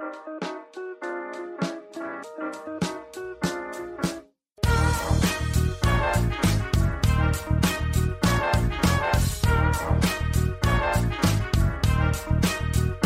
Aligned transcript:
Thank 0.00 0.16
you. 2.84 2.89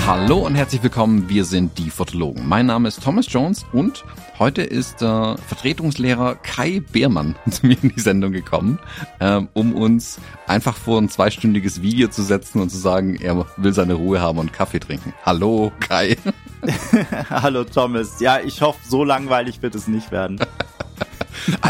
Hallo 0.06 0.40
und 0.40 0.54
herzlich 0.54 0.82
willkommen, 0.82 1.30
wir 1.30 1.46
sind 1.46 1.78
die 1.78 1.88
Fotologen. 1.88 2.46
Mein 2.46 2.66
Name 2.66 2.88
ist 2.88 3.02
Thomas 3.02 3.24
Jones 3.32 3.64
und 3.72 4.04
heute 4.38 4.60
ist 4.60 5.00
der 5.00 5.36
Vertretungslehrer 5.46 6.34
Kai 6.34 6.82
Beermann 6.92 7.36
zu 7.50 7.66
mir 7.66 7.78
in 7.82 7.88
die 7.88 8.00
Sendung 8.00 8.32
gekommen, 8.32 8.78
ähm, 9.18 9.48
um 9.54 9.74
uns 9.74 10.20
einfach 10.46 10.76
vor 10.76 11.00
ein 11.00 11.08
zweistündiges 11.08 11.80
Video 11.80 12.08
zu 12.08 12.22
setzen 12.22 12.60
und 12.60 12.68
zu 12.68 12.76
sagen, 12.76 13.16
er 13.16 13.46
will 13.56 13.72
seine 13.72 13.94
Ruhe 13.94 14.20
haben 14.20 14.38
und 14.38 14.52
Kaffee 14.52 14.78
trinken. 14.78 15.14
Hallo 15.24 15.72
Kai. 15.80 16.18
Hallo 17.30 17.64
Thomas. 17.64 18.20
Ja, 18.20 18.40
ich 18.40 18.60
hoffe, 18.60 18.80
so 18.86 19.04
langweilig 19.04 19.62
wird 19.62 19.74
es 19.74 19.88
nicht 19.88 20.12
werden. 20.12 20.38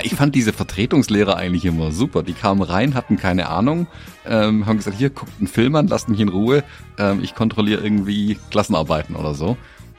ich 0.05 0.15
fand 0.15 0.35
diese 0.35 0.53
Vertretungslehrer 0.53 1.37
eigentlich 1.37 1.65
immer 1.65 1.91
super. 1.91 2.23
Die 2.23 2.35
kamen 2.35 2.63
rein, 2.63 2.95
hatten 2.95 3.17
keine 3.17 3.49
Ahnung, 3.49 3.87
ähm, 4.27 4.67
haben 4.67 4.77
gesagt, 4.77 4.99
hier, 4.99 5.11
guckt 5.11 5.33
einen 5.39 5.49
Film 5.49 5.75
an, 5.77 5.89
lasst 5.89 6.09
mich 6.09 6.21
in 6.21 6.29
Ruhe, 6.29 6.63
ähm, 6.99 7.21
ich 7.23 7.35
kontrolliere 7.35 7.83
irgendwie 7.83 8.39
Klassenarbeiten 8.51 9.17
oder 9.17 9.35
so. 9.35 9.57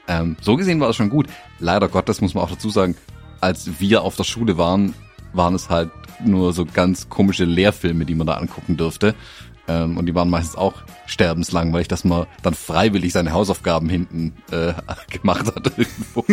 Ähm, 0.07 0.37
so 0.41 0.55
gesehen 0.55 0.79
war 0.79 0.89
es 0.89 0.95
schon 0.95 1.09
gut. 1.09 1.27
Leider 1.59 1.87
Gottes 1.87 2.21
muss 2.21 2.35
man 2.35 2.43
auch 2.43 2.51
dazu 2.51 2.69
sagen, 2.69 2.95
als 3.41 3.79
wir 3.79 4.03
auf 4.03 4.15
der 4.15 4.23
Schule 4.23 4.57
waren, 4.57 4.93
waren 5.33 5.55
es 5.55 5.69
halt 5.69 5.89
nur 6.23 6.53
so 6.53 6.65
ganz 6.65 7.09
komische 7.09 7.45
Lehrfilme, 7.45 8.05
die 8.05 8.15
man 8.15 8.27
da 8.27 8.35
angucken 8.35 8.77
durfte. 8.77 9.15
Ähm, 9.67 9.97
und 9.97 10.05
die 10.05 10.15
waren 10.15 10.29
meistens 10.29 10.55
auch 10.55 10.73
sterbenslangweilig, 11.07 11.87
dass 11.87 12.03
man 12.03 12.27
dann 12.43 12.53
freiwillig 12.53 13.13
seine 13.13 13.33
Hausaufgaben 13.33 13.89
hinten 13.89 14.33
äh, 14.51 14.73
gemacht 15.11 15.47
hat 15.47 15.71
irgendwo. 15.77 16.25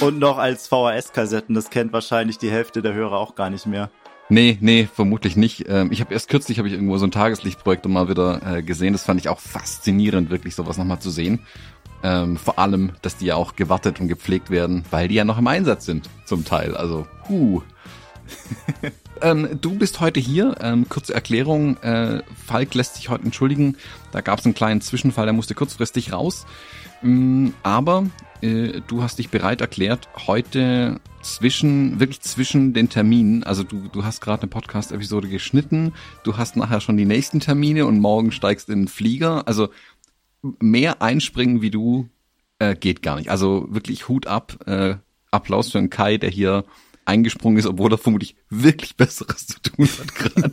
und 0.06 0.18
noch 0.18 0.38
als 0.38 0.68
VHS-Kassetten, 0.68 1.54
das 1.54 1.70
kennt 1.70 1.92
wahrscheinlich 1.92 2.38
die 2.38 2.50
Hälfte 2.50 2.82
der 2.82 2.94
Hörer 2.94 3.18
auch 3.18 3.34
gar 3.34 3.50
nicht 3.50 3.66
mehr. 3.66 3.90
Nee, 4.28 4.56
nee, 4.60 4.88
vermutlich 4.92 5.36
nicht. 5.36 5.66
Ähm, 5.68 5.92
ich 5.92 6.00
habe 6.00 6.14
erst 6.14 6.28
kürzlich 6.28 6.58
habe 6.58 6.68
ich 6.68 6.74
irgendwo 6.74 6.96
so 6.96 7.06
ein 7.06 7.10
Tageslichtprojekt 7.10 7.86
mal 7.86 8.08
wieder 8.08 8.40
äh, 8.46 8.62
gesehen. 8.62 8.94
Das 8.94 9.04
fand 9.04 9.20
ich 9.20 9.28
auch 9.28 9.40
faszinierend, 9.40 10.30
wirklich 10.30 10.54
sowas 10.54 10.78
nochmal 10.78 11.00
zu 11.00 11.10
sehen. 11.10 11.40
Ähm, 12.02 12.36
vor 12.36 12.58
allem, 12.58 12.92
dass 13.02 13.16
die 13.16 13.26
ja 13.26 13.36
auch 13.36 13.56
gewartet 13.56 14.00
und 14.00 14.08
gepflegt 14.08 14.50
werden, 14.50 14.84
weil 14.90 15.08
die 15.08 15.16
ja 15.16 15.24
noch 15.24 15.38
im 15.38 15.46
Einsatz 15.46 15.84
sind, 15.84 16.08
zum 16.24 16.44
Teil. 16.44 16.76
Also, 16.76 17.06
huh. 17.28 17.62
Ähm, 19.22 19.58
du 19.60 19.76
bist 19.76 20.00
heute 20.00 20.20
hier. 20.20 20.54
Ähm, 20.60 20.88
kurze 20.88 21.14
Erklärung. 21.14 21.76
Äh, 21.78 22.22
Falk 22.46 22.74
lässt 22.74 22.96
sich 22.96 23.08
heute 23.08 23.24
entschuldigen. 23.24 23.76
Da 24.12 24.20
gab 24.20 24.38
es 24.38 24.44
einen 24.44 24.54
kleinen 24.54 24.80
Zwischenfall, 24.80 25.26
der 25.26 25.32
musste 25.32 25.54
kurzfristig 25.54 26.12
raus. 26.12 26.46
Ähm, 27.02 27.54
aber 27.62 28.06
äh, 28.42 28.80
du 28.86 29.02
hast 29.02 29.18
dich 29.18 29.30
bereit 29.30 29.60
erklärt, 29.60 30.08
heute 30.26 31.00
zwischen, 31.22 32.00
wirklich 32.00 32.20
zwischen 32.20 32.74
den 32.74 32.88
Terminen, 32.88 33.44
also 33.44 33.62
du, 33.62 33.88
du 33.88 34.04
hast 34.04 34.20
gerade 34.20 34.42
eine 34.42 34.50
Podcast-Episode 34.50 35.28
geschnitten, 35.28 35.92
du 36.24 36.36
hast 36.36 36.56
nachher 36.56 36.80
schon 36.80 36.96
die 36.96 37.04
nächsten 37.04 37.38
Termine 37.38 37.86
und 37.86 38.00
morgen 38.00 38.32
steigst 38.32 38.68
in 38.68 38.80
den 38.80 38.88
Flieger. 38.88 39.46
Also 39.46 39.68
mehr 40.58 41.00
einspringen 41.00 41.62
wie 41.62 41.70
du 41.70 42.08
äh, 42.58 42.74
geht 42.74 43.02
gar 43.02 43.16
nicht. 43.16 43.30
Also 43.30 43.68
wirklich 43.70 44.08
Hut 44.08 44.26
ab, 44.26 44.58
äh, 44.66 44.96
Applaus 45.30 45.70
für 45.70 45.78
den 45.78 45.90
Kai, 45.90 46.18
der 46.18 46.30
hier 46.30 46.64
eingesprungen 47.04 47.58
ist, 47.58 47.66
obwohl 47.66 47.92
er 47.92 47.98
vermutlich 47.98 48.36
wirklich 48.48 48.96
Besseres 48.96 49.46
zu 49.46 49.60
tun 49.60 49.86
hat 49.86 50.14
gerade. 50.14 50.52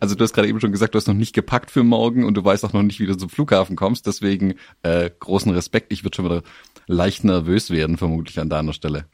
also 0.00 0.14
du 0.14 0.24
hast 0.24 0.32
gerade 0.32 0.48
eben 0.48 0.60
schon 0.60 0.72
gesagt, 0.72 0.94
du 0.94 0.98
hast 0.98 1.06
noch 1.06 1.14
nicht 1.14 1.34
gepackt 1.34 1.70
für 1.70 1.84
morgen 1.84 2.24
und 2.24 2.34
du 2.34 2.44
weißt 2.44 2.64
auch 2.64 2.72
noch 2.72 2.82
nicht, 2.82 3.00
wie 3.00 3.06
du 3.06 3.16
zum 3.16 3.30
Flughafen 3.30 3.76
kommst. 3.76 4.06
Deswegen 4.06 4.54
äh, 4.82 5.10
großen 5.18 5.52
Respekt. 5.52 5.92
Ich 5.92 6.04
würde 6.04 6.16
schon 6.16 6.24
wieder 6.26 6.42
leicht 6.86 7.24
nervös 7.24 7.70
werden, 7.70 7.96
vermutlich 7.96 8.38
an 8.38 8.50
deiner 8.50 8.72
Stelle. 8.72 9.06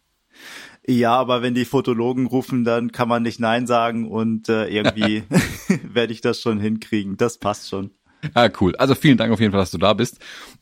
Ja, 0.86 1.14
aber 1.14 1.42
wenn 1.42 1.54
die 1.54 1.64
Fotologen 1.64 2.26
rufen, 2.26 2.64
dann 2.64 2.90
kann 2.90 3.08
man 3.08 3.22
nicht 3.22 3.38
Nein 3.38 3.66
sagen 3.66 4.10
und 4.10 4.48
äh, 4.48 4.66
irgendwie 4.66 5.22
werde 5.84 6.12
ich 6.12 6.20
das 6.20 6.40
schon 6.40 6.58
hinkriegen. 6.58 7.16
Das 7.16 7.38
passt 7.38 7.68
schon. 7.68 7.90
Ah, 8.34 8.50
cool. 8.60 8.74
Also 8.76 8.94
vielen 8.94 9.18
Dank 9.18 9.32
auf 9.32 9.40
jeden 9.40 9.52
Fall, 9.52 9.60
dass 9.60 9.70
du 9.70 9.78
da 9.78 9.94
bist. 9.94 10.18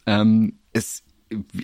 Ähm, 0.06 0.58
es 0.72 1.02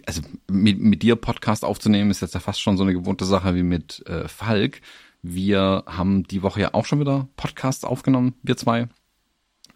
also 0.06 0.22
mit, 0.50 0.81
mit 0.81 1.03
dir 1.03 1.16
Podcast 1.16 1.65
aufzunehmen, 1.65 2.10
ist 2.10 2.22
jetzt 2.22 2.34
ja 2.34 2.41
fast 2.41 2.60
schon 2.60 2.77
so 2.77 2.82
eine 2.82 2.93
gewohnte 2.93 3.25
Sache 3.25 3.54
wie 3.54 3.62
mit 3.62 4.04
äh, 4.06 4.28
Falk. 4.28 4.81
Wir 5.22 5.84
haben 5.87 6.25
die 6.25 6.43
Woche 6.43 6.60
ja 6.60 6.75
auch 6.75 6.84
schon 6.84 7.00
wieder 7.00 7.28
Podcasts 7.37 7.84
aufgenommen, 7.84 8.34
wir 8.43 8.56
zwei. 8.56 8.88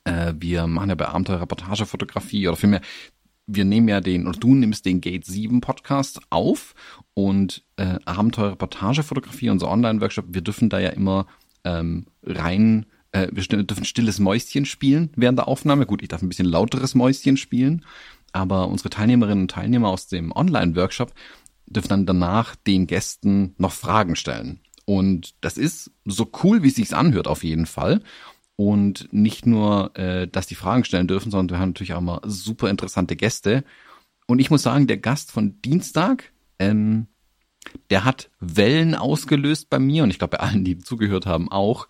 Äh, 0.04 0.34
wir 0.38 0.66
machen 0.66 0.90
ja 0.90 0.94
bei 0.94 1.08
Abenteuer 1.08 1.40
Reportagefotografie 1.40 2.46
oder 2.48 2.56
vielmehr, 2.56 2.80
wir 3.46 3.64
nehmen 3.64 3.88
ja 3.88 4.00
den, 4.00 4.28
oder 4.28 4.38
du 4.38 4.54
nimmst 4.54 4.86
den 4.86 5.00
Gate 5.00 5.26
7 5.26 5.60
Podcast 5.60 6.20
auf 6.30 6.74
und 7.14 7.64
äh, 7.76 7.98
Abenteuer 8.04 8.52
Reportagefotografie, 8.52 9.50
unser 9.50 9.68
Online-Workshop, 9.68 10.26
wir 10.28 10.42
dürfen 10.42 10.68
da 10.68 10.78
ja 10.78 10.90
immer 10.90 11.26
ähm, 11.64 12.06
rein 12.22 12.86
äh, 13.12 13.28
wir 13.32 13.42
dürfen 13.64 13.84
stilles 13.84 14.20
Mäuschen 14.20 14.64
spielen 14.64 15.10
während 15.16 15.38
der 15.38 15.48
Aufnahme. 15.48 15.86
Gut, 15.86 16.02
ich 16.02 16.08
darf 16.08 16.22
ein 16.22 16.28
bisschen 16.28 16.46
lauteres 16.46 16.94
Mäuschen 16.94 17.36
spielen 17.36 17.84
aber 18.32 18.68
unsere 18.68 18.90
Teilnehmerinnen 18.90 19.42
und 19.42 19.50
Teilnehmer 19.50 19.88
aus 19.88 20.06
dem 20.06 20.32
Online-Workshop 20.32 21.12
dürfen 21.66 21.88
dann 21.88 22.06
danach 22.06 22.56
den 22.56 22.86
Gästen 22.86 23.54
noch 23.58 23.72
Fragen 23.72 24.16
stellen. 24.16 24.60
Und 24.84 25.34
das 25.40 25.56
ist 25.56 25.92
so 26.04 26.28
cool, 26.42 26.62
wie 26.62 26.68
es 26.68 26.74
sich 26.74 26.94
anhört, 26.94 27.28
auf 27.28 27.44
jeden 27.44 27.66
Fall. 27.66 28.02
Und 28.56 29.08
nicht 29.12 29.46
nur, 29.46 29.96
äh, 29.96 30.26
dass 30.26 30.46
die 30.46 30.54
Fragen 30.54 30.84
stellen 30.84 31.06
dürfen, 31.06 31.30
sondern 31.30 31.56
wir 31.56 31.60
haben 31.60 31.70
natürlich 31.70 31.94
auch 31.94 32.00
mal 32.00 32.20
super 32.24 32.68
interessante 32.68 33.16
Gäste. 33.16 33.64
Und 34.26 34.38
ich 34.38 34.50
muss 34.50 34.62
sagen, 34.62 34.86
der 34.86 34.98
Gast 34.98 35.30
von 35.30 35.60
Dienstag, 35.62 36.32
ähm, 36.58 37.06
der 37.90 38.04
hat 38.04 38.30
Wellen 38.40 38.94
ausgelöst 38.94 39.70
bei 39.70 39.78
mir 39.78 40.02
und 40.02 40.10
ich 40.10 40.18
glaube 40.18 40.36
bei 40.36 40.42
allen, 40.42 40.64
die 40.64 40.78
zugehört 40.78 41.26
haben, 41.26 41.50
auch. 41.50 41.88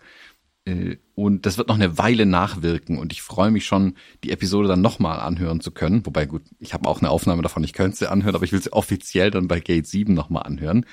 Äh, 0.65 0.97
und 1.15 1.45
das 1.45 1.57
wird 1.57 1.67
noch 1.67 1.75
eine 1.75 1.97
Weile 1.97 2.25
nachwirken 2.25 2.97
und 2.97 3.11
ich 3.11 3.21
freue 3.21 3.51
mich 3.51 3.65
schon, 3.65 3.95
die 4.23 4.31
Episode 4.31 4.67
dann 4.67 4.81
nochmal 4.81 5.19
anhören 5.19 5.61
zu 5.61 5.71
können. 5.71 6.05
Wobei 6.05 6.25
gut, 6.25 6.43
ich 6.59 6.73
habe 6.73 6.87
auch 6.87 6.99
eine 6.99 7.09
Aufnahme 7.09 7.41
davon, 7.41 7.63
ich 7.63 7.73
könnte 7.73 7.97
sie 7.97 8.09
anhören, 8.09 8.35
aber 8.35 8.45
ich 8.45 8.51
will 8.51 8.61
sie 8.61 8.73
offiziell 8.73 9.31
dann 9.31 9.47
bei 9.47 9.59
Gate 9.59 9.87
7 9.87 10.13
nochmal 10.13 10.43
anhören. 10.43 10.85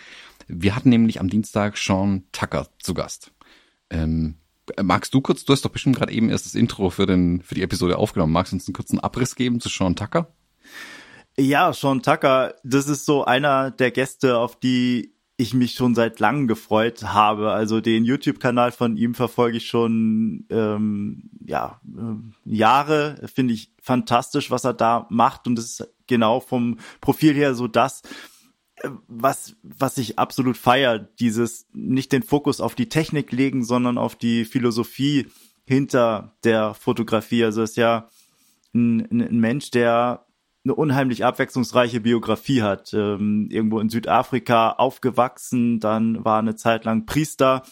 Wir 0.46 0.74
hatten 0.74 0.88
nämlich 0.88 1.20
am 1.20 1.28
Dienstag 1.28 1.76
Sean 1.76 2.24
Tucker 2.32 2.68
zu 2.78 2.94
Gast. 2.94 3.32
Ähm, 3.90 4.36
magst 4.82 5.12
du 5.14 5.20
kurz, 5.20 5.44
du 5.44 5.52
hast 5.52 5.64
doch 5.64 5.70
bestimmt 5.70 5.96
gerade 5.96 6.12
eben 6.12 6.30
erst 6.30 6.46
das 6.46 6.54
Intro 6.54 6.90
für, 6.90 7.06
den, 7.06 7.42
für 7.42 7.54
die 7.54 7.62
Episode 7.62 7.98
aufgenommen. 7.98 8.32
Magst 8.32 8.52
du 8.52 8.56
uns 8.56 8.66
einen 8.66 8.74
kurzen 8.74 9.00
Abriss 9.00 9.34
geben 9.34 9.60
zu 9.60 9.68
Sean 9.68 9.96
Tucker? 9.96 10.32
Ja, 11.36 11.72
Sean 11.72 12.02
Tucker, 12.02 12.54
das 12.64 12.88
ist 12.88 13.04
so 13.04 13.24
einer 13.24 13.70
der 13.70 13.90
Gäste, 13.90 14.38
auf 14.38 14.58
die 14.58 15.14
ich 15.40 15.54
mich 15.54 15.74
schon 15.74 15.94
seit 15.94 16.18
langem 16.18 16.48
gefreut 16.48 17.04
habe. 17.04 17.52
Also 17.52 17.80
den 17.80 18.04
YouTube-Kanal 18.04 18.72
von 18.72 18.96
ihm 18.96 19.14
verfolge 19.14 19.58
ich 19.58 19.68
schon 19.68 20.44
ähm, 20.50 21.30
ja 21.46 21.80
äh, 21.96 22.16
Jahre. 22.44 23.28
Finde 23.32 23.54
ich 23.54 23.72
fantastisch, 23.80 24.50
was 24.50 24.64
er 24.64 24.74
da 24.74 25.06
macht 25.10 25.46
und 25.46 25.56
es 25.56 25.80
ist 25.80 25.94
genau 26.08 26.40
vom 26.40 26.78
Profil 27.00 27.34
her 27.34 27.54
so 27.54 27.68
das, 27.68 28.02
äh, 28.82 28.90
was 29.06 29.54
was 29.62 29.96
ich 29.96 30.18
absolut 30.18 30.56
feier. 30.56 30.98
Dieses 30.98 31.68
nicht 31.72 32.10
den 32.10 32.24
Fokus 32.24 32.60
auf 32.60 32.74
die 32.74 32.88
Technik 32.88 33.30
legen, 33.30 33.64
sondern 33.64 33.96
auf 33.96 34.16
die 34.16 34.44
Philosophie 34.44 35.28
hinter 35.64 36.36
der 36.42 36.74
Fotografie. 36.74 37.44
Also 37.44 37.62
ist 37.62 37.76
ja 37.76 38.08
ein, 38.74 39.06
ein 39.08 39.38
Mensch, 39.38 39.70
der 39.70 40.26
eine 40.68 40.74
unheimlich 40.74 41.24
abwechslungsreiche 41.24 42.00
Biografie 42.00 42.62
hat. 42.62 42.92
Ähm, 42.92 43.48
irgendwo 43.50 43.80
in 43.80 43.88
Südafrika 43.88 44.72
aufgewachsen, 44.72 45.80
dann 45.80 46.24
war 46.24 46.38
eine 46.38 46.56
Zeit 46.56 46.84
lang 46.84 47.06
Priester, 47.06 47.62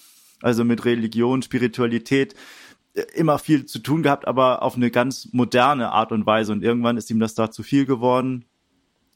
also 0.40 0.64
mit 0.64 0.84
Religion, 0.84 1.42
Spiritualität 1.42 2.34
äh, 2.94 3.02
immer 3.14 3.38
viel 3.38 3.66
zu 3.66 3.80
tun 3.80 4.02
gehabt, 4.02 4.26
aber 4.26 4.62
auf 4.62 4.76
eine 4.76 4.90
ganz 4.90 5.28
moderne 5.32 5.92
Art 5.92 6.10
und 6.10 6.26
Weise. 6.26 6.52
Und 6.52 6.62
irgendwann 6.62 6.96
ist 6.96 7.10
ihm 7.10 7.20
das 7.20 7.34
da 7.34 7.50
zu 7.50 7.62
viel 7.62 7.84
geworden. 7.84 8.46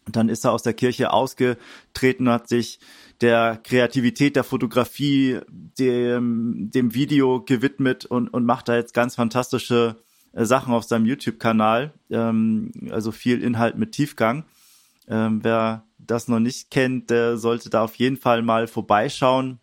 Und 0.06 0.16
dann 0.16 0.28
ist 0.28 0.44
er 0.44 0.52
aus 0.52 0.62
der 0.62 0.74
Kirche 0.74 1.12
ausgetreten 1.12 2.28
hat 2.28 2.48
sich 2.48 2.80
der 3.20 3.60
Kreativität 3.62 4.34
der 4.34 4.44
Fotografie, 4.44 5.40
dem, 5.48 6.70
dem 6.72 6.94
Video 6.94 7.42
gewidmet 7.42 8.06
und, 8.06 8.28
und 8.28 8.44
macht 8.44 8.68
da 8.68 8.76
jetzt 8.76 8.94
ganz 8.94 9.14
fantastische 9.14 9.96
Sachen 10.32 10.72
auf 10.72 10.84
seinem 10.84 11.06
YouTube-Kanal, 11.06 11.92
ähm, 12.10 12.72
also 12.90 13.12
viel 13.12 13.42
Inhalt 13.42 13.76
mit 13.76 13.92
Tiefgang. 13.92 14.44
Ähm, 15.08 15.40
wer 15.42 15.84
das 15.98 16.28
noch 16.28 16.40
nicht 16.40 16.70
kennt, 16.70 17.10
der 17.10 17.36
sollte 17.36 17.70
da 17.70 17.82
auf 17.82 17.96
jeden 17.96 18.16
Fall 18.16 18.42
mal 18.42 18.66
vorbeischauen. 18.66 19.58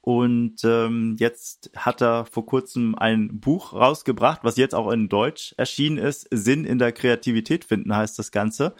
Und 0.00 0.64
ähm, 0.64 1.16
jetzt 1.18 1.70
hat 1.76 2.00
er 2.00 2.24
vor 2.24 2.46
kurzem 2.46 2.94
ein 2.94 3.40
Buch 3.40 3.74
rausgebracht, 3.74 4.40
was 4.42 4.56
jetzt 4.56 4.74
auch 4.74 4.90
in 4.90 5.10
Deutsch 5.10 5.54
erschienen 5.58 5.98
ist. 5.98 6.26
Sinn 6.30 6.64
in 6.64 6.78
der 6.78 6.92
Kreativität 6.92 7.64
finden 7.64 7.94
heißt 7.94 8.18
das 8.18 8.32
Ganze, 8.32 8.74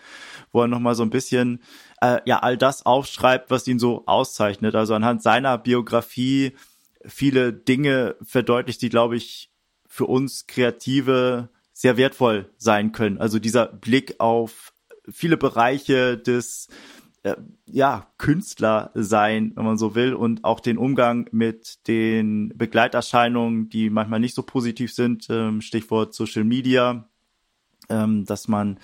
wo 0.52 0.62
er 0.62 0.68
nochmal 0.68 0.94
so 0.94 1.02
ein 1.02 1.10
bisschen 1.10 1.60
äh, 2.00 2.20
ja 2.24 2.38
all 2.38 2.56
das 2.56 2.86
aufschreibt, 2.86 3.50
was 3.50 3.68
ihn 3.68 3.78
so 3.78 4.04
auszeichnet. 4.06 4.74
Also 4.74 4.94
anhand 4.94 5.22
seiner 5.22 5.58
Biografie 5.58 6.56
viele 7.04 7.52
Dinge 7.52 8.16
verdeutlicht, 8.22 8.80
die, 8.80 8.88
glaube 8.88 9.16
ich, 9.16 9.50
für 9.88 10.04
uns 10.06 10.46
Kreative 10.46 11.48
sehr 11.72 11.96
wertvoll 11.96 12.50
sein 12.56 12.92
können. 12.92 13.18
Also 13.18 13.38
dieser 13.38 13.66
Blick 13.66 14.16
auf 14.18 14.72
viele 15.10 15.36
Bereiche 15.36 16.18
des 16.18 16.68
äh, 17.22 17.36
ja, 17.66 18.06
Künstler 18.18 18.90
sein, 18.94 19.52
wenn 19.54 19.64
man 19.64 19.78
so 19.78 19.94
will, 19.94 20.14
und 20.14 20.44
auch 20.44 20.60
den 20.60 20.78
Umgang 20.78 21.28
mit 21.32 21.86
den 21.88 22.52
Begleiterscheinungen, 22.56 23.68
die 23.68 23.90
manchmal 23.90 24.20
nicht 24.20 24.34
so 24.34 24.42
positiv 24.42 24.92
sind, 24.92 25.26
ähm, 25.30 25.60
Stichwort 25.60 26.14
Social 26.14 26.44
Media, 26.44 27.08
ähm, 27.88 28.24
dass 28.24 28.48
man, 28.48 28.78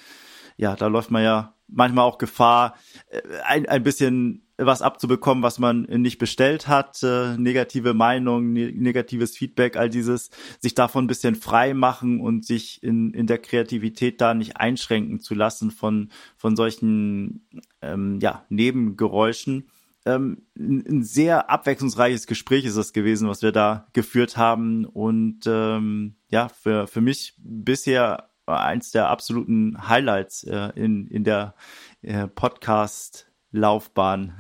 ja, 0.57 0.77
da 0.77 0.87
läuft 0.87 1.11
man 1.11 1.23
ja 1.23 1.55
manchmal 1.69 2.05
auch 2.05 2.19
Gefahr, 2.19 2.77
äh, 3.09 3.21
ein, 3.45 3.67
ein 3.67 3.83
bisschen 3.83 4.44
was 4.57 4.83
abzubekommen, 4.83 5.43
was 5.43 5.59
man 5.59 5.83
nicht 5.83 6.19
bestellt 6.19 6.69
hat, 6.69 7.03
äh, 7.03 7.37
negative 7.37 7.95
Meinung, 7.95 8.53
ne 8.53 8.71
negatives 8.73 9.37
Feedback, 9.37 9.77
all 9.77 9.91
dieses, 9.91 10.31
sich 10.61 10.75
davon 10.75 11.05
ein 11.05 11.09
bisschen 11.09 11.35
frei 11.35 11.75
machen 11.75 12.21
und 12.21 12.45
sich 12.45 12.83
in, 12.83 13.13
in 13.13 13.27
der 13.27 13.39
Kreativität 13.39 14.21
da 14.21 14.35
nicht 14.35 14.57
einschränken 14.57 15.21
zu 15.21 15.35
lassen 15.35 15.71
von, 15.71 16.11
von 16.37 16.57
solchen 16.57 17.49
ähm, 17.83 18.19
ja, 18.21 18.45
Nebengeräuschen. 18.49 19.69
Ähm, 20.07 20.43
ein 20.57 21.03
sehr 21.03 21.51
abwechslungsreiches 21.51 22.27
Gespräch 22.27 22.65
ist 22.65 22.77
das 22.77 22.93
gewesen, 22.93 23.29
was 23.29 23.43
wir 23.43 23.53
da 23.53 23.87
geführt 23.93 24.37
haben 24.37 24.85
und 24.85 25.41
ähm, 25.47 26.17
ja, 26.31 26.49
für, 26.49 26.87
für 26.87 27.01
mich 27.01 27.35
bisher 27.39 28.29
eins 28.47 28.91
der 28.91 29.09
absoluten 29.09 29.89
Highlights 29.89 30.45
äh, 30.45 30.71
in, 30.75 31.07
in 31.07 31.25
der 31.25 31.55
äh, 32.03 32.29
Podcast 32.29 33.31
Laufbahn. 33.55 34.35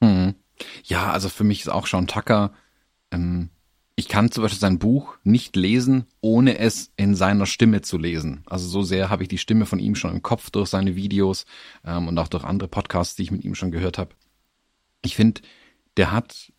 Mhm. 0.00 0.34
Ja, 0.84 1.10
also 1.12 1.28
für 1.28 1.44
mich 1.44 1.60
ist 1.60 1.68
auch 1.68 1.86
Sean 1.86 2.06
Tucker, 2.06 2.52
ähm, 3.10 3.50
ich 3.94 4.08
kann 4.08 4.30
zum 4.30 4.42
Beispiel 4.42 4.58
sein 4.58 4.78
Buch 4.78 5.16
nicht 5.22 5.54
lesen, 5.54 6.06
ohne 6.20 6.58
es 6.58 6.92
in 6.96 7.14
seiner 7.14 7.46
Stimme 7.46 7.82
zu 7.82 7.98
lesen. 7.98 8.42
Also 8.46 8.66
so 8.66 8.82
sehr 8.82 9.10
habe 9.10 9.22
ich 9.22 9.28
die 9.28 9.38
Stimme 9.38 9.66
von 9.66 9.78
ihm 9.78 9.94
schon 9.94 10.12
im 10.12 10.22
Kopf 10.22 10.50
durch 10.50 10.70
seine 10.70 10.96
Videos 10.96 11.44
ähm, 11.84 12.08
und 12.08 12.18
auch 12.18 12.28
durch 12.28 12.44
andere 12.44 12.68
Podcasts, 12.68 13.16
die 13.16 13.22
ich 13.22 13.30
mit 13.30 13.44
ihm 13.44 13.54
schon 13.54 13.70
gehört 13.70 13.98
habe. 13.98 14.14
Ich 15.04 15.14
finde, 15.14 15.42
der 15.98 16.10
hat 16.10 16.52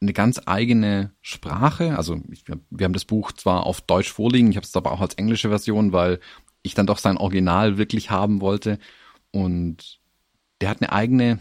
eine 0.00 0.12
ganz 0.12 0.40
eigene 0.44 1.12
Sprache. 1.20 1.96
Also 1.96 2.20
ich, 2.30 2.44
wir 2.46 2.84
haben 2.84 2.92
das 2.92 3.04
Buch 3.04 3.30
zwar 3.32 3.64
auf 3.64 3.80
Deutsch 3.80 4.12
vorliegen, 4.12 4.50
ich 4.50 4.56
habe 4.56 4.66
es 4.66 4.74
aber 4.74 4.90
auch 4.90 5.00
als 5.00 5.14
englische 5.14 5.50
Version, 5.50 5.92
weil 5.92 6.18
ich 6.62 6.74
dann 6.74 6.86
doch 6.86 6.98
sein 6.98 7.16
Original 7.16 7.78
wirklich 7.78 8.10
haben 8.10 8.40
wollte. 8.40 8.78
Und 9.30 10.01
der 10.62 10.70
hat 10.70 10.80
eine 10.80 10.92
eigene, 10.92 11.40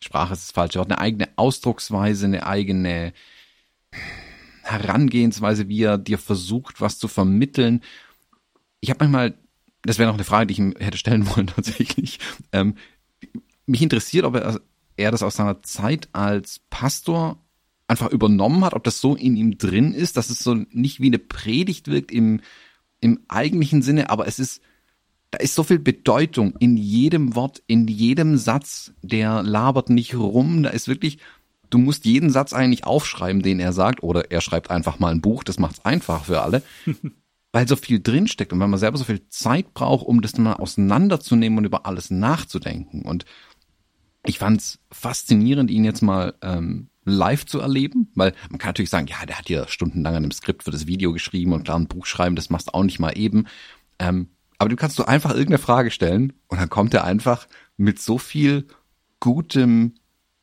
Sprache 0.00 0.32
ist 0.32 0.48
das 0.48 0.50
falsche 0.50 0.78
Wort, 0.78 0.90
eine 0.90 0.98
eigene 0.98 1.28
Ausdrucksweise, 1.36 2.24
eine 2.24 2.46
eigene 2.46 3.12
Herangehensweise, 4.62 5.68
wie 5.68 5.82
er 5.82 5.98
dir 5.98 6.16
versucht, 6.16 6.80
was 6.80 6.98
zu 6.98 7.06
vermitteln. 7.06 7.82
Ich 8.80 8.88
habe 8.88 9.04
manchmal, 9.04 9.34
das 9.82 9.98
wäre 9.98 10.08
noch 10.08 10.14
eine 10.14 10.24
Frage, 10.24 10.46
die 10.46 10.52
ich 10.52 10.58
ihm 10.58 10.74
hätte 10.78 10.96
stellen 10.96 11.28
wollen 11.28 11.46
tatsächlich. 11.54 12.18
Ähm, 12.50 12.76
mich 13.66 13.82
interessiert, 13.82 14.24
ob 14.24 14.36
er, 14.36 14.58
er 14.96 15.10
das 15.10 15.22
aus 15.22 15.36
seiner 15.36 15.62
Zeit 15.62 16.08
als 16.14 16.60
Pastor 16.70 17.44
einfach 17.88 18.10
übernommen 18.10 18.64
hat, 18.64 18.72
ob 18.72 18.84
das 18.84 19.02
so 19.02 19.14
in 19.14 19.36
ihm 19.36 19.58
drin 19.58 19.92
ist, 19.92 20.16
dass 20.16 20.30
es 20.30 20.38
so 20.38 20.54
nicht 20.70 20.98
wie 21.00 21.08
eine 21.08 21.18
Predigt 21.18 21.88
wirkt 21.88 22.10
im, 22.10 22.40
im 23.00 23.20
eigentlichen 23.28 23.82
Sinne, 23.82 24.08
aber 24.08 24.26
es 24.26 24.38
ist 24.38 24.62
da 25.32 25.38
ist 25.38 25.54
so 25.54 25.64
viel 25.64 25.78
Bedeutung 25.78 26.54
in 26.58 26.76
jedem 26.76 27.34
Wort, 27.34 27.62
in 27.66 27.88
jedem 27.88 28.36
Satz. 28.36 28.92
Der 29.02 29.42
labert 29.42 29.88
nicht 29.88 30.14
rum. 30.14 30.62
Da 30.62 30.68
ist 30.70 30.88
wirklich, 30.88 31.18
du 31.70 31.78
musst 31.78 32.04
jeden 32.04 32.28
Satz 32.28 32.52
eigentlich 32.52 32.84
aufschreiben, 32.84 33.42
den 33.42 33.58
er 33.58 33.72
sagt. 33.72 34.02
Oder 34.02 34.30
er 34.30 34.42
schreibt 34.42 34.70
einfach 34.70 34.98
mal 34.98 35.08
ein 35.08 35.22
Buch. 35.22 35.42
Das 35.42 35.58
macht's 35.58 35.84
einfach 35.86 36.26
für 36.26 36.42
alle. 36.42 36.62
weil 37.52 37.66
so 37.66 37.76
viel 37.76 38.00
drinsteckt 38.00 38.52
und 38.52 38.60
weil 38.60 38.68
man 38.68 38.78
selber 38.78 38.98
so 38.98 39.04
viel 39.04 39.26
Zeit 39.28 39.72
braucht, 39.72 40.06
um 40.06 40.20
das 40.20 40.36
mal 40.36 40.54
auseinanderzunehmen 40.54 41.58
und 41.58 41.64
über 41.64 41.86
alles 41.86 42.10
nachzudenken. 42.10 43.02
Und 43.02 43.24
ich 44.26 44.38
fand's 44.38 44.80
faszinierend, 44.90 45.70
ihn 45.70 45.84
jetzt 45.84 46.02
mal 46.02 46.34
ähm, 46.42 46.88
live 47.06 47.46
zu 47.46 47.58
erleben, 47.58 48.10
weil 48.14 48.34
man 48.50 48.58
kann 48.58 48.70
natürlich 48.70 48.90
sagen, 48.90 49.06
ja, 49.06 49.24
der 49.26 49.38
hat 49.38 49.48
ja 49.48 49.66
stundenlang 49.66 50.14
an 50.14 50.24
einem 50.24 50.30
Skript 50.30 50.62
für 50.62 50.70
das 50.70 50.86
Video 50.86 51.12
geschrieben 51.12 51.52
und 51.52 51.64
klar 51.64 51.78
ein 51.78 51.88
Buch 51.88 52.04
schreiben, 52.04 52.36
das 52.36 52.50
machst 52.50 52.68
du 52.68 52.74
auch 52.74 52.84
nicht 52.84 52.98
mal 52.98 53.16
eben. 53.16 53.46
Ähm, 53.98 54.28
aber 54.62 54.68
du 54.68 54.76
kannst 54.76 54.94
so 54.94 55.04
einfach 55.04 55.30
irgendeine 55.30 55.58
Frage 55.58 55.90
stellen 55.90 56.34
und 56.46 56.60
dann 56.60 56.70
kommt 56.70 56.94
er 56.94 57.02
einfach 57.02 57.48
mit 57.76 58.00
so 58.00 58.16
viel 58.16 58.68
gutem 59.18 59.94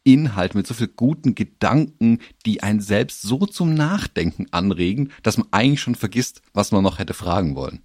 Inhalt, 0.04 0.56
mit 0.56 0.68
so 0.68 0.74
viel 0.74 0.90
guten 0.90 1.36
Gedanken, 1.36 2.20
die 2.46 2.62
einen 2.62 2.82
selbst 2.82 3.22
so 3.22 3.46
zum 3.46 3.74
Nachdenken 3.74 4.48
anregen, 4.52 5.14
dass 5.24 5.38
man 5.38 5.48
eigentlich 5.52 5.80
schon 5.80 5.96
vergisst, 5.96 6.42
was 6.52 6.74
man 6.74 6.84
noch 6.84 7.00
hätte 7.00 7.14
fragen 7.14 7.56
wollen. 7.56 7.82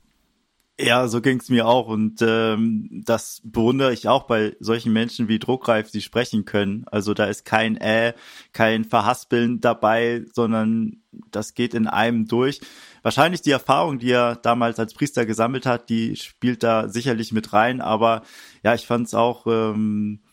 Ja, 0.76 1.06
so 1.06 1.20
ging's 1.20 1.50
mir 1.50 1.68
auch 1.68 1.86
und 1.86 2.20
ähm, 2.20 2.88
das 3.04 3.40
bewundere 3.44 3.92
ich 3.92 4.08
auch 4.08 4.24
bei 4.24 4.56
solchen 4.58 4.92
Menschen 4.92 5.28
wie 5.28 5.38
Druckreif, 5.38 5.92
die 5.92 6.00
sprechen 6.00 6.44
können. 6.46 6.84
Also 6.90 7.14
da 7.14 7.26
ist 7.26 7.44
kein 7.44 7.76
Äh, 7.76 8.14
kein 8.52 8.84
Verhaspeln 8.84 9.60
dabei, 9.60 10.24
sondern 10.32 11.02
das 11.30 11.54
geht 11.54 11.74
in 11.74 11.86
einem 11.86 12.26
durch. 12.26 12.60
Wahrscheinlich 13.02 13.40
die 13.40 13.52
Erfahrung, 13.52 14.00
die 14.00 14.10
er 14.10 14.34
damals 14.34 14.80
als 14.80 14.94
Priester 14.94 15.26
gesammelt 15.26 15.64
hat, 15.64 15.88
die 15.90 16.16
spielt 16.16 16.64
da 16.64 16.88
sicherlich 16.88 17.30
mit 17.30 17.52
rein. 17.52 17.80
Aber 17.80 18.22
ja, 18.64 18.74
ich 18.74 18.84
fand 18.84 19.06
es 19.06 19.14
auch 19.14 19.46
ähm, 19.46 20.23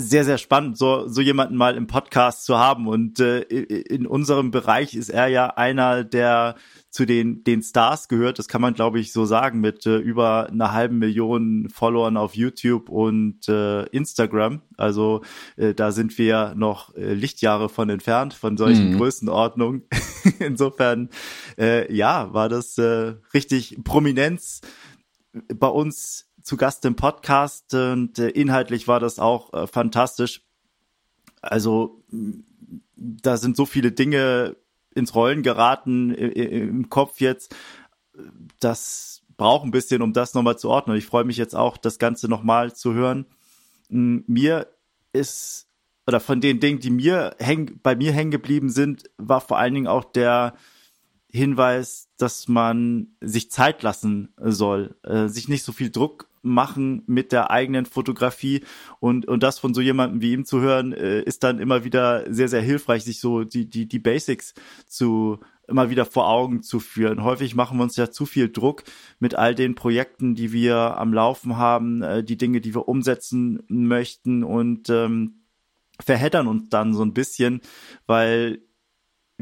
sehr, 0.00 0.24
sehr 0.24 0.38
spannend, 0.38 0.76
so, 0.76 1.06
so 1.08 1.20
jemanden 1.20 1.56
mal 1.56 1.76
im 1.76 1.86
Podcast 1.86 2.44
zu 2.44 2.58
haben. 2.58 2.88
Und 2.88 3.20
äh, 3.20 3.40
in 3.40 4.06
unserem 4.06 4.50
Bereich 4.50 4.94
ist 4.94 5.10
er 5.10 5.28
ja 5.28 5.46
einer, 5.48 6.04
der 6.04 6.56
zu 6.90 7.06
den, 7.06 7.44
den 7.44 7.62
Stars 7.62 8.08
gehört. 8.08 8.38
Das 8.38 8.48
kann 8.48 8.60
man, 8.60 8.74
glaube 8.74 8.98
ich, 8.98 9.12
so 9.12 9.24
sagen, 9.24 9.60
mit 9.60 9.86
äh, 9.86 9.98
über 9.98 10.48
einer 10.48 10.72
halben 10.72 10.98
Million 10.98 11.68
Followern 11.70 12.16
auf 12.16 12.34
YouTube 12.34 12.88
und 12.88 13.48
äh, 13.48 13.84
Instagram. 13.86 14.62
Also 14.76 15.22
äh, 15.56 15.72
da 15.72 15.92
sind 15.92 16.18
wir 16.18 16.54
noch 16.56 16.94
äh, 16.96 17.14
Lichtjahre 17.14 17.68
von 17.68 17.90
entfernt, 17.90 18.34
von 18.34 18.56
solchen 18.56 18.92
mhm. 18.92 18.96
Größenordnungen. 18.98 19.82
Insofern, 20.40 21.10
äh, 21.58 21.92
ja, 21.94 22.32
war 22.34 22.48
das 22.48 22.76
äh, 22.78 23.14
richtig 23.32 23.78
Prominenz 23.84 24.62
bei 25.54 25.68
uns 25.68 26.29
zu 26.42 26.56
Gast 26.56 26.84
im 26.84 26.96
Podcast 26.96 27.74
und 27.74 28.18
äh, 28.18 28.28
inhaltlich 28.28 28.88
war 28.88 29.00
das 29.00 29.18
auch 29.18 29.52
äh, 29.52 29.66
fantastisch. 29.66 30.42
Also 31.42 32.02
da 32.96 33.36
sind 33.36 33.56
so 33.56 33.66
viele 33.66 33.92
Dinge 33.92 34.56
ins 34.94 35.14
Rollen 35.14 35.42
geraten 35.42 36.10
im 36.14 36.88
Kopf 36.90 37.20
jetzt. 37.20 37.54
Das 38.58 39.22
braucht 39.36 39.64
ein 39.64 39.70
bisschen, 39.70 40.02
um 40.02 40.12
das 40.12 40.34
nochmal 40.34 40.58
zu 40.58 40.68
ordnen. 40.68 40.96
Ich 40.96 41.06
freue 41.06 41.24
mich 41.24 41.36
jetzt 41.36 41.54
auch, 41.56 41.76
das 41.76 41.98
Ganze 41.98 42.28
nochmal 42.28 42.74
zu 42.74 42.92
hören. 42.92 43.26
Mir 43.88 44.66
ist, 45.12 45.68
oder 46.06 46.20
von 46.20 46.40
den 46.40 46.60
Dingen, 46.60 46.80
die 46.80 46.90
mir 46.90 47.34
häng, 47.38 47.80
bei 47.82 47.96
mir 47.96 48.12
hängen 48.12 48.30
geblieben 48.30 48.68
sind, 48.68 49.04
war 49.16 49.40
vor 49.40 49.58
allen 49.58 49.74
Dingen 49.74 49.86
auch 49.86 50.04
der 50.04 50.54
Hinweis, 51.32 52.08
dass 52.18 52.48
man 52.48 53.08
sich 53.20 53.50
Zeit 53.50 53.82
lassen 53.82 54.34
soll, 54.36 54.96
äh, 55.04 55.28
sich 55.28 55.48
nicht 55.48 55.62
so 55.62 55.72
viel 55.72 55.90
Druck 55.90 56.29
machen 56.42 57.02
mit 57.06 57.32
der 57.32 57.50
eigenen 57.50 57.86
Fotografie 57.86 58.64
und 58.98 59.26
und 59.26 59.42
das 59.42 59.58
von 59.58 59.74
so 59.74 59.80
jemandem 59.80 60.20
wie 60.22 60.32
ihm 60.32 60.44
zu 60.44 60.60
hören 60.60 60.92
äh, 60.92 61.20
ist 61.22 61.44
dann 61.44 61.58
immer 61.58 61.84
wieder 61.84 62.32
sehr 62.32 62.48
sehr 62.48 62.62
hilfreich 62.62 63.04
sich 63.04 63.20
so 63.20 63.44
die 63.44 63.68
die 63.68 63.86
die 63.86 63.98
Basics 63.98 64.54
zu 64.86 65.40
immer 65.70 65.88
wieder 65.88 66.04
vor 66.04 66.28
Augen 66.28 66.62
zu 66.62 66.80
führen. 66.80 67.22
Häufig 67.22 67.54
machen 67.54 67.78
wir 67.78 67.84
uns 67.84 67.96
ja 67.96 68.10
zu 68.10 68.26
viel 68.26 68.50
Druck 68.50 68.82
mit 69.20 69.36
all 69.36 69.54
den 69.54 69.74
Projekten, 69.74 70.34
die 70.34 70.52
wir 70.52 70.98
am 70.98 71.14
Laufen 71.14 71.56
haben, 71.56 72.02
äh, 72.02 72.24
die 72.24 72.36
Dinge, 72.36 72.60
die 72.60 72.74
wir 72.74 72.88
umsetzen 72.88 73.62
möchten 73.68 74.44
und 74.44 74.90
ähm, 74.90 75.44
verheddern 76.00 76.48
uns 76.48 76.68
dann 76.68 76.92
so 76.92 77.02
ein 77.02 77.14
bisschen, 77.14 77.60
weil 78.06 78.62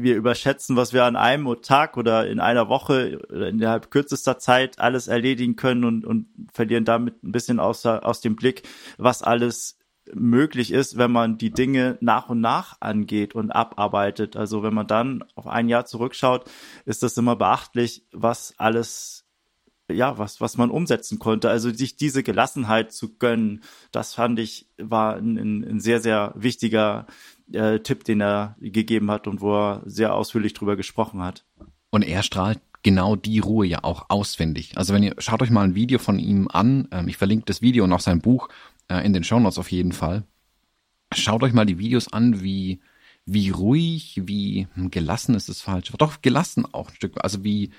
wir 0.03 0.15
überschätzen, 0.15 0.75
was 0.75 0.93
wir 0.93 1.05
an 1.05 1.15
einem 1.15 1.61
Tag 1.61 1.97
oder 1.97 2.27
in 2.27 2.39
einer 2.39 2.69
Woche 2.69 3.19
oder 3.29 3.49
innerhalb 3.49 3.91
kürzester 3.91 4.39
Zeit 4.39 4.79
alles 4.79 5.07
erledigen 5.07 5.55
können 5.55 5.83
und, 5.83 6.05
und 6.05 6.27
verlieren 6.53 6.85
damit 6.85 7.23
ein 7.23 7.31
bisschen 7.31 7.59
aus, 7.59 7.85
aus 7.85 8.21
dem 8.21 8.35
Blick, 8.35 8.63
was 8.97 9.21
alles 9.21 9.77
möglich 10.13 10.71
ist, 10.71 10.97
wenn 10.97 11.11
man 11.11 11.37
die 11.37 11.51
Dinge 11.51 11.97
nach 12.01 12.29
und 12.29 12.41
nach 12.41 12.77
angeht 12.79 13.35
und 13.35 13.51
abarbeitet. 13.51 14.35
Also 14.35 14.63
wenn 14.63 14.73
man 14.73 14.87
dann 14.87 15.23
auf 15.35 15.47
ein 15.47 15.69
Jahr 15.69 15.85
zurückschaut, 15.85 16.49
ist 16.85 17.03
das 17.03 17.17
immer 17.17 17.35
beachtlich, 17.35 18.05
was 18.11 18.53
alles 18.57 19.25
ja, 19.91 20.17
was, 20.17 20.39
was 20.39 20.55
man 20.57 20.69
umsetzen 20.69 21.17
konnte. 21.17 21.49
Also 21.49 21.71
sich 21.71 21.95
diese 21.95 22.21
Gelassenheit 22.21 22.91
zu 22.91 23.17
gönnen, 23.17 23.63
das 23.91 24.13
fand 24.13 24.39
ich, 24.39 24.67
war 24.77 25.15
ein, 25.15 25.37
ein 25.37 25.79
sehr, 25.79 25.99
sehr 25.99 26.33
wichtiger 26.35 27.07
äh, 27.53 27.79
Tipp, 27.79 28.03
den 28.03 28.21
er 28.21 28.55
gegeben 28.59 29.11
hat 29.11 29.27
und 29.27 29.41
wo 29.41 29.55
er 29.55 29.81
sehr 29.85 30.13
ausführlich 30.13 30.53
drüber 30.53 30.75
gesprochen 30.75 31.21
hat. 31.21 31.45
Und 31.89 32.03
er 32.03 32.23
strahlt 32.23 32.59
genau 32.83 33.15
die 33.15 33.39
Ruhe 33.39 33.65
ja 33.65 33.83
auch 33.83 34.05
auswendig. 34.09 34.77
Also 34.77 34.93
wenn 34.93 35.03
ihr, 35.03 35.15
schaut 35.17 35.41
euch 35.41 35.49
mal 35.49 35.63
ein 35.63 35.75
Video 35.75 35.99
von 35.99 36.19
ihm 36.19 36.47
an, 36.51 36.87
ähm, 36.91 37.07
ich 37.07 37.17
verlinke 37.17 37.45
das 37.45 37.61
Video 37.61 37.83
und 37.83 37.93
auch 37.93 37.99
sein 37.99 38.21
Buch 38.21 38.49
äh, 38.87 39.05
in 39.05 39.13
den 39.13 39.23
Show 39.23 39.39
Notes 39.39 39.57
auf 39.57 39.71
jeden 39.71 39.91
Fall. 39.91 40.23
Schaut 41.13 41.43
euch 41.43 41.53
mal 41.53 41.65
die 41.65 41.79
Videos 41.79 42.11
an, 42.13 42.41
wie, 42.41 42.79
wie 43.25 43.49
ruhig, 43.49 44.21
wie 44.25 44.67
hm, 44.75 44.91
gelassen 44.91 45.35
ist 45.35 45.49
es 45.49 45.61
falsch, 45.61 45.91
doch 45.97 46.21
gelassen 46.21 46.65
auch 46.71 46.89
ein 46.89 46.95
Stück, 46.95 47.23
also 47.23 47.43
wie, 47.43 47.71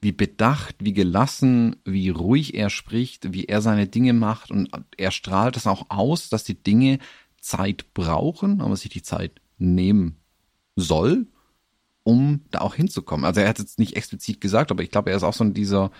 wie 0.00 0.12
bedacht, 0.12 0.76
wie 0.80 0.92
gelassen, 0.92 1.76
wie 1.84 2.10
ruhig 2.10 2.54
er 2.54 2.68
spricht, 2.68 3.32
wie 3.32 3.44
er 3.44 3.62
seine 3.62 3.86
Dinge 3.86 4.12
macht 4.12 4.50
und 4.50 4.68
er 4.96 5.10
strahlt 5.10 5.56
es 5.56 5.66
auch 5.66 5.86
aus, 5.88 6.28
dass 6.28 6.44
die 6.44 6.60
Dinge 6.60 6.98
Zeit 7.44 7.92
brauchen, 7.94 8.60
aber 8.60 8.76
sich 8.76 8.90
die 8.90 9.02
Zeit 9.02 9.40
nehmen 9.58 10.16
soll, 10.76 11.26
um 12.02 12.42
da 12.50 12.60
auch 12.60 12.74
hinzukommen. 12.74 13.24
Also 13.24 13.40
er 13.40 13.48
hat 13.48 13.58
jetzt 13.58 13.78
nicht 13.78 13.96
explizit 13.96 14.40
gesagt, 14.40 14.70
aber 14.70 14.82
ich 14.82 14.90
glaube, 14.90 15.10
er 15.10 15.16
ist 15.16 15.22
auch 15.22 15.34
so 15.34 15.44
ein 15.44 15.54
dieser 15.54 15.90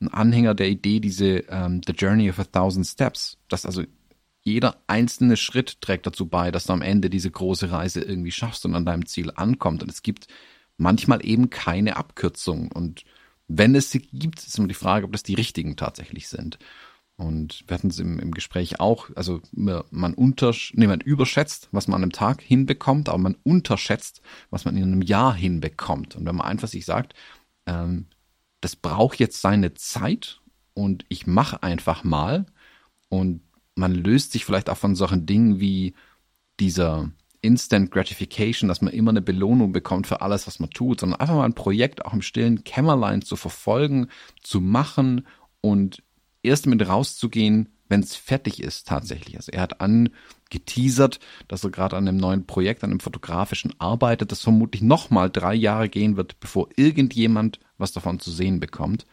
ein 0.00 0.08
Anhänger 0.08 0.54
der 0.54 0.68
Idee, 0.68 1.00
diese 1.00 1.42
um, 1.50 1.80
The 1.84 1.92
Journey 1.92 2.30
of 2.30 2.38
a 2.38 2.44
Thousand 2.44 2.86
Steps, 2.86 3.36
dass 3.48 3.66
also 3.66 3.82
jeder 4.42 4.80
einzelne 4.86 5.36
Schritt 5.36 5.80
trägt 5.80 6.06
dazu 6.06 6.26
bei, 6.26 6.50
dass 6.50 6.66
du 6.66 6.72
am 6.72 6.82
Ende 6.82 7.10
diese 7.10 7.30
große 7.30 7.70
Reise 7.70 8.00
irgendwie 8.00 8.30
schaffst 8.30 8.64
und 8.64 8.74
an 8.74 8.86
deinem 8.86 9.06
Ziel 9.06 9.32
ankommt. 9.34 9.82
Und 9.82 9.90
es 9.90 10.02
gibt 10.02 10.28
manchmal 10.76 11.24
eben 11.26 11.50
keine 11.50 11.96
Abkürzung. 11.96 12.70
Und 12.72 13.04
wenn 13.48 13.74
es 13.74 13.90
sie 13.90 14.00
gibt, 14.00 14.38
ist 14.38 14.56
immer 14.56 14.68
die 14.68 14.74
Frage, 14.74 15.04
ob 15.04 15.12
das 15.12 15.22
die 15.22 15.34
richtigen 15.34 15.76
tatsächlich 15.76 16.28
sind. 16.28 16.58
Und 17.18 17.64
wir 17.66 17.74
hatten 17.74 17.88
es 17.88 17.98
im, 17.98 18.20
im 18.20 18.32
Gespräch 18.32 18.78
auch, 18.78 19.10
also 19.16 19.40
man 19.52 20.14
untersch 20.14 20.72
nee, 20.76 20.86
man 20.86 21.00
überschätzt, 21.00 21.68
was 21.72 21.88
man 21.88 21.96
an 21.96 22.02
einem 22.04 22.12
Tag 22.12 22.40
hinbekommt, 22.40 23.08
aber 23.08 23.18
man 23.18 23.36
unterschätzt, 23.42 24.22
was 24.50 24.64
man 24.64 24.76
in 24.76 24.84
einem 24.84 25.02
Jahr 25.02 25.34
hinbekommt. 25.34 26.14
Und 26.14 26.26
wenn 26.26 26.36
man 26.36 26.46
einfach 26.46 26.68
sich 26.68 26.84
sagt, 26.84 27.14
ähm, 27.66 28.06
das 28.60 28.76
braucht 28.76 29.18
jetzt 29.18 29.40
seine 29.40 29.74
Zeit 29.74 30.40
und 30.74 31.04
ich 31.08 31.26
mache 31.26 31.64
einfach 31.64 32.04
mal 32.04 32.46
und 33.08 33.40
man 33.74 33.94
löst 33.94 34.30
sich 34.30 34.44
vielleicht 34.44 34.70
auch 34.70 34.76
von 34.76 34.94
solchen 34.94 35.26
Dingen 35.26 35.58
wie 35.58 35.94
dieser 36.60 37.10
Instant 37.40 37.90
Gratification, 37.90 38.68
dass 38.68 38.80
man 38.80 38.92
immer 38.92 39.10
eine 39.10 39.22
Belohnung 39.22 39.72
bekommt 39.72 40.06
für 40.06 40.20
alles, 40.20 40.46
was 40.46 40.60
man 40.60 40.70
tut, 40.70 41.00
sondern 41.00 41.18
einfach 41.18 41.34
mal 41.34 41.44
ein 41.44 41.54
Projekt 41.54 42.04
auch 42.04 42.12
im 42.12 42.22
stillen 42.22 42.62
Kämmerlein 42.62 43.22
zu 43.22 43.34
verfolgen, 43.34 44.06
zu 44.40 44.60
machen 44.60 45.26
und 45.60 46.02
erst 46.42 46.66
mit 46.66 46.86
rauszugehen, 46.86 47.68
wenn 47.88 48.00
es 48.00 48.14
fertig 48.14 48.62
ist 48.62 48.86
tatsächlich. 48.86 49.36
Also 49.36 49.52
er 49.52 49.62
hat 49.62 49.80
angeteasert, 49.80 51.20
dass 51.48 51.64
er 51.64 51.70
gerade 51.70 51.96
an 51.96 52.06
einem 52.06 52.18
neuen 52.18 52.46
Projekt, 52.46 52.84
an 52.84 52.90
einem 52.90 53.00
fotografischen 53.00 53.74
arbeitet, 53.78 54.30
das 54.30 54.42
vermutlich 54.42 54.82
nochmal 54.82 55.30
drei 55.30 55.54
Jahre 55.54 55.88
gehen 55.88 56.16
wird, 56.16 56.38
bevor 56.40 56.68
irgendjemand 56.76 57.60
was 57.78 57.92
davon 57.92 58.20
zu 58.20 58.30
sehen 58.30 58.60
bekommt. 58.60 59.06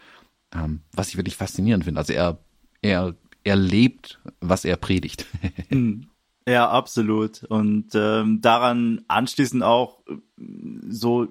Ähm, 0.53 0.81
was 0.91 1.09
ich 1.09 1.17
wirklich 1.17 1.37
faszinierend 1.37 1.85
finde. 1.85 1.99
Also 1.99 2.13
er, 2.13 2.39
er, 2.81 3.15
er 3.43 3.55
lebt, 3.55 4.19
was 4.41 4.65
er 4.65 4.77
predigt. 4.77 5.25
Hm. 5.69 6.09
Ja, 6.47 6.69
absolut. 6.69 7.43
Und 7.43 7.95
ähm, 7.95 8.39
daran 8.39 9.03
anschließend 9.07 9.63
auch 9.63 10.03
so 10.87 11.27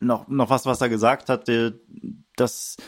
noch, 0.00 0.26
noch 0.28 0.48
was, 0.48 0.64
was 0.64 0.80
er 0.80 0.88
gesagt 0.88 1.28
hatte, 1.28 1.82
dass 2.34 2.78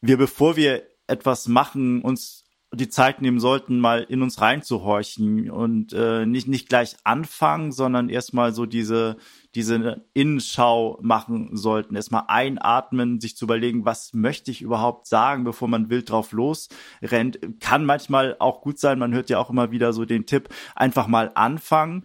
wir, 0.00 0.16
bevor 0.16 0.54
wir 0.54 0.84
etwas 1.06 1.48
machen, 1.48 2.02
uns 2.02 2.44
die 2.76 2.88
Zeit 2.88 3.22
nehmen 3.22 3.40
sollten, 3.40 3.78
mal 3.78 4.02
in 4.02 4.22
uns 4.22 4.40
reinzuhorchen 4.40 5.50
und 5.50 5.92
äh, 5.92 6.26
nicht 6.26 6.48
nicht 6.48 6.68
gleich 6.68 6.96
anfangen, 7.04 7.72
sondern 7.72 8.08
erstmal 8.08 8.52
so 8.52 8.66
diese 8.66 9.16
diese 9.54 10.04
Innenschau 10.14 10.98
machen 11.00 11.56
sollten. 11.56 11.94
Erstmal 11.94 12.24
einatmen, 12.26 13.20
sich 13.20 13.36
zu 13.36 13.44
überlegen, 13.44 13.84
was 13.84 14.12
möchte 14.12 14.50
ich 14.50 14.62
überhaupt 14.62 15.06
sagen, 15.06 15.44
bevor 15.44 15.68
man 15.68 15.90
wild 15.90 16.10
drauf 16.10 16.32
losrennt. 16.32 17.38
Kann 17.60 17.84
manchmal 17.84 18.36
auch 18.38 18.60
gut 18.60 18.78
sein. 18.78 18.98
Man 18.98 19.14
hört 19.14 19.30
ja 19.30 19.38
auch 19.38 19.50
immer 19.50 19.70
wieder 19.70 19.92
so 19.92 20.04
den 20.04 20.26
Tipp, 20.26 20.48
einfach 20.74 21.06
mal 21.06 21.30
anfangen, 21.34 22.04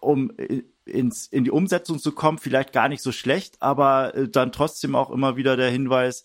um 0.00 0.32
ins, 0.86 1.26
in 1.26 1.44
die 1.44 1.50
Umsetzung 1.50 1.98
zu 1.98 2.12
kommen. 2.12 2.38
Vielleicht 2.38 2.72
gar 2.72 2.88
nicht 2.88 3.02
so 3.02 3.12
schlecht, 3.12 3.60
aber 3.60 4.14
äh, 4.14 4.28
dann 4.28 4.52
trotzdem 4.52 4.94
auch 4.94 5.10
immer 5.10 5.36
wieder 5.36 5.56
der 5.56 5.70
Hinweis, 5.70 6.22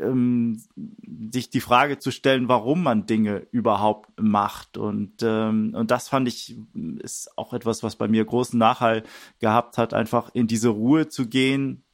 ähm, 0.00 0.60
sich 1.32 1.50
die 1.50 1.60
Frage 1.60 1.98
zu 1.98 2.10
stellen, 2.10 2.48
warum 2.48 2.82
man 2.82 3.06
Dinge 3.06 3.46
überhaupt 3.50 4.10
macht. 4.20 4.76
Und, 4.76 5.22
ähm, 5.22 5.74
und 5.74 5.90
das 5.90 6.08
fand 6.08 6.28
ich, 6.28 6.56
ist 6.98 7.36
auch 7.38 7.52
etwas, 7.52 7.82
was 7.82 7.96
bei 7.96 8.08
mir 8.08 8.24
großen 8.24 8.58
Nachhall 8.58 9.04
gehabt 9.38 9.78
hat, 9.78 9.94
einfach 9.94 10.30
in 10.34 10.46
diese 10.46 10.70
Ruhe 10.70 11.08
zu 11.08 11.28
gehen, 11.28 11.84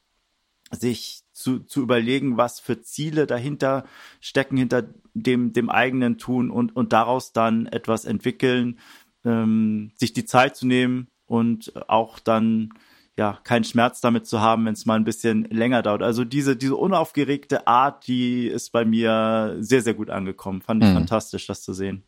sich 0.71 1.23
zu, 1.31 1.59
zu 1.59 1.81
überlegen, 1.81 2.37
was 2.37 2.59
für 2.59 2.81
Ziele 2.81 3.27
dahinter 3.27 3.85
stecken, 4.19 4.57
hinter 4.57 4.85
dem, 5.13 5.53
dem 5.53 5.69
eigenen 5.69 6.17
Tun 6.17 6.51
und, 6.51 6.75
und 6.75 6.93
daraus 6.93 7.31
dann 7.31 7.67
etwas 7.67 8.05
entwickeln, 8.05 8.79
ähm, 9.23 9.91
sich 9.95 10.13
die 10.13 10.25
Zeit 10.25 10.55
zu 10.55 10.67
nehmen 10.67 11.07
und 11.25 11.73
auch 11.89 12.19
dann 12.19 12.73
ja, 13.17 13.39
keinen 13.43 13.63
Schmerz 13.63 13.99
damit 13.99 14.27
zu 14.27 14.41
haben, 14.41 14.65
wenn 14.65 14.73
es 14.73 14.85
mal 14.85 14.95
ein 14.95 15.03
bisschen 15.03 15.45
länger 15.45 15.81
dauert. 15.81 16.03
Also 16.03 16.23
diese, 16.23 16.55
diese 16.55 16.75
unaufgeregte 16.75 17.67
Art, 17.67 18.07
die 18.07 18.47
ist 18.47 18.71
bei 18.71 18.85
mir 18.85 19.55
sehr, 19.59 19.81
sehr 19.81 19.95
gut 19.95 20.09
angekommen. 20.09 20.61
Fand 20.61 20.83
ich 20.83 20.89
mhm. 20.89 20.95
fantastisch, 20.95 21.47
das 21.47 21.63
zu 21.63 21.73
sehen. 21.73 22.03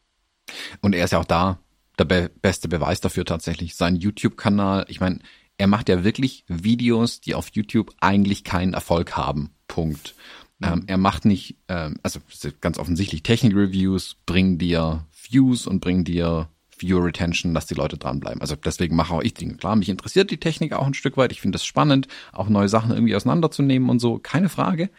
Und 0.82 0.94
er 0.94 1.06
ist 1.06 1.12
ja 1.12 1.20
auch 1.20 1.25
da 1.25 1.60
der 2.00 2.06
be 2.06 2.32
beste 2.42 2.68
Beweis 2.68 3.01
dafür 3.01 3.25
tatsächlich. 3.25 3.75
Sein 3.75 3.96
YouTube-Kanal, 3.96 4.86
ich 4.88 5.00
meine, 5.00 5.20
er 5.58 5.68
macht 5.68 5.89
ja 5.89 6.04
wirklich 6.04 6.46
Videos, 6.48 7.20
die 7.20 7.36
auf 7.36 7.50
YouTube 7.51 7.94
eigentlich 8.00 8.44
keinen 8.44 8.74
Erfolg 8.74 9.18
haben. 9.18 9.51
Punkt. 9.68 10.16
Mhm. 10.60 10.68
Ähm, 10.68 10.84
er 10.88 10.98
macht 10.98 11.25
nicht, 11.25 11.58
ähm, 11.68 12.00
also 12.01 12.20
ganz 12.62 12.80
offensichtlich 12.80 13.24
Technik-Reviews 13.24 14.16
bringen 14.25 14.58
dir 14.58 15.06
Views 15.30 15.68
und 15.68 15.82
bringen 15.82 16.06
dir 16.06 16.50
Viewer 16.81 17.05
Retention, 17.05 17.53
dass 17.53 17.65
die 17.65 17.74
Leute 17.74 17.98
dranbleiben. 17.98 18.41
Also 18.41 18.55
deswegen 18.55 18.95
mache 18.95 19.13
auch 19.13 19.21
ich 19.21 19.33
Dinge. 19.33 19.55
Klar, 19.55 19.75
mich 19.75 19.89
interessiert 19.89 20.31
die 20.31 20.39
Technik 20.39 20.74
auch 20.74 20.88
ein 20.88 20.93
Stück 20.93 21.17
weit. 21.17 21.31
Ich 21.31 21.41
finde 21.41 21.57
es 21.57 21.65
spannend, 21.65 22.07
auch 22.31 22.50
neue 22.50 22.69
Sachen 22.69 22.91
irgendwie 22.91 23.15
auseinanderzunehmen 23.15 23.89
und 23.89 24.00
so. 24.00 24.19
Keine 24.19 24.50
Frage. 24.50 24.89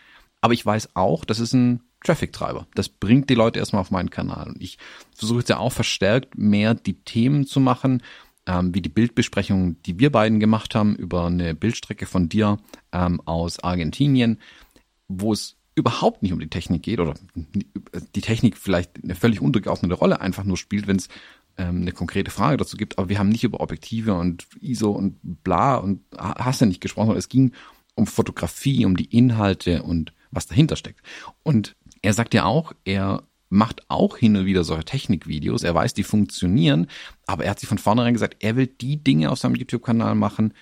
Aber 0.40 0.54
ich 0.54 0.64
weiß 0.64 0.90
auch, 0.94 1.24
das 1.24 1.38
ist 1.38 1.52
ein 1.52 1.82
Traffic-Treiber. 2.04 2.66
Das 2.74 2.88
bringt 2.88 3.28
die 3.28 3.34
Leute 3.34 3.58
erstmal 3.58 3.80
auf 3.80 3.90
meinen 3.90 4.10
Kanal. 4.10 4.48
Und 4.48 4.62
ich 4.62 4.78
versuche 5.14 5.40
jetzt 5.40 5.50
ja 5.50 5.58
auch 5.58 5.72
verstärkt 5.72 6.38
mehr 6.38 6.74
die 6.74 6.94
Themen 6.94 7.46
zu 7.46 7.60
machen, 7.60 8.02
ähm, 8.46 8.74
wie 8.74 8.80
die 8.80 8.88
Bildbesprechung, 8.88 9.80
die 9.82 9.98
wir 9.98 10.10
beiden 10.10 10.40
gemacht 10.40 10.74
haben 10.74 10.96
über 10.96 11.26
eine 11.26 11.54
Bildstrecke 11.54 12.06
von 12.06 12.28
dir 12.28 12.58
ähm, 12.92 13.20
aus 13.26 13.60
Argentinien, 13.60 14.40
wo 15.08 15.32
es 15.32 15.56
überhaupt 15.74 16.22
nicht 16.22 16.32
um 16.32 16.40
die 16.40 16.48
Technik 16.50 16.82
geht 16.82 17.00
oder 17.00 17.14
die 18.14 18.20
Technik 18.20 18.56
vielleicht 18.56 19.02
eine 19.02 19.14
völlig 19.14 19.40
untergeordnete 19.40 19.94
Rolle 19.94 20.20
einfach 20.20 20.44
nur 20.44 20.56
spielt, 20.56 20.86
wenn 20.86 20.96
es 20.96 21.08
ähm, 21.56 21.82
eine 21.82 21.92
konkrete 21.92 22.30
Frage 22.30 22.56
dazu 22.56 22.76
gibt, 22.76 22.98
aber 22.98 23.08
wir 23.08 23.18
haben 23.18 23.28
nicht 23.28 23.44
über 23.44 23.60
Objektive 23.60 24.14
und 24.14 24.46
ISO 24.60 24.90
und 24.90 25.18
bla 25.22 25.76
und 25.76 26.02
hast 26.16 26.60
ja 26.60 26.66
nicht 26.66 26.80
gesprochen, 26.80 27.06
sondern 27.06 27.18
es 27.18 27.28
ging 27.28 27.52
um 27.94 28.06
Fotografie, 28.06 28.84
um 28.84 28.96
die 28.96 29.16
Inhalte 29.16 29.82
und 29.82 30.12
was 30.30 30.46
dahinter 30.46 30.76
steckt. 30.76 31.00
Und 31.42 31.76
er 32.02 32.14
sagt 32.14 32.34
ja 32.34 32.44
auch, 32.44 32.72
er 32.84 33.24
macht 33.48 33.82
auch 33.88 34.16
hin 34.16 34.36
und 34.36 34.46
wieder 34.46 34.64
solche 34.64 34.84
Technikvideos, 34.84 35.64
er 35.64 35.74
weiß, 35.74 35.92
die 35.92 36.04
funktionieren, 36.04 36.86
aber 37.26 37.44
er 37.44 37.50
hat 37.50 37.60
sich 37.60 37.68
von 37.68 37.78
vornherein 37.78 38.14
gesagt, 38.14 38.36
er 38.40 38.56
will 38.56 38.68
die 38.68 39.02
Dinge 39.02 39.30
auf 39.30 39.38
seinem 39.38 39.56
YouTube-Kanal 39.56 40.14
machen, 40.14 40.54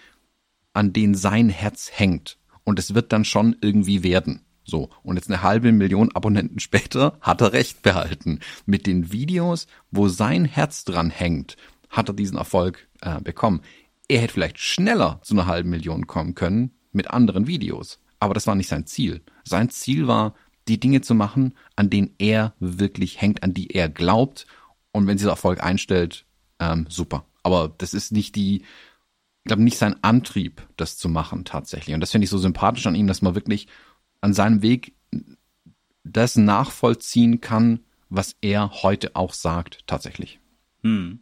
an 0.72 0.92
denen 0.92 1.14
sein 1.14 1.50
Herz 1.50 1.90
hängt. 1.92 2.38
Und 2.64 2.78
es 2.78 2.94
wird 2.94 3.12
dann 3.12 3.24
schon 3.24 3.56
irgendwie 3.60 4.02
werden. 4.02 4.44
So, 4.68 4.90
und 5.02 5.16
jetzt 5.16 5.30
eine 5.30 5.42
halbe 5.42 5.72
Million 5.72 6.14
Abonnenten 6.14 6.60
später 6.60 7.16
hat 7.22 7.40
er 7.40 7.54
recht 7.54 7.80
behalten. 7.80 8.40
Mit 8.66 8.86
den 8.86 9.12
Videos, 9.12 9.66
wo 9.90 10.08
sein 10.08 10.44
Herz 10.44 10.84
dran 10.84 11.08
hängt, 11.08 11.56
hat 11.88 12.10
er 12.10 12.14
diesen 12.14 12.36
Erfolg 12.36 12.86
äh, 13.00 13.18
bekommen. 13.18 13.62
Er 14.08 14.20
hätte 14.20 14.34
vielleicht 14.34 14.58
schneller 14.58 15.20
zu 15.22 15.34
einer 15.34 15.46
halben 15.46 15.70
Million 15.70 16.06
kommen 16.06 16.34
können 16.34 16.72
mit 16.92 17.10
anderen 17.10 17.46
Videos. 17.46 17.98
Aber 18.20 18.34
das 18.34 18.46
war 18.46 18.54
nicht 18.56 18.68
sein 18.68 18.84
Ziel. 18.84 19.22
Sein 19.42 19.70
Ziel 19.70 20.06
war, 20.06 20.34
die 20.68 20.78
Dinge 20.78 21.00
zu 21.00 21.14
machen, 21.14 21.54
an 21.74 21.88
denen 21.88 22.14
er 22.18 22.52
wirklich 22.60 23.22
hängt, 23.22 23.42
an 23.42 23.54
die 23.54 23.70
er 23.70 23.88
glaubt. 23.88 24.46
Und 24.92 25.06
wenn 25.06 25.16
dieser 25.16 25.30
Erfolg 25.30 25.62
einstellt, 25.62 26.26
ähm, 26.58 26.84
super. 26.90 27.24
Aber 27.42 27.74
das 27.78 27.94
ist 27.94 28.12
nicht 28.12 28.36
die, 28.36 28.56
ich 28.56 29.44
glaube, 29.44 29.62
nicht 29.62 29.78
sein 29.78 29.96
Antrieb, 30.04 30.60
das 30.76 30.98
zu 30.98 31.08
machen 31.08 31.46
tatsächlich. 31.46 31.94
Und 31.94 32.02
das 32.02 32.10
finde 32.10 32.24
ich 32.24 32.30
so 32.30 32.36
sympathisch 32.36 32.86
an 32.86 32.94
ihm, 32.94 33.06
dass 33.06 33.22
man 33.22 33.34
wirklich 33.34 33.66
an 34.20 34.34
seinem 34.34 34.62
Weg 34.62 34.94
das 36.04 36.36
nachvollziehen 36.36 37.40
kann, 37.40 37.80
was 38.08 38.36
er 38.40 38.82
heute 38.82 39.14
auch 39.16 39.34
sagt, 39.34 39.86
tatsächlich. 39.86 40.40
Hm. 40.82 41.20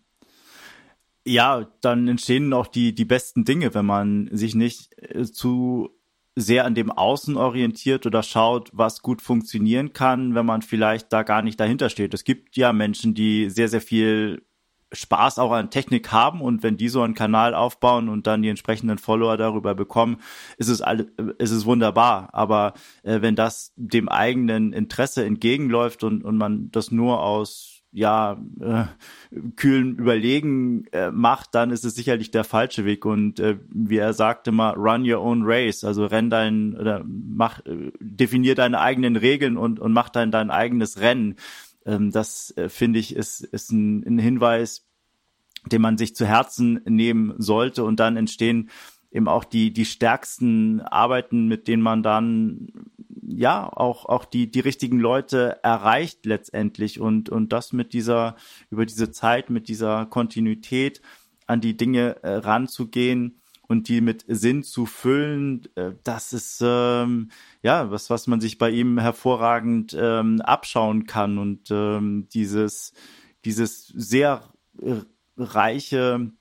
Ja, 1.24 1.66
dann 1.80 2.06
entstehen 2.06 2.52
auch 2.52 2.68
die, 2.68 2.94
die 2.94 3.04
besten 3.04 3.44
Dinge, 3.44 3.74
wenn 3.74 3.86
man 3.86 4.28
sich 4.30 4.54
nicht 4.54 4.96
äh, 4.98 5.24
zu 5.24 5.90
sehr 6.36 6.66
an 6.66 6.74
dem 6.74 6.92
Außen 6.92 7.36
orientiert 7.36 8.06
oder 8.06 8.22
schaut, 8.22 8.70
was 8.72 9.00
gut 9.00 9.22
funktionieren 9.22 9.94
kann, 9.94 10.34
wenn 10.34 10.46
man 10.46 10.62
vielleicht 10.62 11.12
da 11.12 11.22
gar 11.22 11.42
nicht 11.42 11.58
dahinter 11.58 11.88
steht. 11.88 12.12
Es 12.12 12.24
gibt 12.24 12.56
ja 12.56 12.72
Menschen, 12.74 13.14
die 13.14 13.48
sehr, 13.48 13.68
sehr 13.68 13.80
viel 13.80 14.42
Spaß 14.92 15.38
auch 15.38 15.52
an 15.52 15.70
Technik 15.70 16.12
haben 16.12 16.40
und 16.40 16.62
wenn 16.62 16.76
die 16.76 16.88
so 16.88 17.02
einen 17.02 17.14
Kanal 17.14 17.54
aufbauen 17.54 18.08
und 18.08 18.26
dann 18.26 18.42
die 18.42 18.48
entsprechenden 18.48 18.98
Follower 18.98 19.36
darüber 19.36 19.74
bekommen, 19.74 20.18
ist 20.58 20.68
es 20.68 20.80
alles, 20.80 21.06
ist 21.38 21.50
es 21.50 21.66
wunderbar. 21.66 22.30
Aber 22.32 22.74
äh, 23.02 23.20
wenn 23.20 23.36
das 23.36 23.72
dem 23.76 24.08
eigenen 24.08 24.72
Interesse 24.72 25.24
entgegenläuft 25.24 26.04
und, 26.04 26.24
und 26.24 26.36
man 26.36 26.70
das 26.70 26.90
nur 26.90 27.22
aus 27.22 27.76
ja 27.96 28.38
äh, 28.60 28.84
kühlen 29.56 29.96
Überlegen 29.96 30.84
äh, 30.92 31.10
macht, 31.10 31.54
dann 31.54 31.70
ist 31.70 31.84
es 31.84 31.94
sicherlich 31.94 32.30
der 32.30 32.44
falsche 32.44 32.84
Weg. 32.84 33.06
Und 33.06 33.40
äh, 33.40 33.58
wie 33.70 33.96
er 33.96 34.12
sagte 34.12 34.52
mal, 34.52 34.74
run 34.74 35.10
your 35.10 35.22
own 35.22 35.44
race, 35.44 35.82
also 35.82 36.04
renn 36.04 36.28
dein 36.28 36.76
oder 36.76 37.02
mach, 37.06 37.64
äh, 37.64 37.92
definier 37.98 38.54
deine 38.54 38.80
eigenen 38.80 39.16
Regeln 39.16 39.56
und 39.56 39.80
und 39.80 39.94
mach 39.94 40.10
dein 40.10 40.30
dein 40.30 40.50
eigenes 40.50 41.00
Rennen. 41.00 41.36
Ähm, 41.86 42.10
das 42.10 42.50
äh, 42.56 42.68
finde 42.68 42.98
ich 42.98 43.14
ist 43.16 43.40
ist 43.40 43.70
ein, 43.70 44.04
ein 44.06 44.18
Hinweis, 44.18 44.86
den 45.64 45.80
man 45.80 45.96
sich 45.96 46.14
zu 46.14 46.26
Herzen 46.26 46.80
nehmen 46.84 47.34
sollte. 47.38 47.84
Und 47.84 48.00
dann 48.00 48.16
entstehen 48.16 48.70
eben 49.10 49.28
auch 49.28 49.44
die 49.44 49.72
die 49.72 49.86
stärksten 49.86 50.80
Arbeiten, 50.82 51.46
mit 51.46 51.68
denen 51.68 51.82
man 51.82 52.02
dann 52.02 52.68
ja 53.22 53.66
auch 53.66 54.04
auch 54.06 54.24
die 54.24 54.50
die 54.50 54.60
richtigen 54.60 54.98
Leute 54.98 55.60
erreicht 55.62 56.26
letztendlich. 56.26 57.00
Und 57.00 57.28
und 57.28 57.52
das 57.52 57.72
mit 57.72 57.92
dieser 57.92 58.36
über 58.70 58.84
diese 58.84 59.12
Zeit 59.12 59.48
mit 59.48 59.68
dieser 59.68 60.06
Kontinuität 60.06 61.00
an 61.46 61.60
die 61.60 61.76
Dinge 61.76 62.16
äh, 62.22 62.34
ranzugehen 62.34 63.40
und 63.68 63.88
die 63.88 64.00
mit 64.00 64.24
Sinn 64.28 64.62
zu 64.62 64.86
füllen, 64.86 65.68
äh, 65.74 65.92
das 66.04 66.32
ist 66.32 66.60
ähm, 66.62 67.30
ja 67.62 67.90
was 67.90 68.10
was 68.10 68.26
man 68.26 68.40
sich 68.40 68.58
bei 68.58 68.70
ihm 68.70 68.98
hervorragend 68.98 69.96
ähm, 69.98 70.40
abschauen 70.40 71.06
kann. 71.06 71.38
Und 71.38 71.70
ähm, 71.70 72.28
dieses 72.32 72.92
dieses 73.44 73.86
sehr 73.88 74.42
äh, 74.82 75.00
reiche 75.36 76.32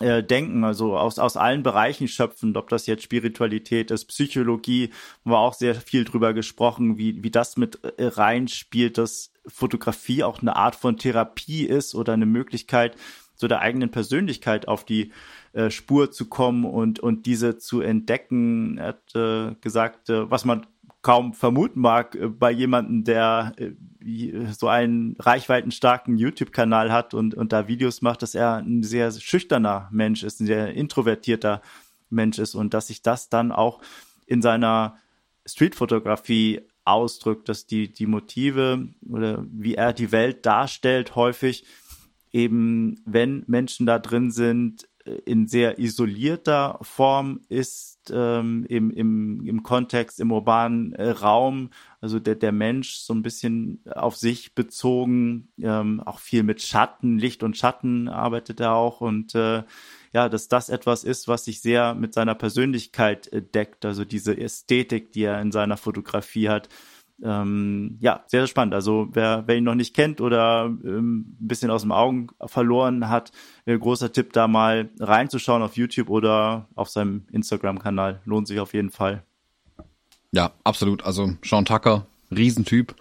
äh, 0.00 0.22
denken, 0.22 0.64
also 0.64 0.96
aus, 0.98 1.18
aus 1.18 1.36
allen 1.36 1.62
Bereichen 1.62 2.06
schöpfend, 2.06 2.56
ob 2.56 2.68
das 2.68 2.86
jetzt 2.86 3.02
Spiritualität 3.02 3.90
ist, 3.90 4.04
Psychologie, 4.06 4.90
war 5.24 5.38
auch 5.38 5.54
sehr 5.54 5.74
viel 5.74 6.04
drüber 6.04 6.34
gesprochen, 6.34 6.98
wie, 6.98 7.22
wie 7.22 7.30
das 7.30 7.56
mit 7.56 7.82
äh, 7.82 8.04
reinspielt, 8.06 8.98
dass 8.98 9.32
Fotografie 9.46 10.22
auch 10.22 10.42
eine 10.42 10.56
Art 10.56 10.76
von 10.76 10.98
Therapie 10.98 11.64
ist 11.64 11.94
oder 11.94 12.12
eine 12.12 12.26
Möglichkeit, 12.26 12.96
so 13.36 13.48
der 13.48 13.60
eigenen 13.60 13.90
Persönlichkeit 13.90 14.68
auf 14.68 14.84
die 14.84 15.12
äh, 15.56 15.70
Spur 15.70 16.10
zu 16.10 16.26
kommen 16.26 16.66
und, 16.66 17.00
und 17.00 17.24
diese 17.24 17.56
zu 17.56 17.80
entdecken. 17.80 18.76
Er 18.76 18.88
hat 18.88 19.14
äh, 19.14 19.54
gesagt, 19.62 20.10
äh, 20.10 20.30
was 20.30 20.44
man 20.44 20.66
kaum 21.00 21.32
vermuten 21.32 21.80
mag 21.80 22.14
äh, 22.14 22.28
bei 22.28 22.50
jemandem, 22.50 23.04
der 23.04 23.54
äh, 23.56 24.52
so 24.52 24.68
einen 24.68 25.16
reichweitenstarken 25.18 26.18
YouTube-Kanal 26.18 26.92
hat 26.92 27.14
und, 27.14 27.34
und 27.34 27.52
da 27.52 27.68
Videos 27.68 28.02
macht, 28.02 28.20
dass 28.20 28.34
er 28.34 28.56
ein 28.56 28.82
sehr 28.82 29.10
schüchterner 29.12 29.88
Mensch 29.90 30.24
ist, 30.24 30.40
ein 30.40 30.46
sehr 30.46 30.74
introvertierter 30.74 31.62
Mensch 32.10 32.38
ist 32.38 32.54
und 32.54 32.74
dass 32.74 32.88
sich 32.88 33.00
das 33.00 33.30
dann 33.30 33.50
auch 33.50 33.80
in 34.26 34.42
seiner 34.42 34.96
Streetfotografie 35.46 36.60
ausdrückt, 36.84 37.48
dass 37.48 37.66
die, 37.66 37.90
die 37.90 38.06
Motive 38.06 38.88
oder 39.08 39.42
wie 39.50 39.74
er 39.74 39.94
die 39.94 40.12
Welt 40.12 40.44
darstellt, 40.44 41.16
häufig 41.16 41.64
eben, 42.30 43.00
wenn 43.06 43.42
Menschen 43.46 43.86
da 43.86 43.98
drin 43.98 44.30
sind, 44.30 44.86
in 45.24 45.46
sehr 45.46 45.78
isolierter 45.78 46.78
Form 46.82 47.40
ist 47.48 48.10
ähm, 48.12 48.66
im, 48.68 48.90
im, 48.90 49.46
im 49.46 49.62
Kontext, 49.62 50.20
im 50.20 50.32
urbanen 50.32 50.92
äh, 50.94 51.10
Raum, 51.10 51.70
also 52.00 52.18
der, 52.18 52.34
der 52.34 52.52
Mensch 52.52 52.96
so 52.96 53.14
ein 53.14 53.22
bisschen 53.22 53.80
auf 53.90 54.16
sich 54.16 54.54
bezogen, 54.54 55.48
ähm, 55.60 56.00
auch 56.04 56.18
viel 56.18 56.42
mit 56.42 56.62
Schatten, 56.62 57.18
Licht 57.18 57.42
und 57.42 57.56
Schatten 57.56 58.08
arbeitet 58.08 58.60
er 58.60 58.74
auch. 58.74 59.00
Und 59.00 59.34
äh, 59.34 59.62
ja, 60.12 60.28
dass 60.28 60.48
das 60.48 60.68
etwas 60.68 61.04
ist, 61.04 61.28
was 61.28 61.44
sich 61.44 61.60
sehr 61.60 61.94
mit 61.94 62.14
seiner 62.14 62.34
Persönlichkeit 62.34 63.32
äh, 63.32 63.42
deckt, 63.42 63.84
also 63.84 64.04
diese 64.04 64.36
Ästhetik, 64.36 65.12
die 65.12 65.24
er 65.24 65.40
in 65.40 65.52
seiner 65.52 65.76
Fotografie 65.76 66.48
hat, 66.48 66.68
ähm, 67.22 67.98
ja, 68.00 68.24
sehr, 68.26 68.40
sehr 68.40 68.46
spannend. 68.46 68.74
Also 68.74 69.08
wer, 69.12 69.44
wer 69.46 69.56
ihn 69.56 69.64
noch 69.64 69.74
nicht 69.74 69.94
kennt 69.94 70.20
oder 70.20 70.66
ähm, 70.66 71.36
ein 71.40 71.48
bisschen 71.48 71.70
aus 71.70 71.82
dem 71.82 71.92
Augen 71.92 72.28
verloren 72.44 73.08
hat, 73.08 73.32
äh, 73.64 73.78
großer 73.78 74.12
Tipp, 74.12 74.32
da 74.32 74.48
mal 74.48 74.90
reinzuschauen 75.00 75.62
auf 75.62 75.76
YouTube 75.76 76.10
oder 76.10 76.68
auf 76.74 76.88
seinem 76.88 77.26
Instagram-Kanal. 77.32 78.20
Lohnt 78.24 78.48
sich 78.48 78.60
auf 78.60 78.74
jeden 78.74 78.90
Fall. 78.90 79.22
Ja, 80.32 80.52
absolut. 80.64 81.04
Also 81.04 81.32
Sean 81.42 81.64
Tucker, 81.64 82.06
Riesentyp. 82.30 82.94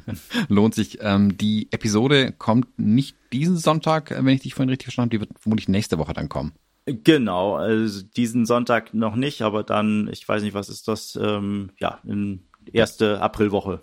Lohnt 0.48 0.74
sich. 0.74 0.98
Ähm, 1.00 1.38
die 1.38 1.68
Episode 1.70 2.32
kommt 2.32 2.78
nicht 2.78 3.16
diesen 3.32 3.56
Sonntag, 3.56 4.10
äh, 4.10 4.24
wenn 4.24 4.34
ich 4.34 4.42
dich 4.42 4.54
vorhin 4.54 4.68
richtig 4.68 4.86
verstanden 4.86 5.14
habe, 5.14 5.24
die 5.24 5.30
wird 5.30 5.40
vermutlich 5.40 5.68
nächste 5.68 5.98
Woche 5.98 6.12
dann 6.12 6.28
kommen. 6.28 6.52
Genau, 6.84 7.54
also 7.54 8.02
diesen 8.02 8.44
Sonntag 8.44 8.92
noch 8.92 9.14
nicht, 9.14 9.42
aber 9.42 9.62
dann, 9.62 10.08
ich 10.12 10.28
weiß 10.28 10.42
nicht, 10.42 10.54
was 10.54 10.68
ist 10.68 10.88
das, 10.88 11.16
ähm, 11.20 11.70
ja, 11.78 12.00
in 12.04 12.42
erste 12.72 13.20
Aprilwoche. 13.20 13.80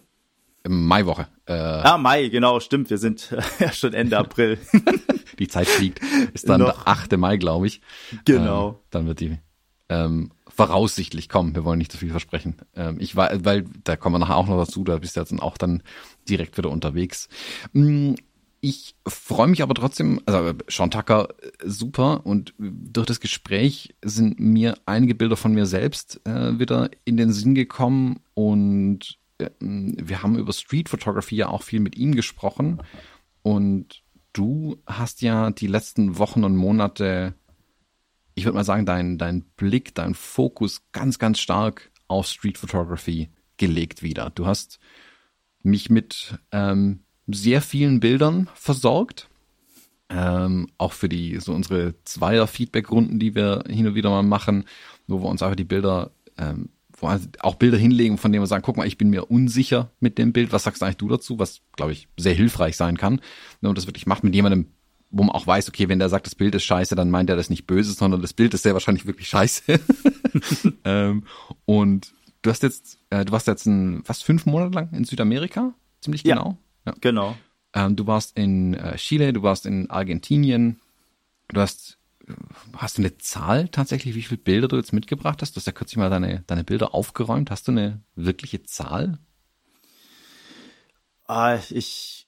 Maiwoche. 0.68 1.28
Äh, 1.46 1.54
ah, 1.54 1.98
Mai, 1.98 2.28
genau, 2.28 2.60
stimmt. 2.60 2.90
Wir 2.90 2.98
sind 2.98 3.34
ja 3.60 3.72
schon 3.72 3.94
Ende 3.94 4.18
April. 4.18 4.58
die 5.40 5.48
Zeit 5.48 5.68
fliegt. 5.68 6.02
Ist 6.34 6.50
dann 6.50 6.62
Noch. 6.62 6.84
der 6.84 6.88
8. 6.88 7.18
Mai, 7.18 7.38
glaube 7.38 7.68
ich. 7.68 7.82
Genau. 8.26 8.70
Ähm, 8.70 8.76
dann 8.92 9.08
wird 9.08 9.20
die 9.22 9.40
ähm, 9.88 10.32
voraussichtlich 10.48 11.30
kommen. 11.30 11.56
Wir 11.56 11.64
wollen 11.64 11.80
nicht 11.80 11.92
zu 11.92 11.98
viel 11.98 12.12
versprechen. 12.12 12.58
Ähm, 12.76 12.98
ich 13.00 13.16
war, 13.16 13.46
weil 13.46 13.66
da 13.84 13.96
kommen 13.96 14.16
wir 14.16 14.20
nachher 14.20 14.38
auch 14.38 14.48
noch 14.48 14.58
dazu. 14.58 14.84
Da 14.84 14.98
bist 14.98 15.16
du 15.16 15.22
jetzt 15.22 15.34
auch 15.42 15.58
dann 15.58 15.82
direkt 16.28 16.58
wieder 16.58 16.70
unterwegs. 16.70 17.30
Ich 18.62 18.96
freue 19.08 19.48
mich 19.48 19.62
aber 19.62 19.74
trotzdem, 19.74 20.20
also 20.26 20.54
Sean 20.68 20.92
Tucker, 20.92 21.30
super. 21.64 22.26
Und 22.26 22.54
durch 22.58 23.06
das 23.06 23.22
Gespräch 23.22 23.96
sind 24.04 24.40
mir 24.40 24.78
einige 24.86 25.16
Bilder 25.16 25.38
von 25.38 25.54
mir 25.54 25.66
selbst 25.66 26.20
äh, 26.26 26.60
wieder 26.60 26.90
in 27.06 27.16
den 27.16 27.32
Sinn 27.32 27.56
gekommen. 27.56 28.20
Und 28.34 29.18
äh, 29.38 29.50
wir 29.60 30.24
haben 30.24 30.38
über 30.38 30.52
Street 30.52 30.90
Photography 30.90 31.38
ja 31.38 31.48
auch 31.48 31.64
viel 31.64 31.80
mit 31.80 31.96
ihm 31.96 32.16
gesprochen. 32.16 32.82
Und 33.44 34.04
du 34.34 34.82
hast 34.86 35.22
ja 35.22 35.52
die 35.52 35.68
letzten 35.68 36.18
Wochen 36.18 36.44
und 36.44 36.58
Monate, 36.58 37.36
ich 38.36 38.44
würde 38.44 38.58
mal 38.58 38.66
sagen, 38.66 38.86
dein, 38.86 39.18
dein 39.18 39.44
Blick, 39.56 39.96
dein 39.96 40.16
Fokus 40.16 40.82
ganz, 40.92 41.18
ganz 41.18 41.40
stark 41.40 41.92
auf 42.10 42.28
Street 42.28 42.58
Photography 42.58 43.30
gelegt 43.56 44.04
wieder. 44.04 44.32
Du 44.32 44.46
hast 44.46 44.80
mich 45.64 45.90
mit 45.90 46.38
ähm, 46.52 47.04
sehr 47.34 47.62
vielen 47.62 48.00
Bildern 48.00 48.50
versorgt. 48.54 49.28
Ähm, 50.12 50.68
auch 50.78 50.94
für 50.94 51.08
die, 51.08 51.40
so 51.40 51.54
unsere 51.54 51.94
Zweier-Feedback-Runden, 52.04 53.20
die 53.20 53.36
wir 53.36 53.64
hin 53.68 53.86
und 53.86 53.96
wieder 53.96 54.10
mal 54.10 54.24
machen, 54.24 54.66
wo 55.08 55.22
wir 55.22 55.30
uns 55.30 55.44
einfach 55.44 55.56
die 55.56 55.64
Bilder, 55.64 56.12
ähm, 56.38 56.70
wo 56.98 57.08
wir 57.08 57.20
auch 57.42 57.56
Bilder 57.56 57.78
hinlegen, 57.78 58.18
von 58.18 58.32
denen 58.32 58.42
wir 58.42 58.48
sagen, 58.48 58.64
guck 58.64 58.78
mal, 58.78 58.88
ich 58.88 58.98
bin 58.98 59.12
mir 59.12 59.30
unsicher 59.30 59.92
mit 60.00 60.18
dem 60.18 60.34
Bild. 60.34 60.52
Was 60.52 60.64
sagst 60.64 60.82
du 60.82 60.86
eigentlich 60.86 60.98
du 60.98 61.10
dazu? 61.10 61.38
Was, 61.38 61.62
glaube 61.76 61.92
ich, 61.92 62.08
sehr 62.18 62.34
hilfreich 62.34 62.76
sein 62.76 62.98
kann. 62.98 63.22
Und 63.62 63.78
das 63.78 63.86
wirklich 63.86 64.08
macht 64.08 64.24
mit 64.24 64.34
jemandem, 64.34 64.68
wo 65.12 65.24
man 65.24 65.36
auch 65.36 65.46
weiß, 65.46 65.70
okay, 65.70 65.90
wenn 65.90 66.00
der 66.00 66.10
sagt, 66.10 66.26
das 66.26 66.36
Bild 66.36 66.56
ist 66.56 66.64
scheiße, 66.64 66.96
dann 66.96 67.12
meint 67.12 67.30
er 67.30 67.36
das 67.36 67.50
nicht 67.50 67.68
böse, 67.68 67.94
sondern 67.94 68.22
das 68.22 68.34
Bild 68.34 68.54
ist 68.54 68.64
sehr 68.64 68.74
wahrscheinlich 68.74 69.06
wirklich 69.06 69.28
scheiße. 69.28 69.80
ähm, 70.86 71.24
und 71.66 72.14
du 72.42 72.50
hast 72.50 72.64
jetzt, 72.64 73.00
äh, 73.10 73.26
du 73.26 73.32
warst 73.32 73.48
jetzt 73.48 73.66
ein, 73.66 74.04
fast 74.04 74.24
fünf 74.24 74.46
Monate 74.46 74.74
lang 74.74 74.92
in 74.94 75.04
Südamerika, 75.04 75.74
ziemlich 76.02 76.24
genau. 76.24 76.58
Ja. 76.90 76.96
Genau. 77.02 77.38
Ähm, 77.74 77.96
du 77.96 78.08
warst 78.08 78.38
in 78.38 78.74
äh, 78.74 78.96
Chile, 78.98 79.34
du 79.34 79.44
warst 79.44 79.66
in 79.66 79.90
Argentinien. 79.90 80.80
Du 81.48 81.62
hast 81.62 82.00
hast 82.78 82.98
du 82.98 83.02
eine 83.02 83.18
Zahl 83.18 83.70
tatsächlich, 83.70 84.16
wie 84.16 84.22
viele 84.22 84.40
Bilder 84.40 84.68
du 84.68 84.76
jetzt 84.76 84.94
mitgebracht 84.94 85.42
hast? 85.42 85.56
Du 85.56 85.58
hast 85.58 85.66
ja 85.66 85.72
kürzlich 85.72 85.98
mal 85.98 86.10
deine, 86.10 86.44
deine 86.48 86.64
Bilder 86.64 86.94
aufgeräumt. 86.94 87.52
Hast 87.52 87.68
du 87.68 87.72
eine 87.72 88.02
wirkliche 88.16 88.64
Zahl? 88.64 89.18
Ah, 91.28 91.58
ich 91.70 92.28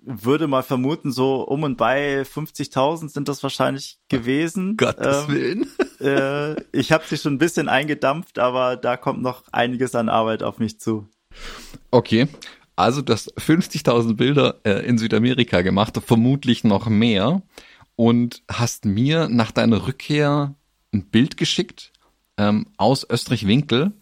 würde 0.00 0.46
mal 0.46 0.62
vermuten, 0.62 1.10
so 1.10 1.42
um 1.42 1.64
und 1.64 1.76
bei 1.76 2.22
50.000 2.22 3.08
sind 3.08 3.28
das 3.28 3.42
wahrscheinlich 3.42 3.98
gewesen. 4.08 4.76
Gottes 4.76 5.24
ähm, 5.28 5.34
Willen. 5.34 5.70
äh, 6.00 6.60
ich 6.72 6.92
habe 6.92 7.04
sie 7.06 7.16
schon 7.16 7.34
ein 7.34 7.38
bisschen 7.38 7.68
eingedampft, 7.68 8.38
aber 8.38 8.76
da 8.76 8.96
kommt 8.96 9.22
noch 9.22 9.44
einiges 9.50 9.94
an 9.94 10.08
Arbeit 10.08 10.42
auf 10.44 10.58
mich 10.58 10.78
zu. 10.78 11.08
Okay, 11.90 12.28
also 12.76 13.02
du 13.02 13.12
hast 13.12 13.36
50.000 13.38 14.14
Bilder 14.14 14.60
äh, 14.64 14.86
in 14.86 14.98
Südamerika 14.98 15.62
gemacht, 15.62 15.98
vermutlich 16.04 16.62
noch 16.62 16.88
mehr 16.88 17.42
und 17.96 18.42
hast 18.48 18.84
mir 18.84 19.28
nach 19.28 19.50
deiner 19.50 19.86
Rückkehr 19.86 20.54
ein 20.92 21.06
Bild 21.06 21.36
geschickt 21.36 21.92
ähm, 22.36 22.66
aus 22.76 23.06
Österreich-Winkel 23.08 23.92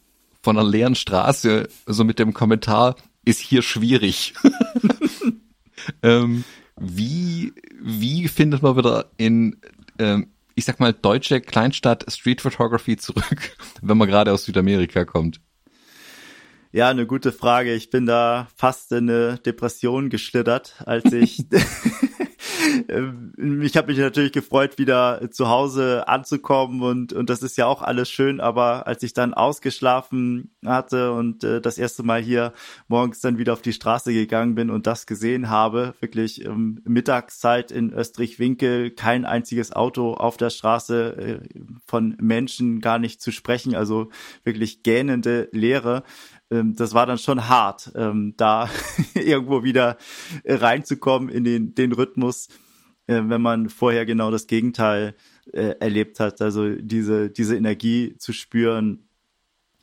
von 0.42 0.58
einer 0.58 0.68
leeren 0.68 0.94
Straße, 0.94 1.68
so 1.87 2.04
mit 2.04 2.18
dem 2.18 2.34
Kommentar, 2.34 2.96
ist 3.24 3.40
hier 3.40 3.62
schwierig. 3.62 4.34
ähm, 6.02 6.44
wie, 6.78 7.54
wie 7.80 8.28
findet 8.28 8.62
man 8.62 8.76
wieder 8.76 9.06
in, 9.16 9.56
ähm, 9.98 10.28
ich 10.54 10.64
sag 10.64 10.80
mal, 10.80 10.92
deutsche 10.92 11.40
Kleinstadt 11.40 12.04
Street 12.12 12.40
Photography 12.40 12.96
zurück, 12.96 13.56
wenn 13.82 13.96
man 13.96 14.08
gerade 14.08 14.32
aus 14.32 14.44
Südamerika 14.44 15.04
kommt? 15.04 15.40
Ja, 16.74 16.88
eine 16.88 17.06
gute 17.06 17.30
Frage. 17.30 17.72
Ich 17.72 17.90
bin 17.90 18.04
da 18.04 18.48
fast 18.56 18.90
in 18.90 19.08
eine 19.08 19.38
Depression 19.38 20.10
geschlittert, 20.10 20.82
als 20.84 21.04
ich 21.12 21.46
ich 23.62 23.76
habe 23.76 23.88
mich 23.88 23.98
natürlich 23.98 24.32
gefreut, 24.32 24.78
wieder 24.78 25.30
zu 25.30 25.48
Hause 25.48 26.08
anzukommen 26.08 26.82
und, 26.82 27.12
und 27.12 27.30
das 27.30 27.42
ist 27.42 27.56
ja 27.56 27.66
auch 27.66 27.82
alles 27.82 28.10
schön, 28.10 28.40
aber 28.40 28.87
als 28.87 29.02
ich 29.02 29.12
dann 29.12 29.34
ausgeschlafen 29.34 30.54
hatte 30.64 31.12
und 31.12 31.44
äh, 31.44 31.60
das 31.60 31.78
erste 31.78 32.02
Mal 32.02 32.20
hier 32.20 32.52
morgens 32.88 33.20
dann 33.20 33.38
wieder 33.38 33.52
auf 33.52 33.62
die 33.62 33.72
Straße 33.72 34.12
gegangen 34.12 34.54
bin 34.54 34.70
und 34.70 34.87
das 34.87 35.06
gesehen 35.06 35.48
habe, 35.48 35.94
wirklich 36.00 36.44
ähm, 36.44 36.80
Mittagszeit 36.84 37.70
in 37.70 37.92
Österreich-Winkel, 37.92 38.90
kein 38.90 39.24
einziges 39.24 39.72
Auto 39.72 40.14
auf 40.14 40.37
der 40.37 40.50
Straße, 40.50 41.16
äh, 41.16 41.58
von 41.87 42.16
Menschen 42.20 42.80
gar 42.80 42.98
nicht 42.98 43.20
zu 43.20 43.30
sprechen, 43.30 43.74
also 43.74 44.10
wirklich 44.44 44.82
gähnende 44.82 45.48
Leere 45.52 46.02
ähm, 46.50 46.76
das 46.76 46.94
war 46.94 47.07
dann 47.07 47.18
schon 47.18 47.48
hart, 47.48 47.92
ähm, 47.94 48.35
da 48.37 48.68
irgendwo 49.14 49.62
wieder 49.62 49.96
reinzukommen 50.44 51.28
in 51.28 51.44
den, 51.44 51.74
den 51.74 51.92
Rhythmus, 51.92 52.48
äh, 53.07 53.22
wenn 53.24 53.42
man 53.42 53.68
vorher 53.68 54.07
genau 54.07 54.30
das 54.30 54.46
Gegenteil 54.46 55.14
äh, 55.52 55.74
erlebt 55.80 56.20
hat. 56.20 56.40
Also 56.40 56.74
diese, 56.74 57.30
diese 57.30 57.57
Energie 57.57 58.16
zu 58.18 58.33
spüren 58.33 59.09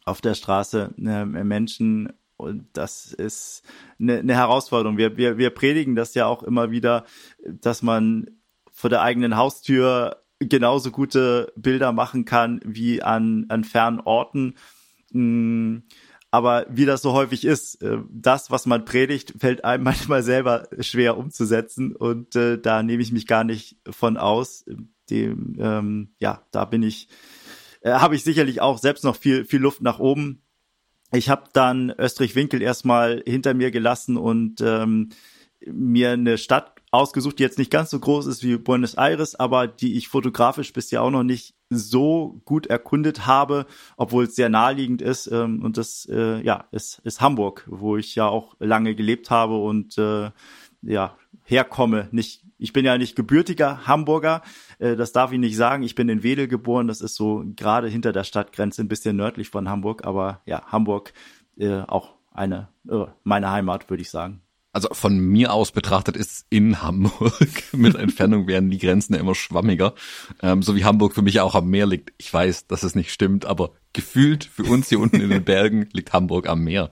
auf 0.05 0.21
der 0.21 0.33
Straße, 0.33 0.93
äh, 0.97 1.25
Menschen 1.25 2.13
und 2.41 2.65
das 2.73 3.13
ist 3.13 3.63
eine, 3.99 4.17
eine 4.17 4.33
Herausforderung. 4.33 4.97
Wir, 4.97 5.15
wir, 5.15 5.37
wir 5.37 5.51
predigen 5.51 5.95
das 5.95 6.15
ja 6.15 6.25
auch 6.25 6.41
immer 6.41 6.71
wieder, 6.71 7.05
dass 7.45 7.83
man 7.83 8.31
vor 8.71 8.89
der 8.89 9.03
eigenen 9.03 9.37
Haustür 9.37 10.23
genauso 10.39 10.89
gute 10.89 11.53
Bilder 11.55 11.91
machen 11.91 12.25
kann 12.25 12.59
wie 12.65 13.03
an, 13.03 13.45
an 13.49 13.63
fernen 13.63 13.99
Orten. 13.99 14.55
Aber 16.31 16.65
wie 16.69 16.85
das 16.85 17.01
so 17.01 17.11
häufig 17.11 17.43
ist, 17.43 17.83
äh, 17.83 17.97
das, 18.09 18.49
was 18.49 18.65
man 18.65 18.85
predigt, 18.85 19.33
fällt 19.37 19.65
einem 19.65 19.83
manchmal 19.85 20.23
selber 20.23 20.67
schwer 20.79 21.17
umzusetzen. 21.17 21.93
Und 21.95 22.35
äh, 22.35 22.57
da 22.57 22.81
nehme 22.81 23.03
ich 23.03 23.11
mich 23.11 23.27
gar 23.27 23.43
nicht 23.43 23.77
von 23.89 24.17
aus. 24.17 24.65
Dem, 25.09 25.57
ähm, 25.59 26.15
ja, 26.19 26.45
da 26.51 26.63
bin 26.63 26.83
ich, 26.83 27.09
äh, 27.81 27.91
habe 27.91 28.15
ich 28.15 28.23
sicherlich 28.23 28.61
auch 28.61 28.77
selbst 28.77 29.03
noch 29.03 29.17
viel, 29.17 29.43
viel 29.43 29.59
Luft 29.59 29.81
nach 29.81 29.99
oben. 29.99 30.41
Ich 31.11 31.27
habe 31.29 31.49
dann 31.51 31.93
Österreich-Winkel 31.97 32.61
erstmal 32.61 33.21
hinter 33.27 33.53
mir 33.53 33.71
gelassen 33.71 34.15
und 34.15 34.61
ähm, 34.61 35.09
mir 35.65 36.11
eine 36.11 36.37
Stadt 36.37 36.81
ausgesucht, 36.91 37.39
die 37.39 37.43
jetzt 37.43 37.57
nicht 37.57 37.71
ganz 37.71 37.89
so 37.89 37.99
groß 37.99 38.27
ist 38.27 38.43
wie 38.43 38.57
Buenos 38.57 38.93
Aires, 38.93 39.35
aber 39.35 39.67
die 39.67 39.97
ich 39.97 40.07
fotografisch 40.07 40.71
bisher 40.71 41.03
auch 41.03 41.11
noch 41.11 41.23
nicht 41.23 41.55
so 41.71 42.41
gut 42.45 42.67
erkundet 42.67 43.25
habe, 43.25 43.65
obwohl 43.97 44.25
es 44.25 44.35
sehr 44.35 44.49
naheliegend 44.49 45.01
ist. 45.01 45.27
Ähm, 45.27 45.63
und 45.63 45.77
das 45.77 46.07
äh, 46.11 46.41
ja 46.41 46.65
ist, 46.71 46.99
ist 47.03 47.21
Hamburg, 47.21 47.65
wo 47.67 47.97
ich 47.97 48.15
ja 48.15 48.27
auch 48.27 48.55
lange 48.59 48.95
gelebt 48.95 49.29
habe 49.29 49.57
und 49.57 49.97
äh, 49.97 50.31
ja 50.81 51.15
herkomme. 51.43 52.07
Nicht, 52.11 52.43
ich 52.57 52.73
bin 52.73 52.85
ja 52.85 52.97
nicht 52.97 53.15
gebürtiger 53.15 53.87
Hamburger, 53.87 54.41
äh, 54.79 54.95
das 54.95 55.11
darf 55.11 55.31
ich 55.31 55.39
nicht 55.39 55.55
sagen. 55.55 55.83
Ich 55.83 55.95
bin 55.95 56.09
in 56.09 56.23
Wedel 56.23 56.47
geboren, 56.47 56.87
das 56.87 57.01
ist 57.01 57.15
so 57.15 57.43
gerade 57.55 57.87
hinter 57.87 58.11
der 58.11 58.23
Stadtgrenze, 58.23 58.81
ein 58.81 58.87
bisschen 58.87 59.15
nördlich 59.15 59.49
von 59.49 59.69
Hamburg, 59.69 60.05
aber 60.05 60.41
ja 60.45 60.65
Hamburg 60.67 61.13
äh, 61.57 61.81
auch 61.81 62.13
eine 62.33 62.69
äh, 62.89 63.05
meine 63.23 63.51
Heimat, 63.51 63.89
würde 63.89 64.01
ich 64.01 64.09
sagen. 64.09 64.41
Also 64.73 64.87
von 64.93 65.19
mir 65.19 65.51
aus 65.51 65.71
betrachtet 65.71 66.15
ist 66.15 66.45
in 66.49 66.81
Hamburg. 66.81 67.63
Mit 67.73 67.95
Entfernung 67.95 68.47
werden 68.47 68.69
die 68.69 68.77
Grenzen 68.77 69.13
ja 69.13 69.19
immer 69.19 69.35
schwammiger. 69.35 69.95
Ähm, 70.41 70.63
so 70.63 70.75
wie 70.75 70.85
Hamburg 70.85 71.13
für 71.13 71.21
mich 71.21 71.41
auch 71.41 71.55
am 71.55 71.69
Meer 71.69 71.87
liegt. 71.87 72.13
Ich 72.17 72.33
weiß, 72.33 72.67
dass 72.67 72.83
es 72.83 72.95
nicht 72.95 73.11
stimmt, 73.11 73.45
aber 73.45 73.71
gefühlt 73.91 74.45
für 74.45 74.63
uns 74.63 74.87
hier 74.87 74.99
unten 74.99 75.19
in 75.19 75.29
den 75.29 75.43
Bergen 75.45 75.89
liegt 75.91 76.13
Hamburg 76.13 76.47
am 76.47 76.63
Meer. 76.63 76.89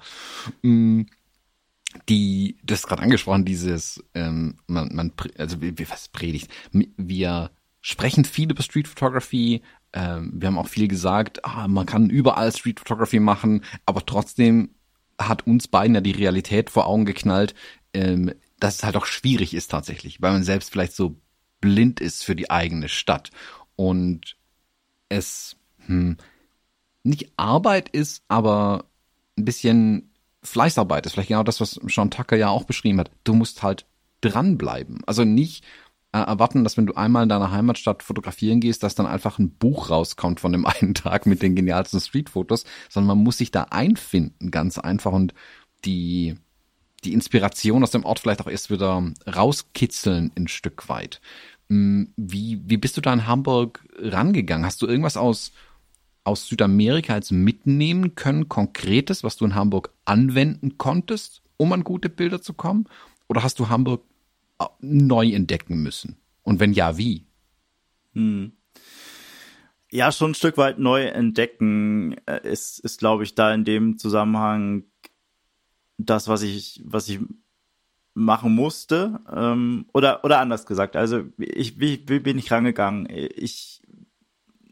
Mm, 0.62 1.04
die, 2.10 2.58
du 2.63 2.74
hast 2.74 2.88
gerade 2.88 3.02
angesprochen, 3.02 3.46
dieses, 3.46 4.04
ähm, 4.13 4.56
man, 4.68 4.94
man, 4.94 5.13
also 5.38 5.62
wie, 5.62 5.89
was 5.89 6.10
predigt? 6.10 6.52
Wir 6.72 7.52
sprechen 7.82 8.26
viel 8.26 8.52
über 8.52 8.62
Street 8.62 8.88
Photography. 8.88 9.62
Ähm, 9.94 10.34
wir 10.36 10.48
haben 10.50 10.58
auch 10.58 10.68
viel 10.68 10.88
gesagt, 10.88 11.46
ah, 11.46 11.68
man 11.68 11.86
kann 11.86 12.10
überall 12.10 12.52
Street 12.52 12.80
Photography 12.80 13.20
machen, 13.20 13.63
aber 13.86 14.06
trotzdem 14.06 14.76
hat 15.19 15.45
uns 15.45 15.67
beiden 15.67 15.95
ja 15.95 16.01
die 16.01 16.12
Realität 16.12 16.69
vor 16.69 16.88
Augen 16.88 17.05
geknallt, 17.05 17.53
ähm, 17.93 18.34
dass 18.60 18.75
es 18.75 18.84
halt 18.84 18.97
auch 18.97 19.05
schwierig 19.05 19.53
ist 19.53 19.69
tatsächlich, 19.69 20.21
weil 20.21 20.32
man 20.32 20.43
selbst 20.43 20.71
vielleicht 20.71 20.93
so 20.93 21.15
blind 21.62 21.99
ist 21.99 22.23
für 22.23 22.36
die 22.36 22.49
eigene 22.49 22.89
Stadt 22.89 23.32
und 23.75 24.38
es 25.10 25.58
hm, 25.86 26.17
nicht 27.03 27.32
Arbeit 27.38 27.89
ist, 27.89 28.23
aber 28.27 28.86
ein 29.38 29.45
bisschen 29.45 30.12
Fleißarbeit 30.43 31.05
ist. 31.05 31.13
Vielleicht 31.13 31.29
genau 31.29 31.43
das, 31.43 31.60
was 31.60 31.79
Sean 31.88 32.12
Tucker 32.12 32.38
ja 32.38 32.49
auch 32.49 32.63
beschrieben 32.63 32.99
hat. 32.99 33.12
Du 33.23 33.34
musst 33.34 33.63
halt 33.63 33.86
dranbleiben. 34.21 35.01
Also 35.05 35.23
nicht 35.23 35.63
erwarten, 36.12 36.63
dass 36.63 36.78
wenn 36.78 36.86
du 36.86 36.95
einmal 36.95 37.24
in 37.24 37.30
deiner 37.30 37.52
Heimatstadt 37.52 38.04
fotografieren 38.04 38.60
gehst, 38.60 38.84
dass 38.84 38.95
dann 38.95 39.06
einfach 39.06 39.39
ein 39.39 39.52
Buch 39.52 39.89
rauskommt 39.89 40.39
von 40.39 40.52
dem 40.52 40.65
einen 40.65 40.93
Tag 40.93 41.26
mit 41.26 41.41
den 41.41 41.56
genialsten 41.56 42.00
Streetfotos, 42.00 42.65
sondern 42.89 43.17
man 43.17 43.24
muss 43.24 43.38
sich 43.38 43.52
da 43.52 43.63
einfinden, 43.69 44.52
ganz 44.52 44.78
einfach 44.78 45.12
und 45.12 45.34
die 45.86 46.36
die 47.04 47.13
Inspiration 47.13 47.84
aus 47.84 47.91
dem 47.91 48.06
Ort 48.06 48.19
vielleicht 48.19 48.41
auch 48.41 48.50
erst 48.50 48.69
wieder 48.69 49.02
rauskitzeln 49.26 50.32
ein 50.36 50.48
Stück 50.48 50.89
weit. 50.89 51.22
Hm, 51.69 52.13
wie, 52.17 52.62
wie 52.65 52.78
bist 52.78 52.98
du 52.98 53.02
da 53.02 53.13
in 53.13 53.28
Hamburg 53.28 53.86
rangegangen? 54.00 54.65
Hast 54.65 54.82
du 54.82 54.88
irgendwas 54.88 55.17
aus, 55.17 55.52
aus 56.24 56.48
Südamerika 56.48 57.13
als 57.13 57.32
mitnehmen 57.32 58.15
können, 58.15 58.50
konkretes, 58.50 59.24
was 59.24 59.38
du 59.38 59.45
in 59.45 59.56
Hamburg 59.56 59.91
anwenden 60.06 60.78
konntest, 60.78 61.41
um 61.58 61.74
an 61.74 61.84
gute 61.84 62.10
Bilder 62.10 62.41
zu 62.41 62.54
kommen? 62.54 62.86
Oder 63.28 63.43
hast 63.43 63.60
du 63.60 63.69
Hamburg 63.69 64.04
neu 64.80 65.32
entdecken 65.32 65.82
müssen? 65.82 66.17
Und 66.43 66.60
wenn 66.60 66.74
ja, 66.74 66.98
wie? 66.98 67.26
Hm. 68.13 68.54
Ja, 69.91 70.12
schon 70.12 70.32
ein 70.32 70.36
Stück 70.36 70.58
weit 70.58 70.78
neu 70.78 71.06
entdecken 71.06 72.15
äh, 72.28 72.48
ist, 72.48 72.80
ist 72.80 73.00
glaube 73.00 73.24
ich, 73.24 73.36
da 73.36 73.54
in 73.54 73.65
dem 73.65 73.98
Zusammenhang 73.98 74.84
das, 75.98 76.28
was 76.28 76.43
ich, 76.43 76.82
was 76.86 77.10
ich 77.10 77.19
machen 78.13 78.54
musste. 78.54 79.19
Ähm, 79.32 79.86
oder, 79.93 80.24
oder 80.24 80.39
anders 80.39 80.65
gesagt, 80.65 80.95
also 80.95 81.24
ich, 81.38 81.80
wie, 81.80 82.04
wie 82.08 82.19
bin 82.19 82.38
ich 82.38 82.52
rangegangen? 82.52 83.08
Ich, 83.10 83.82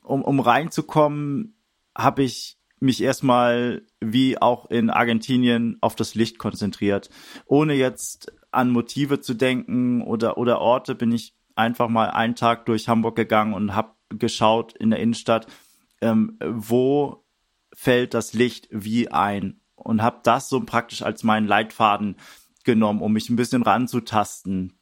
um, 0.03 0.21
um 0.21 0.39
reinzukommen, 0.39 1.55
habe 1.95 2.23
ich 2.23 2.56
mich 2.79 3.01
erstmal 3.01 3.83
wie 3.99 4.39
auch 4.39 4.69
in 4.69 4.89
Argentinien 4.89 5.77
auf 5.81 5.95
das 5.95 6.15
Licht 6.15 6.37
konzentriert, 6.37 7.09
ohne 7.45 7.73
jetzt 7.73 8.31
an 8.51 8.69
Motive 8.69 9.19
zu 9.19 9.33
denken 9.33 10.01
oder, 10.01 10.37
oder 10.37 10.59
Orte, 10.59 10.95
bin 10.95 11.11
ich 11.11 11.35
einfach 11.55 11.89
mal 11.89 12.09
einen 12.11 12.35
Tag 12.35 12.65
durch 12.65 12.87
Hamburg 12.87 13.15
gegangen 13.15 13.53
und 13.53 13.75
habe 13.75 13.93
geschaut 14.09 14.73
in 14.73 14.89
der 14.89 14.99
Innenstadt, 14.99 15.47
ähm, 16.01 16.37
wo 16.41 17.25
fällt 17.73 18.13
das 18.13 18.33
Licht 18.33 18.67
wie 18.71 19.09
ein 19.11 19.61
und 19.75 20.01
habe 20.01 20.19
das 20.23 20.49
so 20.49 20.61
praktisch 20.61 21.01
als 21.01 21.23
meinen 21.23 21.47
Leitfaden 21.47 22.15
genommen, 22.63 23.01
um 23.01 23.13
mich 23.13 23.29
ein 23.29 23.35
bisschen 23.35 23.63
ranzutasten. 23.63 24.79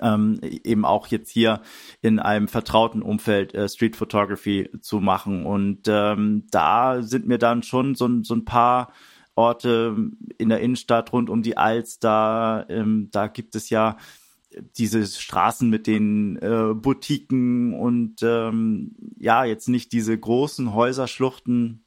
Ähm, 0.00 0.40
eben 0.42 0.84
auch 0.84 1.06
jetzt 1.08 1.30
hier 1.30 1.62
in 2.00 2.18
einem 2.18 2.48
vertrauten 2.48 3.02
Umfeld 3.02 3.54
äh, 3.54 3.68
Street 3.68 3.96
Photography 3.96 4.70
zu 4.80 5.00
machen. 5.00 5.46
Und 5.46 5.88
ähm, 5.88 6.46
da 6.50 7.02
sind 7.02 7.26
mir 7.26 7.38
dann 7.38 7.62
schon 7.62 7.94
so, 7.94 8.08
so 8.22 8.34
ein 8.34 8.44
paar 8.44 8.92
Orte 9.34 9.96
in 10.38 10.48
der 10.48 10.60
Innenstadt 10.60 11.12
rund 11.12 11.30
um 11.30 11.42
die 11.42 11.56
Alster. 11.56 12.66
Ähm, 12.68 13.08
da 13.12 13.26
gibt 13.28 13.54
es 13.54 13.70
ja 13.70 13.96
diese 14.76 15.06
Straßen 15.06 15.68
mit 15.68 15.86
den 15.86 16.36
äh, 16.36 16.74
Boutiquen 16.74 17.74
und 17.74 18.22
ähm, 18.22 18.94
ja, 19.18 19.44
jetzt 19.44 19.68
nicht 19.68 19.92
diese 19.92 20.16
großen 20.18 20.74
Häuserschluchten 20.74 21.84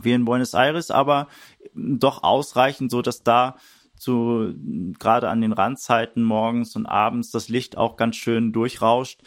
wie 0.00 0.12
in 0.12 0.24
Buenos 0.24 0.54
Aires, 0.54 0.90
aber 0.90 1.28
doch 1.74 2.22
ausreichend, 2.22 2.90
so 2.90 3.02
dass 3.02 3.22
da 3.22 3.56
zu 3.98 4.54
gerade 4.98 5.28
an 5.28 5.40
den 5.40 5.52
Randzeiten 5.52 6.22
morgens 6.22 6.76
und 6.76 6.86
abends 6.86 7.30
das 7.30 7.48
Licht 7.48 7.76
auch 7.76 7.96
ganz 7.96 8.16
schön 8.16 8.52
durchrauscht 8.52 9.22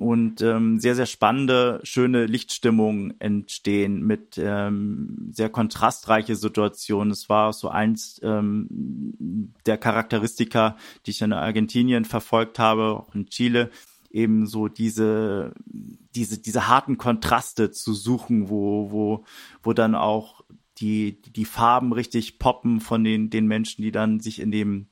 und 0.00 0.40
ähm, 0.40 0.78
sehr, 0.80 0.94
sehr 0.94 1.04
spannende, 1.04 1.78
schöne 1.82 2.24
Lichtstimmungen 2.24 3.20
entstehen 3.20 4.02
mit 4.02 4.38
ähm, 4.38 5.28
sehr 5.30 5.50
kontrastreiche 5.50 6.36
Situationen. 6.36 7.10
Es 7.10 7.28
war 7.28 7.52
so 7.52 7.68
eins 7.68 8.18
ähm, 8.22 9.52
der 9.66 9.76
Charakteristika, 9.76 10.76
die 11.04 11.10
ich 11.10 11.20
in 11.20 11.34
Argentinien 11.34 12.06
verfolgt 12.06 12.58
habe, 12.58 12.84
auch 12.84 13.14
in 13.14 13.26
Chile, 13.26 13.70
eben 14.10 14.46
so 14.46 14.68
diese, 14.68 15.52
diese, 15.66 16.40
diese 16.40 16.66
harten 16.66 16.96
Kontraste 16.96 17.70
zu 17.70 17.92
suchen, 17.92 18.48
wo, 18.48 18.90
wo, 18.90 19.24
wo 19.62 19.74
dann 19.74 19.94
auch 19.94 20.39
die, 20.80 21.20
die 21.20 21.44
Farben 21.44 21.92
richtig 21.92 22.38
poppen 22.38 22.80
von 22.80 23.04
den, 23.04 23.30
den 23.30 23.46
Menschen, 23.46 23.82
die 23.82 23.92
dann 23.92 24.20
sich 24.20 24.40
in 24.40 24.50
dem 24.50 24.88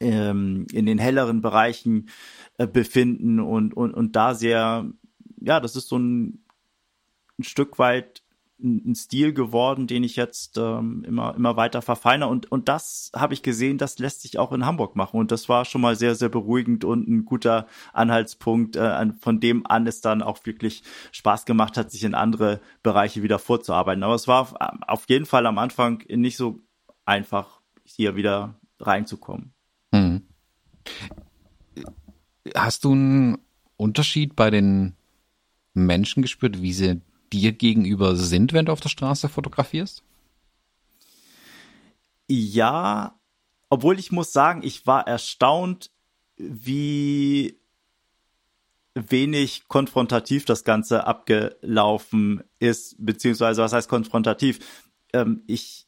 ähm, 0.00 0.66
in 0.72 0.86
den 0.86 0.98
helleren 0.98 1.40
Bereichen 1.42 2.08
äh, 2.58 2.66
befinden 2.66 3.40
und, 3.40 3.74
und, 3.74 3.94
und 3.94 4.16
da 4.16 4.34
sehr, 4.34 4.90
ja, 5.40 5.60
das 5.60 5.76
ist 5.76 5.88
so 5.88 5.96
ein, 5.98 6.44
ein 7.38 7.44
Stück 7.44 7.78
weit 7.78 8.21
ein 8.62 8.94
Stil 8.94 9.32
geworden, 9.32 9.86
den 9.86 10.04
ich 10.04 10.16
jetzt 10.16 10.56
ähm, 10.58 11.04
immer 11.06 11.34
immer 11.34 11.56
weiter 11.56 11.82
verfeine 11.82 12.28
und 12.28 12.50
und 12.50 12.68
das 12.68 13.10
habe 13.14 13.34
ich 13.34 13.42
gesehen, 13.42 13.78
das 13.78 13.98
lässt 13.98 14.22
sich 14.22 14.38
auch 14.38 14.52
in 14.52 14.64
Hamburg 14.64 14.96
machen 14.96 15.18
und 15.18 15.30
das 15.32 15.48
war 15.48 15.64
schon 15.64 15.80
mal 15.80 15.96
sehr 15.96 16.14
sehr 16.14 16.28
beruhigend 16.28 16.84
und 16.84 17.08
ein 17.08 17.24
guter 17.24 17.66
Anhaltspunkt, 17.92 18.76
äh, 18.76 19.12
von 19.20 19.40
dem 19.40 19.66
an 19.66 19.86
es 19.86 20.00
dann 20.00 20.22
auch 20.22 20.44
wirklich 20.44 20.82
Spaß 21.12 21.44
gemacht 21.44 21.76
hat, 21.76 21.90
sich 21.90 22.04
in 22.04 22.14
andere 22.14 22.60
Bereiche 22.82 23.22
wieder 23.22 23.38
vorzuarbeiten. 23.38 24.02
Aber 24.02 24.14
es 24.14 24.28
war 24.28 24.78
auf 24.86 25.04
jeden 25.08 25.26
Fall 25.26 25.46
am 25.46 25.58
Anfang 25.58 26.02
nicht 26.08 26.36
so 26.36 26.60
einfach 27.04 27.60
hier 27.84 28.16
wieder 28.16 28.54
reinzukommen. 28.80 29.52
Hm. 29.94 30.22
Hast 32.54 32.84
du 32.84 32.92
einen 32.92 33.38
Unterschied 33.76 34.36
bei 34.36 34.50
den 34.50 34.94
Menschen 35.74 36.22
gespürt, 36.22 36.62
wie 36.62 36.72
sie 36.72 37.00
dir 37.32 37.52
gegenüber 37.52 38.16
sind, 38.16 38.52
wenn 38.52 38.66
du 38.66 38.72
auf 38.72 38.80
der 38.80 38.88
Straße 38.88 39.28
fotografierst? 39.28 40.02
Ja, 42.28 43.18
obwohl 43.68 43.98
ich 43.98 44.12
muss 44.12 44.32
sagen, 44.32 44.62
ich 44.62 44.86
war 44.86 45.06
erstaunt, 45.06 45.90
wie 46.36 47.58
wenig 48.94 49.68
konfrontativ 49.68 50.44
das 50.44 50.64
Ganze 50.64 51.06
abgelaufen 51.06 52.42
ist, 52.58 52.96
beziehungsweise 52.98 53.62
was 53.62 53.72
heißt 53.72 53.88
konfrontativ? 53.88 54.58
Ähm, 55.12 55.42
ich 55.46 55.86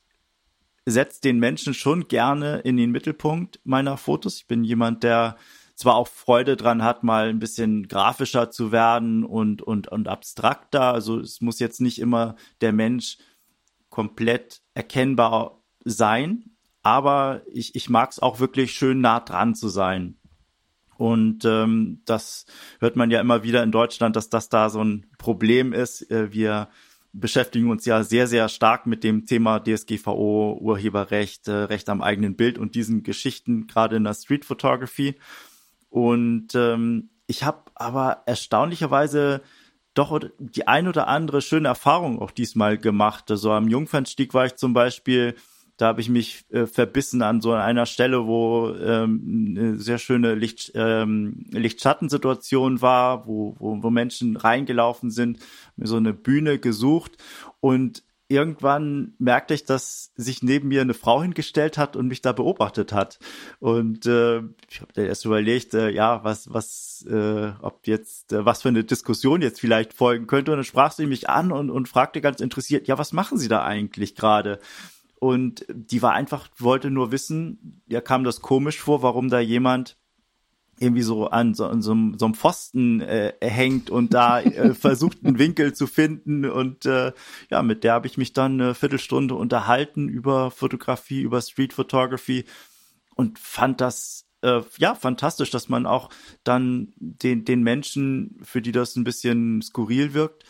setze 0.86 1.20
den 1.20 1.38
Menschen 1.38 1.74
schon 1.74 2.08
gerne 2.08 2.58
in 2.58 2.76
den 2.76 2.90
Mittelpunkt 2.90 3.60
meiner 3.64 3.96
Fotos. 3.96 4.36
Ich 4.36 4.46
bin 4.46 4.64
jemand, 4.64 5.02
der 5.02 5.36
zwar 5.74 5.96
auch 5.96 6.08
Freude 6.08 6.56
dran 6.56 6.82
hat, 6.82 7.02
mal 7.02 7.28
ein 7.28 7.38
bisschen 7.38 7.88
grafischer 7.88 8.50
zu 8.50 8.72
werden 8.72 9.24
und, 9.24 9.62
und, 9.62 9.88
und 9.88 10.08
abstrakter. 10.08 10.92
Also 10.92 11.18
es 11.18 11.40
muss 11.40 11.58
jetzt 11.58 11.80
nicht 11.80 11.98
immer 11.98 12.36
der 12.60 12.72
Mensch 12.72 13.18
komplett 13.90 14.60
erkennbar 14.74 15.62
sein, 15.84 16.56
aber 16.82 17.42
ich, 17.52 17.74
ich 17.74 17.88
mag 17.88 18.10
es 18.10 18.20
auch 18.20 18.40
wirklich 18.40 18.72
schön 18.72 19.00
nah 19.00 19.20
dran 19.20 19.54
zu 19.54 19.68
sein. 19.68 20.16
Und 20.96 21.44
ähm, 21.44 22.02
das 22.04 22.46
hört 22.78 22.94
man 22.96 23.10
ja 23.10 23.20
immer 23.20 23.42
wieder 23.42 23.62
in 23.62 23.72
Deutschland, 23.72 24.14
dass 24.16 24.30
das 24.30 24.48
da 24.48 24.70
so 24.70 24.82
ein 24.82 25.06
Problem 25.18 25.72
ist. 25.72 26.08
Äh, 26.10 26.32
wir 26.32 26.68
beschäftigen 27.12 27.70
uns 27.70 27.84
ja 27.84 28.02
sehr, 28.02 28.26
sehr 28.26 28.48
stark 28.48 28.86
mit 28.86 29.04
dem 29.04 29.26
Thema 29.26 29.60
DSGVO, 29.60 30.58
Urheberrecht, 30.60 31.48
äh, 31.48 31.52
Recht 31.52 31.88
am 31.88 32.02
eigenen 32.02 32.36
Bild 32.36 32.58
und 32.58 32.74
diesen 32.74 33.02
Geschichten, 33.02 33.66
gerade 33.66 33.96
in 33.96 34.04
der 34.04 34.14
Street 34.14 34.44
Photography. 34.44 35.16
Und 35.94 36.56
ähm, 36.56 37.10
ich 37.28 37.44
habe 37.44 37.70
aber 37.76 38.24
erstaunlicherweise 38.26 39.42
doch 39.94 40.18
die 40.40 40.66
ein 40.66 40.88
oder 40.88 41.06
andere 41.06 41.40
schöne 41.40 41.68
Erfahrung 41.68 42.20
auch 42.20 42.32
diesmal 42.32 42.78
gemacht. 42.78 43.30
Also 43.30 43.52
am 43.52 43.68
Jungfernstieg 43.68 44.34
war 44.34 44.44
ich 44.44 44.56
zum 44.56 44.72
Beispiel, 44.72 45.36
da 45.76 45.86
habe 45.86 46.00
ich 46.00 46.08
mich 46.08 46.46
äh, 46.50 46.66
verbissen 46.66 47.22
an 47.22 47.40
so 47.40 47.52
einer 47.52 47.86
Stelle, 47.86 48.26
wo 48.26 48.70
ähm, 48.70 49.54
eine 49.56 49.76
sehr 49.76 49.98
schöne 49.98 50.34
Licht, 50.34 50.72
ähm, 50.74 51.46
Lichtschattensituation 51.52 52.82
war, 52.82 53.28
wo, 53.28 53.54
wo, 53.60 53.80
wo 53.80 53.90
Menschen 53.90 54.36
reingelaufen 54.36 55.12
sind, 55.12 55.38
mir 55.76 55.86
so 55.86 55.96
eine 55.96 56.12
Bühne 56.12 56.58
gesucht 56.58 57.18
und 57.60 58.02
irgendwann 58.28 59.14
merkte 59.18 59.54
ich, 59.54 59.64
dass 59.64 60.12
sich 60.16 60.42
neben 60.42 60.68
mir 60.68 60.80
eine 60.80 60.94
Frau 60.94 61.22
hingestellt 61.22 61.76
hat 61.76 61.96
und 61.96 62.08
mich 62.08 62.22
da 62.22 62.32
beobachtet 62.32 62.92
hat. 62.92 63.18
Und 63.60 64.06
äh, 64.06 64.38
ich 64.70 64.80
habe 64.80 64.92
dann 64.94 65.06
erst 65.06 65.24
überlegt, 65.24 65.74
äh, 65.74 65.90
ja, 65.90 66.24
was, 66.24 66.52
was, 66.52 67.04
äh, 67.08 67.52
ob 67.60 67.86
jetzt, 67.86 68.32
äh, 68.32 68.44
was 68.44 68.62
für 68.62 68.68
eine 68.68 68.84
Diskussion 68.84 69.42
jetzt 69.42 69.60
vielleicht 69.60 69.92
folgen 69.92 70.26
könnte. 70.26 70.52
Und 70.52 70.58
dann 70.58 70.64
sprach 70.64 70.92
sie 70.92 71.06
mich 71.06 71.28
an 71.28 71.52
und, 71.52 71.70
und 71.70 71.88
fragte 71.88 72.20
ganz 72.20 72.40
interessiert, 72.40 72.88
ja, 72.88 72.98
was 72.98 73.12
machen 73.12 73.38
Sie 73.38 73.48
da 73.48 73.62
eigentlich 73.62 74.14
gerade? 74.14 74.58
Und 75.18 75.64
die 75.68 76.02
war 76.02 76.12
einfach, 76.12 76.48
wollte 76.58 76.90
nur 76.90 77.12
wissen, 77.12 77.82
ja, 77.86 78.00
kam 78.00 78.24
das 78.24 78.40
komisch 78.40 78.80
vor, 78.80 79.02
warum 79.02 79.28
da 79.28 79.40
jemand 79.40 79.96
irgendwie 80.78 81.02
so 81.02 81.26
an 81.28 81.54
so, 81.54 81.66
an 81.66 81.82
so, 81.82 81.94
so 82.16 82.24
einem 82.24 82.34
Pfosten 82.34 83.00
äh, 83.00 83.32
hängt 83.40 83.90
und 83.90 84.14
da 84.14 84.40
äh, 84.40 84.74
versucht 84.74 85.24
einen 85.24 85.38
Winkel 85.38 85.72
zu 85.72 85.86
finden. 85.86 86.44
Und 86.44 86.86
äh, 86.86 87.12
ja, 87.50 87.62
mit 87.62 87.84
der 87.84 87.94
habe 87.94 88.06
ich 88.06 88.18
mich 88.18 88.32
dann 88.32 88.60
eine 88.60 88.74
Viertelstunde 88.74 89.34
unterhalten 89.34 90.08
über 90.08 90.50
Fotografie, 90.50 91.20
über 91.20 91.40
Street 91.40 91.72
Photography 91.72 92.44
und 93.14 93.38
fand 93.38 93.80
das 93.80 94.26
äh, 94.42 94.62
ja 94.78 94.94
fantastisch, 94.94 95.50
dass 95.50 95.68
man 95.68 95.86
auch 95.86 96.10
dann 96.42 96.92
den 96.96 97.44
den 97.44 97.62
Menschen, 97.62 98.38
für 98.42 98.60
die 98.60 98.72
das 98.72 98.96
ein 98.96 99.04
bisschen 99.04 99.62
skurril 99.62 100.14
wirkt, 100.14 100.44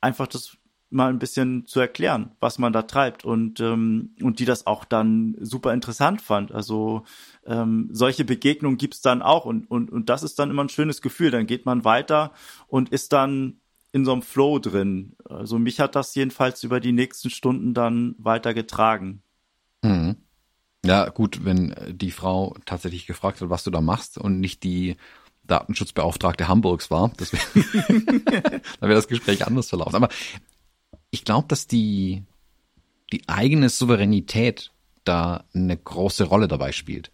einfach 0.00 0.26
das 0.26 0.56
mal 0.90 1.08
ein 1.08 1.18
bisschen 1.18 1.66
zu 1.66 1.80
erklären, 1.80 2.32
was 2.40 2.58
man 2.58 2.72
da 2.72 2.82
treibt 2.82 3.24
und 3.24 3.60
ähm, 3.60 4.10
und 4.20 4.40
die 4.40 4.44
das 4.44 4.66
auch 4.66 4.84
dann 4.84 5.36
super 5.40 5.72
interessant 5.72 6.20
fand. 6.20 6.52
Also 6.52 7.04
ähm, 7.46 7.88
solche 7.92 8.24
Begegnungen 8.24 8.76
gibt's 8.76 9.00
dann 9.00 9.22
auch 9.22 9.44
und 9.44 9.70
und 9.70 9.90
und 9.90 10.08
das 10.08 10.22
ist 10.22 10.38
dann 10.38 10.50
immer 10.50 10.64
ein 10.64 10.68
schönes 10.68 11.00
Gefühl. 11.00 11.30
Dann 11.30 11.46
geht 11.46 11.64
man 11.64 11.84
weiter 11.84 12.32
und 12.66 12.90
ist 12.90 13.12
dann 13.12 13.60
in 13.92 14.04
so 14.04 14.12
einem 14.12 14.22
Flow 14.22 14.58
drin. 14.58 15.16
Also 15.24 15.58
mich 15.58 15.80
hat 15.80 15.94
das 15.94 16.14
jedenfalls 16.14 16.62
über 16.64 16.80
die 16.80 16.92
nächsten 16.92 17.30
Stunden 17.30 17.74
dann 17.74 18.14
weiter 18.18 18.54
getragen. 18.54 19.22
Hm. 19.84 20.16
Ja, 20.84 21.08
gut, 21.08 21.44
wenn 21.44 21.74
die 21.88 22.10
Frau 22.10 22.56
tatsächlich 22.64 23.06
gefragt 23.06 23.40
hat, 23.40 23.50
was 23.50 23.64
du 23.64 23.70
da 23.70 23.80
machst 23.80 24.16
und 24.16 24.40
nicht 24.40 24.62
die 24.62 24.96
Datenschutzbeauftragte 25.44 26.48
Hamburgs 26.48 26.90
war, 26.90 27.12
das 27.16 27.32
wär, 27.32 27.40
dann 27.88 28.88
wäre 28.88 28.94
das 28.94 29.08
Gespräch 29.08 29.46
anders 29.46 29.68
verlaufen. 29.68 29.96
Aber 29.96 30.08
ich 31.10 31.24
glaube, 31.24 31.48
dass 31.48 31.66
die, 31.66 32.24
die 33.12 33.28
eigene 33.28 33.68
Souveränität 33.68 34.72
da 35.04 35.44
eine 35.54 35.76
große 35.76 36.24
Rolle 36.24 36.48
dabei 36.48 36.72
spielt. 36.72 37.10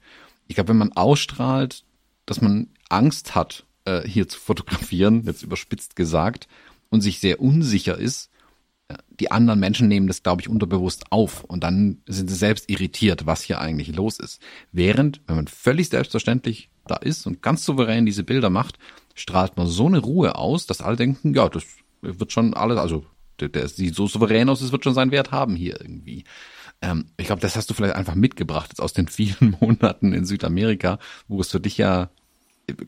Ich 0.49 0.55
glaube, 0.55 0.71
wenn 0.71 0.79
man 0.79 0.93
ausstrahlt, 0.93 1.85
dass 2.27 2.41
man 2.41 2.69
Angst 2.89 3.35
hat, 3.35 3.65
äh, 3.85 4.03
hier 4.07 4.29
zu 4.29 4.39
fotografieren, 4.39 5.25
jetzt 5.25 5.43
überspitzt 5.43 5.97
gesagt, 5.97 6.49
und 6.89 7.01
sich 7.01 7.19
sehr 7.19 7.41
unsicher 7.41 7.99
ist, 7.99 8.31
äh, 8.89 8.97
die 9.09 9.31
anderen 9.31 9.61
Menschen 9.61 9.89
nehmen 9.89 10.07
das, 10.07 10.23
glaube 10.23 10.43
ich, 10.43 10.49
unterbewusst 10.49 11.11
auf 11.11 11.45
und 11.45 11.65
dann 11.65 12.03
sind 12.07 12.29
sie 12.29 12.37
selbst 12.37 12.69
irritiert, 12.69 13.27
was 13.27 13.43
hier 13.43 13.61
eigentlich 13.61 13.95
los 13.95 14.21
ist. 14.21 14.41
Während, 14.73 15.21
wenn 15.27 15.37
man 15.37 15.49
völlig 15.49 15.89
selbstverständlich 15.89 16.71
da 16.87 16.97
ist 16.97 17.27
und 17.27 17.43
ganz 17.43 17.65
souverän 17.65 18.07
diese 18.07 18.23
Bilder 18.23 18.51
macht, 18.51 18.79
strahlt 19.15 19.57
man 19.57 19.67
so 19.67 19.87
eine 19.87 19.99
Ruhe 19.99 20.37
aus, 20.37 20.67
dass 20.67 20.81
alle 20.81 20.97
denken, 20.97 21.35
ja, 21.35 21.49
das 21.49 21.65
wird 22.03 22.31
schon 22.31 22.55
alles, 22.55 22.79
also 22.79 23.05
der, 23.40 23.49
der 23.49 23.68
sieht 23.68 23.94
so 23.94 24.07
souverän 24.07 24.49
aus, 24.49 24.61
es 24.61 24.72
wird 24.72 24.85
schon 24.85 24.94
seinen 24.94 25.11
Wert 25.11 25.33
haben 25.33 25.57
hier 25.57 25.81
irgendwie. 25.81 26.25
Ähm, 26.83 27.07
ich 27.16 27.27
glaube, 27.27 27.40
das 27.40 27.57
hast 27.57 27.70
du 27.70 27.75
vielleicht 27.75 27.94
einfach 27.94 28.14
mitgebracht 28.14 28.70
jetzt 28.70 28.81
aus 28.81 28.92
den 28.92 29.09
vielen 29.09 29.57
Monaten 29.61 30.12
in 30.12 30.25
Südamerika, 30.25 30.99
wo 31.29 31.40
es 31.40 31.51
für 31.51 31.61
dich 31.61 31.79
ja, 31.79 32.11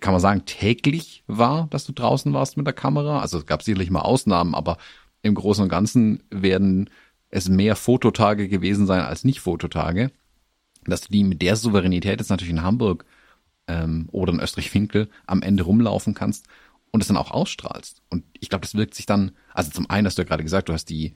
kann 0.01 0.13
man 0.13 0.21
sagen, 0.21 0.45
täglich 0.45 1.25
war, 1.27 1.69
dass 1.71 1.85
du 1.85 1.93
draußen 1.93 2.33
warst 2.33 2.57
mit 2.57 2.67
der 2.67 2.75
Kamera. 2.75 3.21
Also 3.21 3.39
es 3.39 3.47
gab 3.47 3.63
sicherlich 3.63 3.91
mal 3.91 4.01
Ausnahmen, 4.01 4.55
aber 4.55 4.79
im 5.23 5.35
Großen 5.35 5.63
und 5.63 5.71
Ganzen 5.71 6.23
werden 6.31 6.91
es 7.31 7.49
mehr 7.49 7.77
Fototage 7.77 8.49
gewesen 8.49 8.87
sein 8.87 9.01
als 9.01 9.25
nicht 9.25 9.41
Fototage. 9.41 10.11
Dass 10.85 11.03
du 11.03 11.13
die 11.13 11.25
mit 11.25 11.43
der 11.43 11.57
Souveränität 11.57 12.21
jetzt 12.21 12.31
natürlich 12.31 12.53
in 12.53 12.63
Hamburg 12.63 13.05
ähm, 13.67 14.09
oder 14.11 14.33
in 14.33 14.41
Österreich-Winkel 14.41 15.09
am 15.27 15.43
Ende 15.43 15.65
rumlaufen 15.65 16.15
kannst 16.15 16.47
und 16.91 17.01
es 17.01 17.09
dann 17.09 17.17
auch 17.17 17.31
ausstrahlst. 17.31 18.03
Und 18.09 18.25
ich 18.41 18.49
glaube, 18.49 18.63
das 18.63 18.75
wirkt 18.75 18.95
sich 18.95 19.07
dann, 19.07 19.33
also 19.53 19.71
zum 19.71 19.89
einen 19.91 20.07
hast 20.07 20.19
du 20.19 20.23
ja 20.23 20.29
gerade 20.29 20.43
gesagt, 20.43 20.69
du 20.69 20.73
hast 20.73 20.87
die 20.87 21.15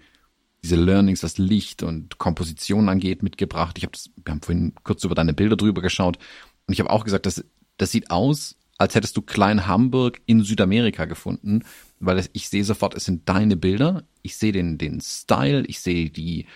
diese 0.63 0.77
Learnings, 0.77 1.23
was 1.23 1.39
Licht 1.39 1.83
und 1.83 2.19
Komposition 2.19 2.89
angeht, 2.89 3.23
mitgebracht. 3.23 3.77
Ich 3.79 3.85
habe 3.85 3.93
das, 3.93 4.11
wir 4.17 4.31
haben 4.31 4.43
vorhin 4.43 4.73
kurz 4.85 5.03
über 5.03 5.15
deine 5.15 5.35
Bilder 5.35 5.57
drüber 5.57 5.83
geschaut 5.83 6.19
und 6.67 6.75
ich 6.75 6.81
habe 6.81 6.91
auch 6.91 7.05
gesagt, 7.05 7.27
das, 7.27 7.45
das 7.79 7.91
sieht 7.91 8.11
aus, 8.11 8.57
als 8.79 8.95
hättest 8.95 9.17
du 9.17 9.23
Klein 9.23 9.67
Hamburg 9.67 10.21
in 10.27 10.43
Südamerika 10.43 11.05
gefunden, 11.05 11.65
weil 12.01 12.25
ich 12.33 12.49
sehe 12.49 12.65
sofort, 12.65 12.95
es 12.95 13.05
sind 13.05 13.29
deine 13.29 13.57
Bilder, 13.57 14.05
ich 14.23 14.37
sehe 14.37 14.53
den, 14.53 14.79
den 14.79 15.01
Style, 15.01 15.65
ich 15.67 15.81
sehe 15.81 16.11
die, 16.11 16.47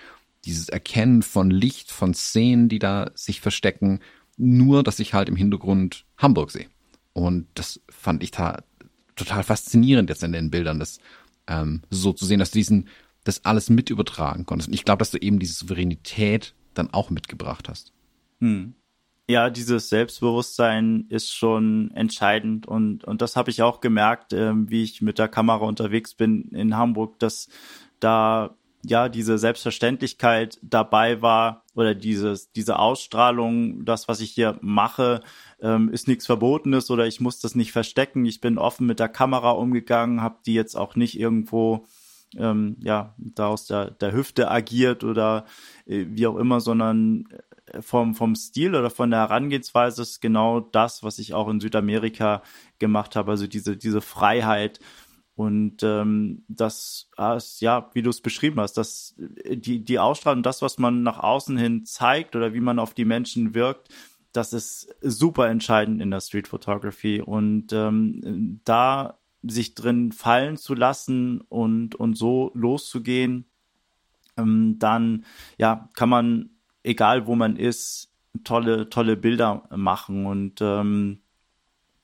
dieses 0.45 0.69
Erkennen 0.69 1.23
von 1.23 1.51
Licht, 1.51 1.91
von 1.91 2.15
Szenen, 2.15 2.69
die 2.69 2.79
da 2.79 3.11
sich 3.15 3.41
verstecken, 3.41 4.01
nur, 4.37 4.83
dass 4.83 5.01
ich 5.01 5.15
halt 5.15 5.29
im 5.29 5.37
Hintergrund 5.37 6.05
Hamburg 6.17 6.51
sehe. 6.51 6.67
Und 7.13 7.47
das 7.55 7.81
fand 7.89 8.23
ich 8.23 8.31
da 8.31 8.63
total 9.17 9.43
faszinierend 9.43 10.11
jetzt 10.11 10.23
in 10.23 10.33
den 10.33 10.51
Bildern, 10.51 10.79
das 10.79 11.01
ähm, 11.49 11.83
so 11.91 12.13
zu 12.13 12.25
sehen, 12.25 12.39
dass 12.39 12.51
du 12.51 12.59
diesen, 12.59 12.89
das 13.25 13.45
alles 13.45 13.71
mit 13.71 13.91
übertragen 13.91 14.47
konntest. 14.47 14.69
Und 14.69 14.75
ich 14.75 14.85
glaube, 14.85 14.99
dass 14.99 15.11
du 15.11 15.19
eben 15.19 15.39
diese 15.39 15.55
Souveränität 15.55 16.55
dann 16.75 16.93
auch 16.93 17.11
mitgebracht 17.11 17.69
hast. 17.69 17.93
Hm. 18.41 18.75
Ja, 19.29 19.51
dieses 19.51 19.89
Selbstbewusstsein 19.89 21.07
ist 21.09 21.35
schon 21.35 21.91
entscheidend 21.95 22.69
und 22.69 23.03
und 23.03 23.23
das 23.23 23.35
habe 23.35 23.51
ich 23.51 23.61
auch 23.61 23.81
gemerkt, 23.81 24.33
ähm, 24.33 24.71
wie 24.71 24.85
ich 24.85 25.03
mit 25.03 25.19
der 25.19 25.27
Kamera 25.27 25.65
unterwegs 25.65 26.15
bin 26.15 26.51
in 26.53 26.77
Hamburg, 26.77 27.19
dass 27.19 27.49
da 27.99 28.55
ja 28.85 29.09
diese 29.09 29.37
Selbstverständlichkeit 29.37 30.61
dabei 30.63 31.23
war 31.23 31.65
oder 31.75 31.97
dieses 31.97 32.53
diese 32.53 32.79
Ausstrahlung, 32.79 33.85
das 33.85 34.07
was 34.07 34.21
ich 34.21 34.31
hier 34.31 34.59
mache, 34.61 35.23
ähm, 35.61 35.89
ist 35.89 36.09
nichts 36.09 36.27
Verbotenes 36.27 36.91
oder 36.91 37.07
ich 37.07 37.21
muss 37.21 37.41
das 37.41 37.55
nicht 37.55 37.73
verstecken. 37.73 38.25
Ich 38.25 38.41
bin 38.41 38.59
offen 38.59 38.87
mit 38.87 39.01
der 39.01 39.09
Kamera 39.09 39.53
umgegangen, 39.53 40.23
habe 40.23 40.39
die 40.45 40.55
jetzt 40.55 40.77
auch 40.77 40.97
nicht 40.97 41.19
irgendwo 41.19 41.87
ähm, 42.37 42.77
ja, 42.81 43.15
da 43.19 43.49
aus 43.49 43.67
der, 43.67 43.91
der 43.91 44.13
Hüfte 44.13 44.51
agiert 44.51 45.05
oder 45.05 45.47
äh, 45.87 46.07
wie 46.09 46.27
auch 46.27 46.37
immer, 46.37 46.61
sondern 46.61 47.27
äh, 47.73 47.83
vom, 47.83 48.15
vom 48.15 48.35
Stil 48.35 48.75
oder 48.75 48.91
von 48.91 49.11
der 49.11 49.21
Herangehensweise 49.21 50.03
ist 50.03 50.21
genau 50.21 50.61
das, 50.61 51.03
was 51.03 51.19
ich 51.19 51.35
auch 51.35 51.49
in 51.49 51.61
Südamerika 51.61 52.43
gemacht 52.79 53.17
habe. 53.17 53.31
Also 53.31 53.47
diese, 53.47 53.77
diese 53.77 54.01
Freiheit 54.01 54.81
und 55.37 55.83
ähm, 55.83 56.45
das, 56.49 57.11
ja, 57.61 57.91
wie 57.93 58.01
du 58.01 58.09
es 58.09 58.23
beschrieben 58.23 58.59
hast, 58.59 58.75
dass 58.75 59.15
äh, 59.45 59.57
die, 59.57 59.85
die 59.85 59.99
Ausstrahlung, 59.99 60.43
das, 60.43 60.63
was 60.63 60.79
man 60.79 61.03
nach 61.03 61.19
außen 61.19 61.57
hin 61.59 61.85
zeigt 61.85 62.35
oder 62.37 62.55
wie 62.55 62.61
man 62.61 62.79
auf 62.79 62.95
die 62.95 63.05
Menschen 63.05 63.55
wirkt, 63.55 63.89
das 64.37 64.53
ist 64.53 64.95
super 65.01 65.49
entscheidend 65.49 66.01
in 66.03 66.11
der 66.11 66.21
Street 66.21 66.49
Photography. 66.49 67.21
Und 67.21 67.73
ähm, 67.73 68.61
da 68.65 69.19
sich 69.43 69.75
drin 69.75 70.13
fallen 70.13 70.57
zu 70.57 70.75
lassen 70.75 71.41
und, 71.41 71.95
und 71.95 72.17
so 72.17 72.51
loszugehen, 72.55 73.47
ähm, 74.37 74.79
dann 74.79 75.25
ja, 75.59 75.89
kann 75.95 76.09
man, 76.09 76.51
egal 76.83 77.27
wo 77.27 77.35
man 77.35 77.57
ist, 77.57 78.13
tolle, 78.45 78.91
tolle 78.91 79.17
Bilder 79.17 79.69
machen. 79.75 80.27
Und 80.27 80.61
ähm, 80.61 81.21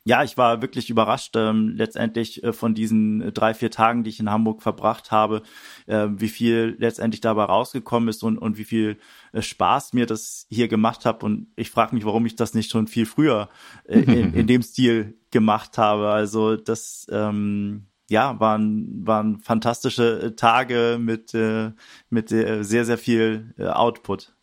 ja, 0.04 0.24
ich 0.24 0.36
war 0.36 0.62
wirklich 0.62 0.90
überrascht 0.90 1.34
ähm, 1.36 1.74
letztendlich 1.76 2.42
äh, 2.42 2.52
von 2.52 2.74
diesen 2.74 3.32
drei, 3.32 3.54
vier 3.54 3.70
Tagen, 3.70 4.02
die 4.02 4.10
ich 4.10 4.18
in 4.18 4.30
Hamburg 4.30 4.62
verbracht 4.62 5.10
habe, 5.10 5.42
äh, 5.86 6.08
wie 6.10 6.28
viel 6.28 6.76
letztendlich 6.78 7.20
dabei 7.20 7.44
rausgekommen 7.44 8.08
ist 8.08 8.24
und, 8.24 8.38
und 8.38 8.58
wie 8.58 8.64
viel 8.64 8.98
äh, 9.32 9.42
Spaß 9.42 9.92
mir 9.92 10.06
das 10.06 10.46
hier 10.50 10.66
gemacht 10.66 11.04
hat. 11.04 11.22
Und 11.22 11.48
ich 11.54 11.70
frage 11.70 11.94
mich, 11.94 12.04
warum 12.04 12.26
ich 12.26 12.34
das 12.34 12.54
nicht 12.54 12.70
schon 12.70 12.88
viel 12.88 13.06
früher 13.06 13.48
äh, 13.84 14.00
in, 14.00 14.34
in 14.34 14.46
dem 14.48 14.62
Stil 14.62 15.18
gemacht 15.30 15.78
habe. 15.78 16.08
Also 16.10 16.56
das 16.56 17.06
ähm, 17.10 17.86
ja, 18.10 18.38
waren, 18.40 19.06
waren 19.06 19.40
fantastische 19.40 20.20
äh, 20.20 20.30
Tage 20.34 20.98
mit, 21.00 21.32
äh, 21.34 21.70
mit 22.10 22.32
äh, 22.32 22.62
sehr, 22.62 22.84
sehr 22.84 22.98
viel 22.98 23.54
äh, 23.56 23.66
Output. 23.66 24.34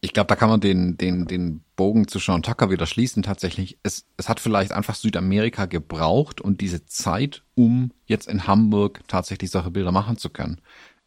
Ich 0.00 0.12
glaube, 0.12 0.28
da 0.28 0.36
kann 0.36 0.48
man 0.48 0.60
den, 0.60 0.96
den, 0.96 1.26
den 1.26 1.62
Bogen 1.76 2.08
zu 2.08 2.18
Sean 2.18 2.42
Tucker 2.42 2.70
wieder 2.70 2.86
schließen 2.86 3.22
tatsächlich. 3.22 3.78
Es, 3.82 4.06
es 4.16 4.28
hat 4.28 4.40
vielleicht 4.40 4.72
einfach 4.72 4.94
Südamerika 4.94 5.66
gebraucht 5.66 6.40
und 6.40 6.60
diese 6.60 6.86
Zeit, 6.86 7.42
um 7.54 7.92
jetzt 8.06 8.26
in 8.26 8.46
Hamburg 8.46 9.00
tatsächlich 9.06 9.50
solche 9.50 9.70
Bilder 9.70 9.92
machen 9.92 10.16
zu 10.16 10.30
können. 10.30 10.60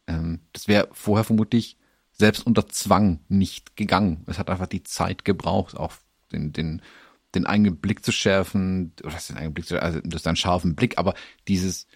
Ähm, 0.07 0.39
das 0.53 0.67
wäre 0.67 0.89
vorher 0.91 1.23
vermutlich 1.23 1.77
selbst 2.11 2.45
unter 2.45 2.67
Zwang 2.67 3.19
nicht 3.27 3.75
gegangen. 3.75 4.23
Es 4.27 4.37
hat 4.37 4.49
einfach 4.49 4.67
die 4.67 4.83
Zeit 4.83 5.25
gebraucht, 5.25 5.75
auch 5.75 5.93
den, 6.31 6.53
den, 6.53 6.81
den 7.33 7.45
eigenen 7.45 7.77
Blick 7.77 8.05
zu 8.05 8.11
schärfen, 8.11 8.93
oder 9.03 9.15
den 9.27 9.37
eigenen 9.37 9.53
Blick 9.53 9.65
zu, 9.65 9.81
also 9.81 9.99
das 10.03 10.21
ist 10.21 10.27
ein 10.27 10.35
scharfen 10.35 10.75
Blick, 10.75 10.97
aber 10.97 11.15
dieses 11.47 11.87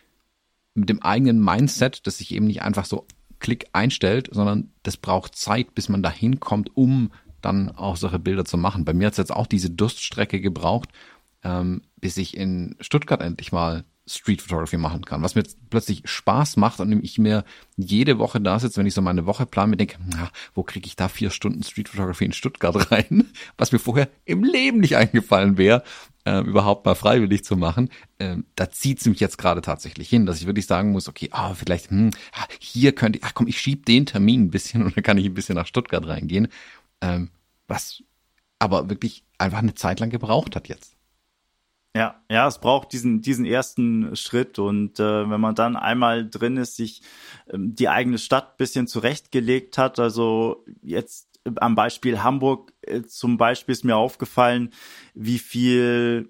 mit 0.74 0.90
dem 0.90 1.02
eigenen 1.02 1.44
Mindset, 1.44 2.06
das 2.06 2.18
sich 2.20 2.34
eben 2.34 2.48
nicht 2.48 2.62
einfach 2.62 2.86
so 2.86 3.06
Klick 3.40 3.68
einstellt, 3.74 4.30
sondern 4.32 4.72
das 4.84 4.98
braucht 4.98 5.36
Zeit, 5.36 5.76
bis 5.76 5.90
man 5.90 6.04
dahin 6.04 6.40
kommt, 6.40 6.76
um 6.76 7.12
dann 7.42 7.70
auch 7.70 7.98
solche 7.98 8.20
Bilder 8.20 8.46
zu 8.46 8.58
machen. 8.58 8.86
Bei 8.86 8.94
mir 8.94 9.08
hat 9.08 9.14
es 9.14 9.18
jetzt 9.18 9.34
auch 9.34 9.48
diese 9.48 9.70
Durststrecke 9.70 10.42
gebraucht, 10.42 10.90
ähm, 11.44 11.82
bis 11.98 12.18
ich 12.18 12.36
in 12.36 12.76
Stuttgart 12.80 13.22
endlich 13.22 13.52
mal 13.52 13.84
Street 14.08 14.42
Photography 14.42 14.78
machen 14.78 15.06
kann, 15.06 15.22
was 15.22 15.36
mir 15.36 15.42
jetzt 15.42 15.58
plötzlich 15.70 16.02
Spaß 16.06 16.58
macht 16.58 16.80
und 16.80 17.04
ich 17.04 17.18
mir 17.18 17.44
jede 17.76 18.20
Woche 18.20 18.40
da 18.40 18.60
sitze, 18.60 18.80
wenn 18.80 18.86
ich 18.86 18.94
so 18.94 19.02
meine 19.02 19.26
Woche 19.26 19.46
plane, 19.46 19.72
mir 19.72 19.78
denke, 19.78 19.98
na, 20.06 20.30
wo 20.56 20.64
kriege 20.64 20.88
ich 20.88 20.96
da 20.96 21.10
vier 21.10 21.30
Stunden 21.30 21.64
Street 21.64 21.90
Photography 21.90 22.26
in 22.26 22.34
Stuttgart 22.34 22.92
rein, 22.92 23.32
was 23.58 23.72
mir 23.72 23.80
vorher 23.80 24.10
im 24.26 24.44
Leben 24.44 24.80
nicht 24.80 24.96
eingefallen 24.96 25.58
wäre, 25.58 25.84
äh, 26.26 26.40
überhaupt 26.40 26.86
mal 26.86 26.96
freiwillig 26.96 27.44
zu 27.44 27.56
machen. 27.56 27.90
Ähm, 28.20 28.46
da 28.56 28.70
zieht 28.70 29.00
es 29.00 29.06
mich 29.06 29.20
jetzt 29.20 29.38
gerade 29.38 29.62
tatsächlich 29.62 30.10
hin, 30.10 30.26
dass 30.26 30.42
ich 30.42 30.48
wirklich 30.48 30.68
sagen 30.68 30.92
muss, 30.92 31.08
okay, 31.08 31.30
ah, 31.32 31.54
vielleicht, 31.54 31.90
hm, 31.90 32.12
ah, 32.34 32.46
hier 32.60 32.94
könnte 32.94 33.20
ich, 33.20 33.26
ach 33.26 33.34
komm, 33.34 33.48
ich 33.48 33.60
schieb 33.60 33.86
den 33.86 34.06
Termin 34.06 34.44
ein 34.44 34.52
bisschen 34.52 34.84
und 34.86 34.96
dann 34.96 35.04
kann 35.04 35.18
ich 35.18 35.26
ein 35.26 35.34
bisschen 35.34 35.56
nach 35.56 35.68
Stuttgart 35.68 36.06
reingehen, 36.08 36.48
ähm, 37.02 37.30
was 37.68 38.04
aber 38.60 38.90
wirklich 38.90 39.24
einfach 39.38 39.60
eine 39.60 39.76
Zeit 39.76 40.00
lang 40.00 40.10
gebraucht 40.10 40.56
hat 40.56 40.68
jetzt. 40.68 40.97
Ja, 41.96 42.22
ja, 42.30 42.48
es 42.48 42.60
braucht 42.60 42.94
diesen, 42.94 43.22
diesen 43.22 43.46
ersten 43.46 44.16
Schritt 44.16 44.60
und 44.60 45.00
äh, 45.00 45.30
wenn 45.30 45.42
man 45.42 45.56
dann 45.56 45.76
einmal 45.76 46.30
drin 46.30 46.58
ist, 46.58 46.76
sich 46.76 47.02
ähm, 47.50 47.74
die 47.74 47.90
eigene 47.90 48.20
Stadt 48.20 48.58
bisschen 48.58 48.86
zurechtgelegt 48.88 49.78
hat, 49.80 49.98
also 49.98 50.64
jetzt 50.84 51.28
am 51.56 51.76
Beispiel 51.76 52.22
Hamburg 52.22 52.74
äh, 52.82 53.02
zum 53.04 53.38
Beispiel 53.38 53.74
ist 53.74 53.84
mir 53.84 53.96
aufgefallen, 53.96 54.74
wie 55.16 55.40
viel 55.40 56.30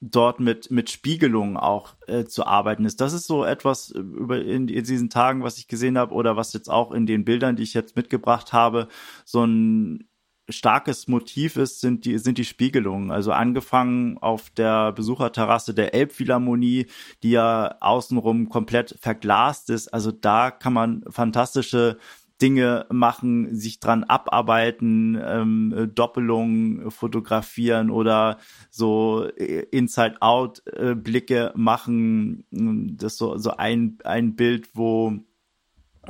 dort 0.00 0.40
mit 0.40 0.70
mit 0.70 0.90
Spiegelungen 0.90 1.56
auch 1.56 1.94
äh, 2.08 2.24
zu 2.24 2.46
arbeiten 2.46 2.84
ist. 2.84 3.00
Das 3.00 3.12
ist 3.14 3.26
so 3.26 3.44
etwas 3.44 3.92
äh, 3.92 3.98
über 4.00 4.42
in, 4.42 4.68
in 4.68 4.84
diesen 4.84 5.10
Tagen, 5.10 5.42
was 5.42 5.58
ich 5.58 5.68
gesehen 5.68 5.96
habe 5.96 6.14
oder 6.14 6.36
was 6.36 6.52
jetzt 6.52 6.68
auch 6.68 6.92
in 6.92 7.06
den 7.06 7.24
Bildern, 7.24 7.56
die 7.56 7.62
ich 7.62 7.74
jetzt 7.74 7.96
mitgebracht 7.96 8.52
habe, 8.52 8.88
so 9.24 9.44
ein 9.44 10.08
starkes 10.52 11.08
Motiv 11.08 11.56
ist, 11.56 11.80
sind 11.80 12.04
die, 12.04 12.18
sind 12.18 12.38
die 12.38 12.44
Spiegelungen. 12.44 13.10
Also 13.10 13.32
angefangen 13.32 14.18
auf 14.18 14.50
der 14.50 14.92
Besucherterrasse 14.92 15.74
der 15.74 15.94
Elbphilharmonie, 15.94 16.86
die 17.22 17.30
ja 17.30 17.76
außenrum 17.80 18.48
komplett 18.48 18.96
verglast 19.00 19.70
ist. 19.70 19.88
Also 19.88 20.12
da 20.12 20.50
kann 20.50 20.72
man 20.72 21.04
fantastische 21.08 21.98
Dinge 22.42 22.86
machen, 22.90 23.54
sich 23.54 23.78
dran 23.78 24.02
abarbeiten, 24.02 25.16
ähm, 25.24 25.90
Doppelungen 25.94 26.90
fotografieren 26.90 27.90
oder 27.90 28.38
so 28.68 29.28
äh, 29.36 29.64
Inside-Out-Blicke 29.70 31.52
machen. 31.54 32.44
Das 32.50 33.12
ist 33.12 33.18
so, 33.18 33.38
so 33.38 33.52
ein, 33.56 33.98
ein 34.04 34.34
Bild, 34.34 34.70
wo 34.74 35.18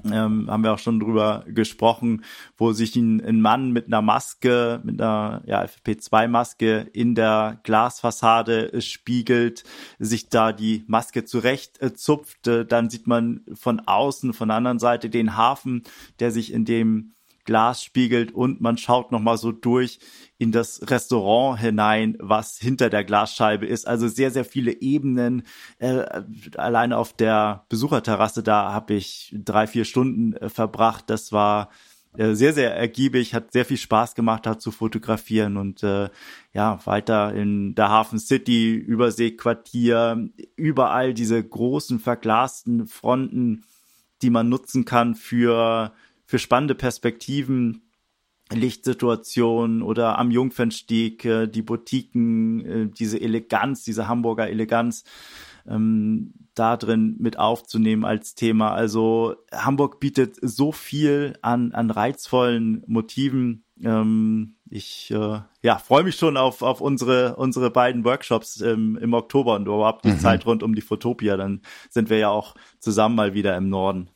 ähm, 0.05 0.51
haben 0.51 0.65
wir 0.65 0.73
auch 0.73 0.79
schon 0.79 1.01
drüber 1.01 1.45
gesprochen, 1.47 2.25
wo 2.57 2.73
sich 2.73 2.97
ein, 2.97 3.21
ein 3.21 3.41
Mann 3.41 3.73
mit 3.73 3.87
einer 3.87 4.03
Maske, 4.03 4.81
mit 4.85 5.01
einer 5.01 5.43
ja, 5.47 5.63
FFP2-Maske 5.63 6.89
in 6.93 7.15
der 7.15 7.61
Glasfassade 7.63 8.81
spiegelt, 8.81 9.65
sich 9.99 10.29
da 10.29 10.53
die 10.53 10.85
Maske 10.87 11.25
zurecht 11.25 11.79
äh. 11.81 11.93
Äh, 12.47 12.65
dann 12.65 12.91
sieht 12.91 13.07
man 13.07 13.43
von 13.53 13.81
außen, 13.81 14.33
von 14.33 14.49
der 14.49 14.57
anderen 14.57 14.79
Seite 14.79 15.11
den 15.11 15.37
Hafen, 15.37 15.83
der 16.21 16.31
sich 16.31 16.53
in 16.53 16.65
dem 16.65 17.13
Glas 17.45 17.83
spiegelt 17.83 18.33
und 18.33 18.61
man 18.61 18.77
schaut 18.77 19.13
nochmal 19.13 19.39
so 19.39 19.53
durch 19.53 19.99
in 20.39 20.53
das 20.53 20.91
Restaurant 20.91 21.61
hinein, 21.61 22.17
was 22.21 22.59
hinter 22.59 22.91
der 22.91 23.05
Glasscheibe 23.05 23.67
ist. 23.67 23.87
Also 23.87 24.09
sehr, 24.09 24.31
sehr 24.31 24.45
viele 24.45 24.81
Ebenen. 24.81 25.45
Äh, 25.79 26.05
alleine 26.57 26.99
auf 26.99 27.13
der 27.13 27.65
Besucherterrasse, 27.69 28.43
da 28.43 28.73
habe 28.73 28.95
ich 28.95 29.35
drei, 29.37 29.67
vier 29.67 29.85
Stunden 29.85 30.35
äh, 30.35 30.49
verbracht. 30.49 31.05
Das 31.09 31.33
war 31.33 31.71
äh, 32.17 32.35
sehr, 32.35 32.53
sehr 32.53 32.77
ergiebig, 32.77 33.35
hat 33.35 33.53
sehr 33.53 33.65
viel 33.65 33.79
Spaß 33.79 34.15
gemacht, 34.15 34.45
da 34.45 34.59
zu 34.59 34.71
fotografieren 34.71 35.57
und 35.57 35.83
äh, 35.83 36.11
ja, 36.53 36.79
weiter 36.85 37.35
in 37.35 37.75
der 37.75 37.89
Hafen 37.89 38.19
City, 38.19 38.75
Überseequartier, 38.75 40.29
überall 40.57 41.15
diese 41.15 41.43
großen 41.43 42.01
verglasten 42.01 42.87
Fronten, 42.87 43.65
die 44.21 44.31
man 44.31 44.49
nutzen 44.49 44.85
kann 44.85 45.15
für 45.15 45.93
für 46.33 46.39
spannende 46.39 46.75
Perspektiven, 46.75 47.83
Lichtsituationen 48.51 49.83
oder 49.83 50.19
am 50.19 50.31
Jungfernstieg, 50.31 51.27
äh, 51.27 51.47
die 51.47 51.61
Boutiquen, 51.61 52.65
äh, 52.65 52.87
diese 52.89 53.21
Eleganz, 53.21 53.85
diese 53.85 54.09
Hamburger 54.09 54.49
Eleganz 54.49 55.05
ähm, 55.69 56.33
da 56.55 56.79
drin 56.79 57.17
mit 57.19 57.39
aufzunehmen 57.39 58.07
als 58.07 58.35
Thema. 58.35 58.73
Also 58.73 59.37
Hamburg 59.53 60.01
bietet 60.01 60.39
so 60.41 60.73
viel 60.73 61.35
an, 61.43 61.73
an 61.73 61.91
reizvollen 61.91 62.83
Motiven. 62.87 63.65
Ähm, 63.85 64.55
ich 64.71 65.11
äh, 65.11 65.41
ja, 65.61 65.77
freue 65.77 66.05
mich 66.05 66.17
schon 66.17 66.39
auf, 66.39 66.63
auf 66.63 66.81
unsere, 66.81 67.37
unsere 67.37 67.71
beiden 67.71 68.07
Workshops 68.07 68.63
ähm, 68.63 68.97
im 68.97 69.13
Oktober 69.13 69.57
und 69.57 69.67
überhaupt 69.67 70.07
die 70.07 70.13
mhm. 70.13 70.19
Zeit 70.19 70.47
rund 70.47 70.63
um 70.63 70.75
die 70.75 70.81
Fotopia. 70.81 71.37
Dann 71.37 71.61
sind 71.91 72.09
wir 72.09 72.17
ja 72.17 72.31
auch 72.31 72.55
zusammen 72.79 73.17
mal 73.17 73.35
wieder 73.35 73.55
im 73.55 73.69
Norden. 73.69 74.09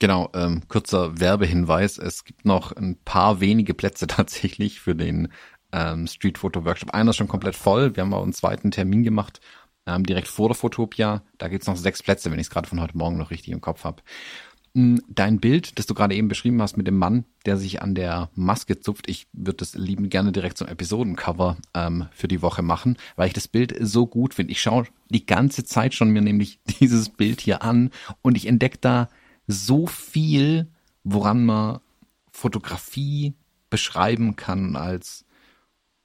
Genau, 0.00 0.30
ähm, 0.34 0.62
kurzer 0.66 1.20
Werbehinweis. 1.20 1.98
Es 1.98 2.24
gibt 2.24 2.46
noch 2.46 2.72
ein 2.72 2.96
paar 3.04 3.40
wenige 3.40 3.74
Plätze 3.74 4.06
tatsächlich 4.08 4.80
für 4.80 4.96
den 4.96 5.28
ähm, 5.72 6.06
Street 6.06 6.38
Photo 6.38 6.64
Workshop. 6.64 6.94
Einer 6.94 7.10
ist 7.10 7.18
schon 7.18 7.28
komplett 7.28 7.54
voll. 7.54 7.94
Wir 7.94 8.02
haben 8.02 8.14
auch 8.14 8.22
einen 8.22 8.32
zweiten 8.32 8.70
Termin 8.70 9.02
gemacht, 9.04 9.40
ähm, 9.86 10.04
direkt 10.04 10.26
vor 10.26 10.48
der 10.48 10.56
Fotopia. 10.56 11.22
Da 11.36 11.48
gibt's 11.48 11.66
noch 11.66 11.76
sechs 11.76 12.02
Plätze, 12.02 12.30
wenn 12.30 12.38
ich 12.38 12.46
es 12.46 12.50
gerade 12.50 12.66
von 12.66 12.80
heute 12.80 12.96
Morgen 12.96 13.18
noch 13.18 13.30
richtig 13.30 13.52
im 13.52 13.60
Kopf 13.60 13.84
habe. 13.84 14.02
Hm, 14.74 15.02
dein 15.06 15.38
Bild, 15.38 15.78
das 15.78 15.84
du 15.84 15.92
gerade 15.92 16.14
eben 16.14 16.28
beschrieben 16.28 16.62
hast 16.62 16.78
mit 16.78 16.86
dem 16.86 16.96
Mann, 16.96 17.26
der 17.44 17.58
sich 17.58 17.82
an 17.82 17.94
der 17.94 18.30
Maske 18.34 18.80
zupft, 18.80 19.06
ich 19.06 19.26
würde 19.34 19.58
das 19.58 19.74
lieben 19.74 20.08
gerne 20.08 20.32
direkt 20.32 20.56
zum 20.56 20.68
Episodencover 20.68 21.58
ähm, 21.74 22.06
für 22.12 22.28
die 22.28 22.40
Woche 22.40 22.62
machen, 22.62 22.96
weil 23.16 23.26
ich 23.26 23.34
das 23.34 23.48
Bild 23.48 23.76
so 23.80 24.06
gut 24.06 24.32
finde. 24.32 24.52
Ich 24.52 24.62
schaue 24.62 24.86
die 25.10 25.26
ganze 25.26 25.64
Zeit 25.64 25.92
schon 25.92 26.08
mir 26.08 26.22
nämlich 26.22 26.58
dieses 26.80 27.10
Bild 27.10 27.42
hier 27.42 27.62
an 27.62 27.90
und 28.22 28.38
ich 28.38 28.46
entdecke 28.46 28.78
da 28.80 29.10
so 29.50 29.86
viel, 29.86 30.68
woran 31.04 31.44
man 31.44 31.80
Fotografie 32.30 33.34
beschreiben 33.68 34.36
kann 34.36 34.76
als, 34.76 35.24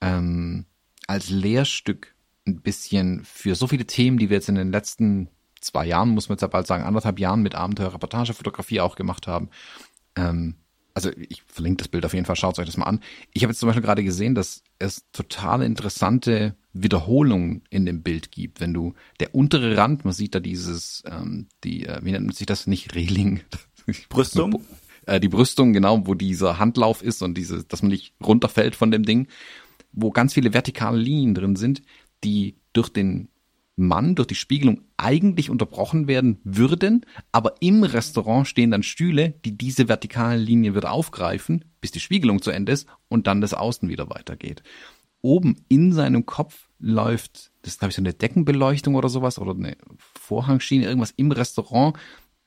ähm, 0.00 0.66
als 1.06 1.30
Lehrstück 1.30 2.14
ein 2.46 2.60
bisschen 2.60 3.24
für 3.24 3.54
so 3.54 3.66
viele 3.66 3.86
Themen, 3.86 4.18
die 4.18 4.30
wir 4.30 4.36
jetzt 4.36 4.48
in 4.48 4.54
den 4.54 4.70
letzten 4.70 5.28
zwei 5.60 5.86
Jahren, 5.86 6.10
muss 6.10 6.28
man 6.28 6.34
jetzt 6.34 6.42
ja 6.42 6.48
bald 6.48 6.66
sagen, 6.66 6.84
anderthalb 6.84 7.18
Jahren 7.18 7.42
mit 7.42 7.54
Abenteuer-Reportage-Fotografie 7.54 8.80
auch 8.80 8.94
gemacht 8.94 9.26
haben. 9.26 9.50
Ähm, 10.14 10.56
also 10.94 11.10
ich 11.16 11.42
verlinke 11.42 11.78
das 11.78 11.88
Bild 11.88 12.06
auf 12.06 12.14
jeden 12.14 12.24
Fall, 12.24 12.36
schaut 12.36 12.58
euch 12.58 12.66
das 12.66 12.76
mal 12.76 12.86
an. 12.86 13.00
Ich 13.34 13.42
habe 13.42 13.50
jetzt 13.50 13.60
zum 13.60 13.66
Beispiel 13.68 13.82
gerade 13.82 14.04
gesehen, 14.04 14.34
dass 14.34 14.62
es 14.78 15.04
total 15.12 15.62
interessante 15.62 16.56
Wiederholungen 16.82 17.62
in 17.70 17.86
dem 17.86 18.02
Bild 18.02 18.30
gibt. 18.30 18.60
Wenn 18.60 18.74
du 18.74 18.94
der 19.20 19.34
untere 19.34 19.76
Rand, 19.76 20.04
man 20.04 20.14
sieht 20.14 20.34
da 20.34 20.40
dieses, 20.40 21.02
ähm, 21.06 21.46
die, 21.64 21.86
äh, 21.86 22.00
wie 22.02 22.12
nennt 22.12 22.34
sich 22.34 22.46
das 22.46 22.66
nicht, 22.66 22.94
Reling? 22.94 23.40
Brüstung? 24.08 24.62
äh, 25.06 25.20
die 25.20 25.28
Brüstung, 25.28 25.72
genau, 25.72 26.06
wo 26.06 26.14
dieser 26.14 26.58
Handlauf 26.58 27.02
ist 27.02 27.22
und 27.22 27.36
diese, 27.38 27.64
dass 27.64 27.82
man 27.82 27.90
nicht 27.90 28.14
runterfällt 28.22 28.76
von 28.76 28.90
dem 28.90 29.04
Ding, 29.04 29.28
wo 29.92 30.10
ganz 30.10 30.34
viele 30.34 30.52
vertikale 30.52 30.98
Linien 30.98 31.34
drin 31.34 31.56
sind, 31.56 31.82
die 32.22 32.56
durch 32.72 32.90
den 32.90 33.28
Mann 33.76 34.14
durch 34.14 34.28
die 34.28 34.34
Spiegelung 34.34 34.80
eigentlich 34.96 35.50
unterbrochen 35.50 36.08
werden 36.08 36.40
würden, 36.44 37.04
aber 37.30 37.56
im 37.60 37.84
Restaurant 37.84 38.48
stehen 38.48 38.70
dann 38.70 38.82
Stühle, 38.82 39.34
die 39.44 39.56
diese 39.56 39.86
vertikalen 39.86 40.40
Linien 40.40 40.74
wieder 40.74 40.90
aufgreifen, 40.90 41.64
bis 41.82 41.90
die 41.90 42.00
Spiegelung 42.00 42.40
zu 42.40 42.50
Ende 42.50 42.72
ist 42.72 42.88
und 43.08 43.26
dann 43.26 43.42
das 43.42 43.52
Außen 43.52 43.88
wieder 43.88 44.08
weitergeht. 44.08 44.62
Oben 45.26 45.56
in 45.68 45.92
seinem 45.92 46.24
Kopf 46.24 46.68
läuft, 46.78 47.50
das 47.62 47.74
ist 47.74 47.78
glaube 47.80 47.90
ich 47.90 47.96
so 47.96 48.02
eine 48.02 48.14
Deckenbeleuchtung 48.14 48.94
oder 48.94 49.08
sowas 49.08 49.40
oder 49.40 49.54
eine 49.54 49.76
Vorhangschiene, 50.14 50.86
irgendwas 50.86 51.14
im 51.16 51.32
Restaurant, 51.32 51.96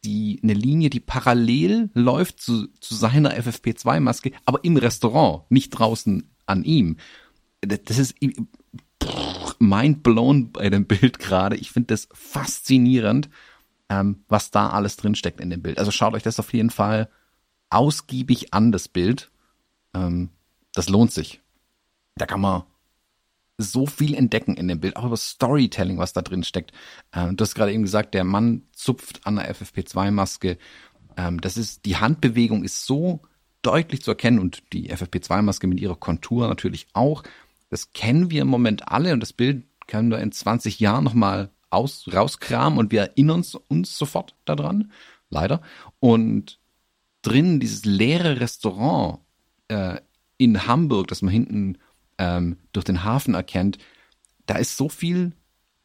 die 0.06 0.40
eine 0.42 0.54
Linie, 0.54 0.90
die 0.90 1.02
parallel 1.02 1.90
läuft 1.94 2.40
zu, 2.40 2.68
zu 2.80 2.96
seiner 2.96 3.38
FFP2-Maske, 3.38 4.32
aber 4.46 4.64
im 4.64 4.78
Restaurant, 4.78 5.44
nicht 5.52 5.72
draußen 5.72 6.30
an 6.46 6.64
ihm. 6.64 6.96
Das 7.60 7.98
ist 7.98 8.16
mind 9.60 10.02
blown 10.02 10.54
bei 10.54 10.70
dem 10.70 10.86
Bild 10.86 11.20
gerade. 11.20 11.58
Ich 11.58 11.72
finde 11.72 11.88
das 11.88 12.08
faszinierend, 12.14 13.30
ähm, 13.90 14.24
was 14.30 14.52
da 14.52 14.70
alles 14.70 14.96
drin 14.96 15.16
steckt 15.16 15.42
in 15.42 15.50
dem 15.50 15.62
Bild. 15.62 15.80
Also 15.80 15.92
schaut 15.92 16.14
euch 16.14 16.24
das 16.24 16.40
auf 16.40 16.54
jeden 16.54 16.70
Fall 16.70 17.10
ausgiebig 17.70 18.54
an, 18.54 18.72
das 18.72 18.88
Bild. 18.88 19.32
Ähm, 19.94 20.30
das 20.74 20.88
lohnt 20.88 21.12
sich. 21.12 21.42
Da 22.20 22.26
kann 22.26 22.42
man 22.42 22.64
so 23.58 23.86
viel 23.86 24.14
entdecken 24.16 24.56
in 24.56 24.68
dem 24.68 24.80
Bild, 24.80 24.96
auch 24.96 25.06
über 25.06 25.18
Storytelling, 25.18 25.98
was 25.98 26.14
da 26.14 26.22
drin 26.22 26.44
steckt. 26.44 26.72
Ähm, 27.14 27.36
du 27.36 27.44
hast 27.44 27.56
gerade 27.56 27.74
eben 27.74 27.84
gesagt, 27.84 28.14
der 28.14 28.24
Mann 28.24 28.64
zupft 28.72 29.26
an 29.26 29.36
der 29.36 29.54
FFP2-Maske. 29.54 30.58
Ähm, 31.18 31.42
das 31.42 31.58
ist, 31.58 31.86
die 31.86 31.98
Handbewegung 31.98 32.64
ist 32.64 32.86
so 32.86 33.22
deutlich 33.62 34.02
zu 34.02 34.12
erkennen 34.12 34.40
und 34.40 34.64
die 34.72 34.94
FFP2-Maske 34.94 35.68
mit 35.68 35.82
ihrer 35.82 35.98
Kontur 35.98 36.48
natürlich 36.48 36.88
auch. 36.94 37.24
Das 37.70 37.92
kennen 37.92 38.32
wir 38.32 38.44
im 38.44 38.48
Moment 38.48 38.88
alle 38.88 39.14
und 39.14 39.20
das 39.20 39.34
Bild 39.34 39.66
können 39.88 40.10
wir 40.10 40.20
in 40.20 40.32
20 40.32 40.80
Jahren 40.80 41.04
nochmal 41.04 41.50
aus, 41.70 42.06
rauskramen 42.12 42.80
und 42.80 42.92
wir 42.92 43.02
erinnern 43.02 43.44
uns, 43.68 43.98
sofort 43.98 44.36
daran, 44.46 44.92
leider. 45.30 45.62
Und 46.00 46.60
drin 47.22 47.60
dieses 47.60 47.86
leere 47.86 48.40
Restaurant 48.40 49.20
äh, 49.68 50.00
in 50.38 50.66
Hamburg, 50.66 51.08
das 51.08 51.22
man 51.22 51.34
hinten 51.34 51.78
ähm, 52.20 52.58
durch 52.72 52.86
den 52.86 53.04
Hafen 53.04 53.34
erkennt, 53.34 53.80
da 54.46 54.56
ist 54.56 54.78
so 54.78 54.90
viel, 54.90 55.32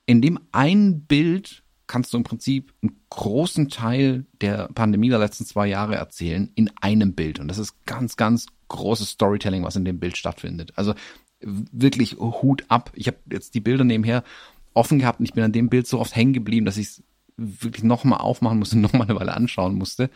in 0.05 0.21
dem 0.21 0.39
ein 0.53 1.03
Bild 1.07 1.63
kannst 1.87 2.13
du 2.13 2.19
im 2.19 2.25
Prinzip 2.25 2.73
einen 2.83 2.97
großen 3.11 3.69
Teil 3.69 4.27
der 4.41 4.69
Pandemie 4.69 5.11
der 5.11 5.19
letzten 5.19 5.45
zwei 5.45 5.67
Jahre 5.67 5.97
erzählen 5.97 6.51
in 6.55 6.71
einem 6.81 7.15
Bild. 7.15 7.39
Und 7.39 7.49
das 7.49 7.59
ist 7.59 7.85
ganz, 7.87 8.17
ganz 8.17 8.47
großes 8.69 9.11
Storytelling, 9.11 9.65
was 9.65 9.77
in 9.77 9.85
dem 9.85 10.01
Bild 10.01 10.17
stattfindet. 10.17 10.73
Also 10.77 10.95
wirklich 11.41 12.17
Hut 12.17 12.65
ab. 12.69 12.91
Ich 12.95 13.07
habe 13.07 13.19
jetzt 13.31 13.55
die 13.55 13.61
Bilder 13.61 13.85
nebenher 13.85 14.25
offen 14.73 14.99
gehabt 14.99 15.21
und 15.21 15.27
ich 15.27 15.35
bin 15.35 15.45
an 15.45 15.53
dem 15.53 15.69
Bild 15.69 15.87
so 15.87 16.01
oft 16.01 16.17
hängen 16.17 16.33
geblieben, 16.33 16.67
dass 16.67 16.79
ich 16.79 16.87
es 16.87 17.03
wirklich 17.37 17.85
nochmal 17.85 18.21
aufmachen 18.21 18.59
musste, 18.59 18.79
nochmal 18.81 19.03
eine 19.03 19.19
Weile 19.19 19.35
anschauen 19.35 19.75
musste. 19.75 20.11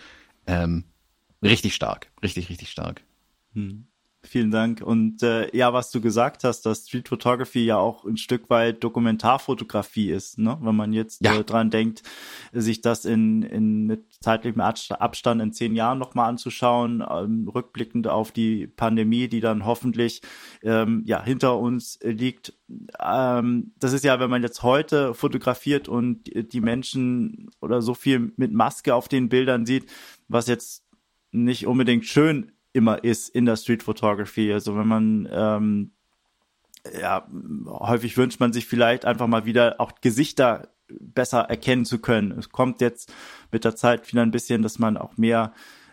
Ähm, 0.47 0.85
richtig 1.43 1.75
stark, 1.75 2.11
richtig, 2.23 2.49
richtig 2.49 2.71
stark. 2.71 3.03
Hm. 3.53 3.87
Vielen 4.25 4.51
Dank. 4.51 4.83
Und 4.83 5.23
äh, 5.23 5.57
ja, 5.57 5.73
was 5.73 5.93
du 5.93 6.01
gesagt 6.01 6.43
hast, 6.43 6.63
dass 6.63 6.89
Street 6.89 7.09
Photography 7.09 7.65
ja 7.65 7.77
auch 7.77 8.05
ein 8.05 8.17
Stück 8.17 8.51
weit 8.51 8.83
Dokumentarfotografie 8.83 10.11
ist, 10.11 10.39
ne? 10.39 10.59
Wenn 10.61 10.75
man 10.75 10.93
jetzt 10.93 11.25
ja. 11.25 11.39
äh, 11.39 11.45
dran 11.45 11.71
denkt, 11.71 12.03
sich 12.53 12.81
das 12.81 13.05
in, 13.05 13.43
in 13.43 13.87
mit 13.87 14.13
zeitlichem 14.21 14.61
Abstand 14.61 15.41
in 15.41 15.53
zehn 15.53 15.77
Jahren 15.77 16.01
nochmal 16.01 16.29
anzuschauen, 16.29 17.05
ähm, 17.09 17.49
rückblickend 17.49 18.09
auf 18.09 18.33
die 18.33 18.67
Pandemie, 18.67 19.29
die 19.29 19.39
dann 19.39 19.65
hoffentlich 19.65 20.21
ähm, 20.63 21.05
ja 21.07 21.23
hinter 21.23 21.57
uns 21.57 22.01
liegt. 22.03 22.55
Ähm, 23.01 23.73
das 23.79 23.93
ist 23.93 24.05
ja, 24.05 24.19
wenn 24.19 24.31
man 24.31 24.43
jetzt 24.43 24.65
heute 24.65 25.15
fotografiert 25.15 25.89
und 25.89 26.25
die 26.53 26.61
Menschen 26.61 27.51
oder 27.61 27.83
so 27.83 27.95
viel 27.95 28.33
mit 28.37 28.53
Maske 28.53 28.97
auf 28.97 29.07
den 29.07 29.29
Bildern 29.29 29.65
sieht, 29.65 29.89
was 30.27 30.49
jetzt 30.49 30.85
nicht 31.31 31.69
unbedingt 31.69 32.05
schön 32.05 32.51
immer 32.79 33.05
ist 33.05 33.29
in 33.29 33.45
der 33.45 33.57
Street 33.57 33.83
Photography. 33.83 34.53
Also 34.53 34.77
wenn 34.77 34.89
man 34.89 35.29
ähm, 35.31 35.91
ja, 36.99 37.27
häufig 37.67 38.17
wünscht 38.17 38.41
man 38.41 38.53
sich 38.53 38.67
vielleicht 38.67 39.05
einfach 39.05 39.27
mal 39.27 39.45
wieder 39.45 39.77
auch 39.79 39.93
Gesichter 40.01 40.69
besser 40.89 41.41
erkennen 41.41 41.85
zu 41.85 41.99
können. 41.99 42.33
Es 42.33 42.51
kommt 42.51 42.81
jetzt 42.81 43.13
mit 43.53 43.65
der 43.65 43.77
Zeit 43.77 44.11
wieder 44.11 44.23
ein 44.23 44.31
bisschen, 44.31 44.63
dass 44.63 44.79
man 44.79 44.97
auch 44.97 45.17
mehr 45.17 45.53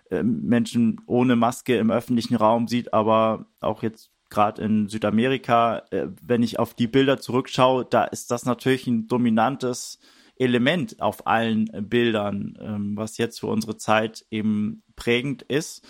äh, 0.10 0.24
Menschen 0.24 1.02
ohne 1.06 1.36
Maske 1.36 1.78
im 1.78 1.92
öffentlichen 1.92 2.36
Raum 2.36 2.68
sieht, 2.68 2.94
aber 2.94 3.48
auch 3.60 3.84
jetzt 3.84 4.12
gerade 4.30 4.62
in 4.62 4.88
Südamerika, 4.88 5.84
äh, 5.92 6.08
wenn 6.22 6.44
ich 6.44 6.60
auf 6.60 6.74
die 6.74 6.88
Bilder 6.88 7.20
zurückschaue, 7.20 7.86
da 7.86 8.06
ist 8.06 8.32
das 8.32 8.46
natürlich 8.46 8.88
ein 8.88 9.08
dominantes 9.08 10.00
Element 10.38 11.02
auf 11.02 11.28
allen 11.28 11.70
Bildern, 11.90 12.58
ähm, 12.62 12.94
was 12.96 13.18
jetzt 13.18 13.40
für 13.40 13.48
unsere 13.48 13.78
Zeit 13.78 14.26
eben 14.32 14.84
prägend 14.96 15.42
ist 15.44 15.86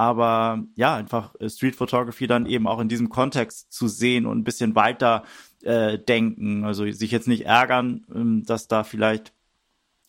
aber 0.00 0.64
ja, 0.76 0.94
einfach 0.94 1.34
äh, 1.40 1.50
Street 1.50 1.76
Photography 1.76 2.26
dann 2.26 2.46
eben 2.46 2.66
auch 2.66 2.80
in 2.80 2.88
diesem 2.88 3.10
Kontext 3.10 3.70
zu 3.70 3.86
sehen 3.86 4.24
und 4.24 4.38
ein 4.38 4.44
bisschen 4.44 4.74
weiter 4.74 5.24
äh, 5.62 5.98
denken. 5.98 6.64
Also 6.64 6.90
sich 6.90 7.10
jetzt 7.10 7.28
nicht 7.28 7.44
ärgern, 7.44 8.06
ähm, 8.14 8.42
dass 8.46 8.66
da 8.66 8.82
vielleicht 8.82 9.34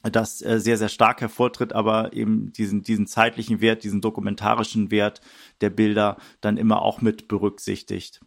das 0.04 0.42
äh, 0.42 0.62
sehr, 0.62 0.78
sehr 0.78 0.88
stark 0.88 1.20
hervortritt, 1.20 1.74
aber 1.74 2.14
eben 2.14 2.54
diesen, 2.54 2.84
diesen 2.84 3.06
zeitlichen 3.06 3.60
Wert, 3.60 3.84
diesen 3.84 4.00
dokumentarischen 4.00 4.92
Wert 4.92 5.20
der 5.60 5.70
Bilder 5.70 6.16
dann 6.40 6.56
immer 6.56 6.84
auch 6.84 7.02
mit 7.02 7.28
berücksichtigt. 7.28 8.22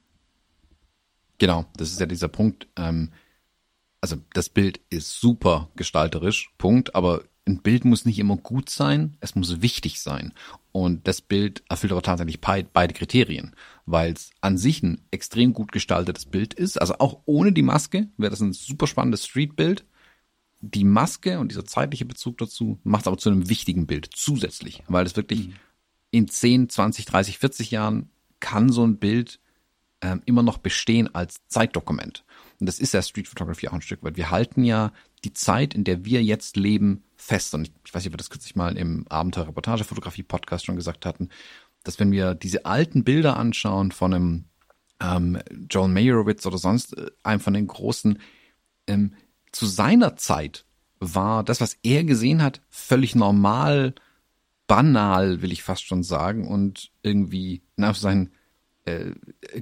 Genau, 1.38 1.64
das 1.78 1.92
ist 1.92 1.98
ja 1.98 2.04
dieser 2.04 2.28
Punkt. 2.28 2.68
Ähm, 2.76 3.10
also 4.02 4.16
das 4.34 4.50
Bild 4.50 4.82
ist 4.90 5.18
super 5.18 5.70
gestalterisch, 5.76 6.50
Punkt, 6.58 6.94
aber 6.94 7.24
ein 7.46 7.58
Bild 7.60 7.84
muss 7.84 8.04
nicht 8.04 8.18
immer 8.18 8.36
gut 8.36 8.70
sein, 8.70 9.16
es 9.20 9.34
muss 9.34 9.60
wichtig 9.60 10.00
sein. 10.00 10.32
Und 10.72 11.06
das 11.06 11.20
Bild 11.20 11.62
erfüllt 11.68 11.92
aber 11.92 12.02
tatsächlich 12.02 12.40
beide 12.40 12.94
Kriterien, 12.94 13.54
weil 13.86 14.12
es 14.12 14.30
an 14.40 14.56
sich 14.56 14.82
ein 14.82 15.00
extrem 15.10 15.52
gut 15.52 15.70
gestaltetes 15.70 16.26
Bild 16.26 16.54
ist. 16.54 16.80
Also 16.80 16.98
auch 16.98 17.20
ohne 17.26 17.52
die 17.52 17.62
Maske 17.62 18.08
wäre 18.16 18.30
das 18.30 18.40
ein 18.40 18.52
super 18.52 18.86
spannendes 18.86 19.26
Streetbild. 19.26 19.84
Die 20.60 20.84
Maske 20.84 21.38
und 21.38 21.50
dieser 21.50 21.66
zeitliche 21.66 22.06
Bezug 22.06 22.38
dazu 22.38 22.78
macht 22.82 23.02
es 23.02 23.06
aber 23.08 23.18
zu 23.18 23.30
einem 23.30 23.48
wichtigen 23.50 23.86
Bild 23.86 24.08
zusätzlich, 24.14 24.82
weil 24.88 25.04
es 25.04 25.16
wirklich 25.16 25.48
mhm. 25.48 25.54
in 26.10 26.28
10, 26.28 26.70
20, 26.70 27.04
30, 27.04 27.38
40 27.38 27.70
Jahren 27.70 28.08
kann 28.40 28.72
so 28.72 28.86
ein 28.86 28.96
Bild 28.96 29.40
ähm, 30.00 30.22
immer 30.24 30.42
noch 30.42 30.58
bestehen 30.58 31.14
als 31.14 31.46
Zeitdokument. 31.48 32.24
Und 32.64 32.68
das 32.68 32.78
ist 32.78 32.94
ja 32.94 33.02
Street 33.02 33.28
Photography 33.28 33.68
auch 33.68 33.74
ein 33.74 33.82
Stück 33.82 34.02
weit. 34.02 34.16
Wir 34.16 34.30
halten 34.30 34.64
ja 34.64 34.90
die 35.22 35.34
Zeit, 35.34 35.74
in 35.74 35.84
der 35.84 36.06
wir 36.06 36.22
jetzt 36.22 36.56
leben, 36.56 37.04
fest. 37.14 37.52
Und 37.52 37.70
ich, 37.84 37.92
weiß 37.92 38.02
nicht, 38.02 38.06
ob 38.06 38.14
wir 38.14 38.16
das 38.16 38.30
kürzlich 38.30 38.56
mal 38.56 38.78
im 38.78 39.06
Abenteuer-Reportage-Fotografie-Podcast 39.06 40.64
schon 40.64 40.76
gesagt 40.76 41.04
hatten, 41.04 41.28
dass 41.82 42.00
wenn 42.00 42.10
wir 42.10 42.34
diese 42.34 42.64
alten 42.64 43.04
Bilder 43.04 43.36
anschauen 43.36 43.92
von 43.92 44.14
einem 44.14 44.44
ähm, 44.98 45.38
Joel 45.70 45.90
Meyerowitz 45.90 46.46
oder 46.46 46.56
sonst 46.56 46.96
äh, 46.96 47.10
einem 47.22 47.40
von 47.40 47.52
den 47.52 47.66
großen, 47.66 48.18
ähm, 48.86 49.12
zu 49.52 49.66
seiner 49.66 50.16
Zeit 50.16 50.64
war 51.00 51.44
das, 51.44 51.60
was 51.60 51.76
er 51.82 52.02
gesehen 52.04 52.42
hat, 52.42 52.62
völlig 52.70 53.14
normal, 53.14 53.94
banal, 54.66 55.42
will 55.42 55.52
ich 55.52 55.62
fast 55.62 55.84
schon 55.84 56.02
sagen, 56.02 56.48
und 56.48 56.92
irgendwie 57.02 57.60
nach 57.76 57.94
sein 57.94 58.30
äh, 58.84 59.12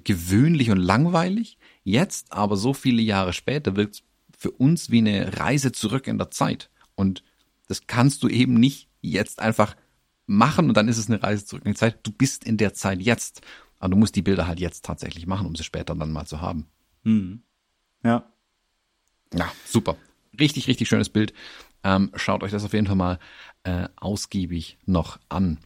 gewöhnlich 0.05 0.71
und 0.71 0.79
langweilig. 0.79 1.59
Jetzt 1.85 2.33
aber 2.33 2.57
so 2.57 2.75
viele 2.75 3.03
Jahre 3.03 3.33
später 3.33 3.77
wirkt 3.77 3.95
es 3.97 4.03
für 4.37 4.51
uns 4.51 4.91
wie 4.91 4.99
eine 4.99 5.39
Reise 5.39 5.73
zurück 5.73 6.07
in 6.07 6.19
der 6.19 6.31
Zeit. 6.31 6.71
Und 6.95 7.23
das 7.69 7.87
kannst 7.87 8.23
du 8.23 8.29
eben 8.29 8.55
nicht 8.55 8.89
jetzt 9.01 9.41
einfach 9.41 9.77
machen 10.27 10.69
und 10.69 10.77
dann 10.77 10.89
ist 10.89 10.99
es 10.99 11.09
eine 11.09 11.23
Reise 11.23 11.45
zurück 11.45 11.65
in 11.65 11.73
die 11.73 11.79
Zeit. 11.79 12.07
Du 12.07 12.13
bist 12.13 12.45
in 12.45 12.57
der 12.57 12.75
Zeit 12.75 13.01
jetzt. 13.01 13.43
Aber 13.79 13.91
du 13.91 13.97
musst 13.97 14.15
die 14.15 14.23
Bilder 14.23 14.47
halt 14.47 14.61
jetzt 14.61 14.85
tatsächlich 14.85 15.27
machen, 15.27 15.45
um 15.47 15.57
sie 15.57 15.65
später 15.65 15.97
dann 15.97 16.13
mal 16.13 16.25
zu 16.25 16.41
haben. 16.41 16.67
Hm. 17.03 17.43
Ja. 18.05 18.33
Ja, 19.35 19.53
super. 19.65 19.97
Richtig, 20.39 20.69
richtig 20.69 20.89
schönes 20.89 21.09
Bild. 21.09 21.33
Ähm, 21.85 22.11
schaut 22.15 22.43
euch 22.43 22.53
das 22.53 22.65
auf 22.65 22.73
jeden 22.73 22.87
Fall 22.87 22.97
mal 22.97 23.19
äh, 23.65 23.89
ausgiebig 23.97 24.79
noch 24.87 25.19
an. 25.29 25.59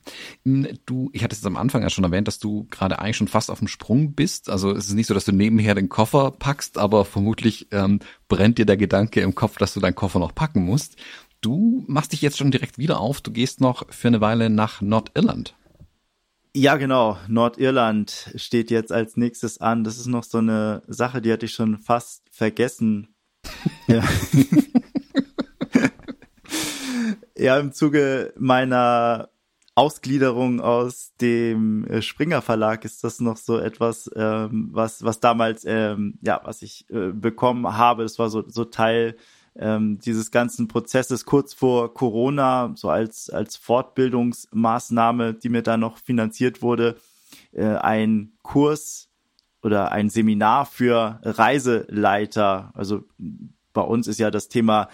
Hm, 0.45 0.69
du, 0.87 1.11
ich 1.12 1.23
hatte 1.23 1.35
es 1.35 1.45
am 1.45 1.57
Anfang 1.57 1.83
ja 1.83 1.91
schon 1.91 2.05
erwähnt, 2.05 2.29
dass 2.29 2.39
du 2.39 2.67
gerade 2.71 2.99
eigentlich 2.99 3.17
schon 3.17 3.29
fast 3.29 3.51
auf 3.51 3.59
dem 3.59 3.69
Sprung 3.69 4.12
bist. 4.12 4.51
Also 4.51 4.71
es 4.73 4.87
ist 4.87 4.95
nicht 4.95 5.07
so, 5.07 5.14
dass 5.14 5.25
du 5.25 5.33
nebenher 5.33 5.75
den 5.75 5.89
Koffer 5.89 6.31
packst, 6.31 6.79
aber 6.79 7.05
vermutlich 7.05 7.69
ähm, 7.73 8.01
brennt 8.29 8.59
dir 8.59 8.67
der 8.67 8.77
Gedanke 8.77 9.21
im 9.21 9.35
Kopf, 9.35 9.59
dass 9.59 9.75
du 9.75 9.81
deinen 9.81 9.95
Koffer 9.95 10.19
noch 10.19 10.35
packen 10.35 10.64
musst. 10.64 10.97
Du 11.41 11.85
machst 11.87 12.12
dich 12.12 12.23
jetzt 12.23 12.39
schon 12.39 12.51
direkt 12.51 12.79
wieder 12.79 13.01
auf. 13.01 13.21
Du 13.21 13.31
gehst 13.31 13.61
noch 13.61 13.91
für 13.91 14.09
eine 14.09 14.21
Weile 14.21 14.51
nach 14.51 14.81
Nordirland. 14.81 15.55
Ja, 16.55 16.77
genau. 16.77 17.19
Nordirland 17.29 18.33
steht 18.35 18.71
jetzt 18.71 18.91
als 18.91 19.17
nächstes 19.17 19.61
an. 19.61 19.85
Das 19.85 19.99
ist 19.99 20.07
noch 20.07 20.25
so 20.25 20.39
eine 20.39 20.83
Sache, 20.87 21.21
die 21.21 21.31
hatte 21.31 21.47
ich 21.47 21.53
schon 21.53 21.79
fast 21.79 22.23
vergessen. 22.31 23.14
ja. 23.87 24.03
ja, 27.37 27.59
im 27.59 27.72
Zuge 27.72 28.32
meiner 28.39 29.28
Ausgliederung 29.74 30.61
aus 30.61 31.12
dem 31.20 31.87
äh, 31.87 32.01
Springer 32.01 32.41
Verlag 32.41 32.84
ist 32.87 33.05
das 33.05 33.20
noch 33.20 33.37
so 33.37 33.59
etwas, 33.59 34.11
ähm, 34.16 34.70
was, 34.72 35.05
was 35.05 35.20
damals, 35.20 35.64
ähm, 35.66 36.18
ja, 36.22 36.41
was 36.45 36.62
ich 36.62 36.89
äh, 36.89 37.12
bekommen 37.12 37.76
habe. 37.76 38.03
Das 38.03 38.18
war 38.18 38.30
so, 38.30 38.43
so 38.49 38.64
Teil 38.64 39.16
ähm, 39.55 39.99
dieses 39.99 40.30
ganzen 40.30 40.66
Prozesses 40.66 41.26
kurz 41.26 41.53
vor 41.53 41.93
Corona, 41.93 42.72
so 42.74 42.89
als, 42.89 43.28
als 43.28 43.57
Fortbildungsmaßnahme, 43.57 45.34
die 45.34 45.51
mir 45.51 45.62
da 45.62 45.76
noch 45.76 45.99
finanziert 45.99 46.62
wurde, 46.62 46.97
äh, 47.53 47.66
ein 47.66 48.32
Kurs 48.43 49.11
oder 49.62 49.93
ein 49.93 50.09
Seminar 50.09 50.64
für 50.64 51.20
Reiseleiter. 51.22 52.72
Also 52.74 53.05
bei 53.74 53.82
uns 53.82 54.07
ist 54.07 54.18
ja 54.18 54.30
das 54.30 54.49
Thema 54.49 54.89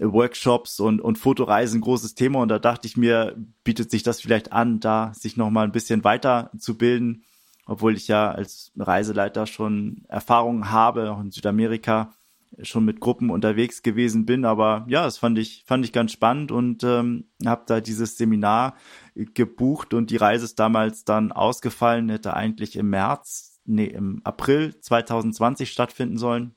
Workshops 0.00 0.80
und, 0.80 1.00
und 1.00 1.18
Fotoreisen 1.18 1.80
großes 1.80 2.14
Thema 2.14 2.40
und 2.40 2.48
da 2.48 2.58
dachte 2.58 2.86
ich 2.86 2.96
mir, 2.96 3.36
bietet 3.64 3.90
sich 3.90 4.02
das 4.02 4.20
vielleicht 4.20 4.52
an, 4.52 4.80
da 4.80 5.12
sich 5.14 5.36
noch 5.36 5.50
mal 5.50 5.64
ein 5.64 5.72
bisschen 5.72 6.04
weiter 6.04 6.50
zu 6.58 6.76
bilden, 6.76 7.24
obwohl 7.66 7.94
ich 7.96 8.08
ja 8.08 8.30
als 8.30 8.72
Reiseleiter 8.76 9.46
schon 9.46 10.04
Erfahrungen 10.08 10.70
habe, 10.70 11.10
auch 11.10 11.20
in 11.20 11.30
Südamerika 11.30 12.14
schon 12.62 12.84
mit 12.84 13.00
Gruppen 13.00 13.30
unterwegs 13.30 13.82
gewesen 13.82 14.26
bin. 14.26 14.44
Aber 14.44 14.84
ja, 14.88 15.04
das 15.04 15.18
fand 15.18 15.38
ich, 15.38 15.64
fand 15.66 15.84
ich 15.84 15.92
ganz 15.92 16.12
spannend 16.12 16.52
und 16.52 16.82
ähm, 16.84 17.26
habe 17.46 17.62
da 17.66 17.80
dieses 17.80 18.16
Seminar 18.16 18.74
gebucht 19.14 19.94
und 19.94 20.10
die 20.10 20.16
Reise 20.16 20.44
ist 20.44 20.58
damals 20.58 21.04
dann 21.04 21.32
ausgefallen, 21.32 22.08
hätte 22.08 22.34
eigentlich 22.34 22.76
im 22.76 22.90
März, 22.90 23.60
nee, 23.64 23.86
im 23.86 24.20
April 24.24 24.78
2020 24.80 25.70
stattfinden 25.70 26.18
sollen. 26.18 26.54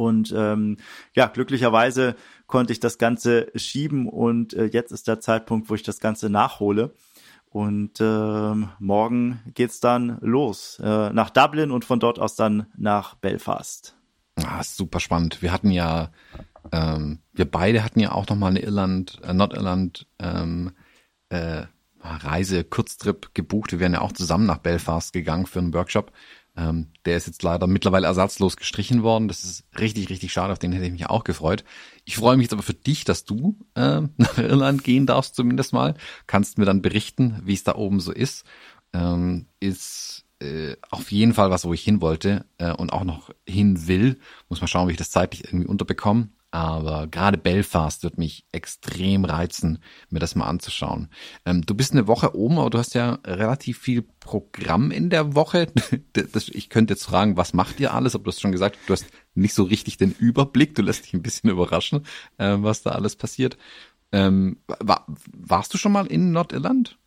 Und 0.00 0.32
ähm, 0.34 0.78
ja, 1.14 1.26
glücklicherweise 1.26 2.16
konnte 2.46 2.72
ich 2.72 2.80
das 2.80 2.96
Ganze 2.96 3.52
schieben 3.54 4.08
und 4.08 4.54
äh, 4.54 4.64
jetzt 4.64 4.92
ist 4.92 5.06
der 5.06 5.20
Zeitpunkt, 5.20 5.68
wo 5.68 5.74
ich 5.74 5.82
das 5.82 6.00
Ganze 6.00 6.30
nachhole. 6.30 6.94
Und 7.50 8.00
äh, 8.00 8.54
morgen 8.78 9.40
geht's 9.52 9.80
dann 9.80 10.16
los 10.22 10.80
äh, 10.82 11.10
nach 11.10 11.28
Dublin 11.28 11.70
und 11.70 11.84
von 11.84 12.00
dort 12.00 12.18
aus 12.18 12.34
dann 12.34 12.66
nach 12.78 13.14
Belfast. 13.16 13.94
Ah, 14.36 14.62
super 14.62 15.00
spannend. 15.00 15.42
Wir 15.42 15.52
hatten 15.52 15.70
ja, 15.70 16.10
ähm, 16.72 17.18
wir 17.34 17.50
beide 17.50 17.84
hatten 17.84 18.00
ja 18.00 18.12
auch 18.12 18.26
noch 18.26 18.36
mal 18.36 18.48
eine 18.48 18.60
Irland, 18.60 19.20
äh, 19.22 19.34
Nordirland 19.34 20.06
ähm, 20.18 20.72
äh, 21.28 21.64
Reise, 22.02 22.64
Kurztrip 22.64 23.34
gebucht. 23.34 23.72
Wir 23.72 23.80
wären 23.80 23.92
ja 23.92 24.00
auch 24.00 24.12
zusammen 24.12 24.46
nach 24.46 24.58
Belfast 24.58 25.12
gegangen 25.12 25.44
für 25.44 25.58
einen 25.58 25.74
Workshop. 25.74 26.10
Ähm, 26.56 26.88
der 27.04 27.16
ist 27.16 27.26
jetzt 27.26 27.42
leider 27.42 27.66
mittlerweile 27.66 28.06
ersatzlos 28.06 28.56
gestrichen 28.56 29.02
worden. 29.02 29.28
Das 29.28 29.44
ist 29.44 29.64
richtig, 29.78 30.10
richtig 30.10 30.32
schade. 30.32 30.52
Auf 30.52 30.58
den 30.58 30.72
hätte 30.72 30.84
ich 30.84 30.92
mich 30.92 31.06
auch 31.06 31.24
gefreut. 31.24 31.64
Ich 32.04 32.16
freue 32.16 32.36
mich 32.36 32.44
jetzt 32.44 32.52
aber 32.52 32.62
für 32.62 32.74
dich, 32.74 33.04
dass 33.04 33.24
du 33.24 33.56
äh, 33.74 34.02
nach 34.16 34.38
Irland 34.38 34.84
gehen 34.84 35.06
darfst, 35.06 35.34
zumindest 35.34 35.72
mal. 35.72 35.94
Kannst 36.26 36.58
mir 36.58 36.64
dann 36.64 36.82
berichten, 36.82 37.40
wie 37.44 37.54
es 37.54 37.64
da 37.64 37.74
oben 37.76 38.00
so 38.00 38.12
ist. 38.12 38.44
Ähm, 38.92 39.46
ist 39.60 40.24
äh, 40.40 40.76
auf 40.90 41.12
jeden 41.12 41.34
Fall 41.34 41.50
was, 41.50 41.64
wo 41.64 41.72
ich 41.72 41.82
hin 41.82 42.00
wollte 42.00 42.46
äh, 42.58 42.72
und 42.72 42.92
auch 42.92 43.04
noch 43.04 43.30
hin 43.46 43.86
will. 43.86 44.18
Muss 44.48 44.60
mal 44.60 44.66
schauen, 44.66 44.88
wie 44.88 44.92
ich 44.92 44.98
das 44.98 45.10
zeitlich 45.10 45.44
irgendwie 45.44 45.66
unterbekomme. 45.66 46.28
Aber 46.52 47.06
gerade 47.06 47.38
Belfast 47.38 48.02
wird 48.02 48.18
mich 48.18 48.44
extrem 48.50 49.24
reizen, 49.24 49.78
mir 50.08 50.18
das 50.18 50.34
mal 50.34 50.46
anzuschauen. 50.46 51.08
Ähm, 51.44 51.64
du 51.64 51.74
bist 51.74 51.92
eine 51.92 52.08
Woche 52.08 52.34
oben, 52.34 52.58
aber 52.58 52.70
du 52.70 52.78
hast 52.78 52.94
ja 52.94 53.20
relativ 53.24 53.78
viel 53.78 54.02
Programm 54.02 54.90
in 54.90 55.10
der 55.10 55.34
Woche. 55.34 55.68
Das, 56.12 56.48
ich 56.48 56.68
könnte 56.70 56.94
jetzt 56.94 57.04
fragen, 57.04 57.36
was 57.36 57.54
macht 57.54 57.78
ihr 57.78 57.94
alles? 57.94 58.14
Aber 58.14 58.24
du 58.24 58.28
hast 58.28 58.40
schon 58.40 58.52
gesagt, 58.52 58.78
du 58.86 58.92
hast 58.92 59.06
nicht 59.34 59.54
so 59.54 59.62
richtig 59.62 59.96
den 59.96 60.12
Überblick. 60.12 60.74
Du 60.74 60.82
lässt 60.82 61.04
dich 61.04 61.14
ein 61.14 61.22
bisschen 61.22 61.50
überraschen, 61.50 62.04
äh, 62.36 62.56
was 62.58 62.82
da 62.82 62.90
alles 62.90 63.14
passiert. 63.14 63.56
Ähm, 64.10 64.58
war, 64.80 65.06
warst 65.32 65.72
du 65.72 65.78
schon 65.78 65.92
mal 65.92 66.06
in 66.06 66.32
Nordirland? 66.32 66.98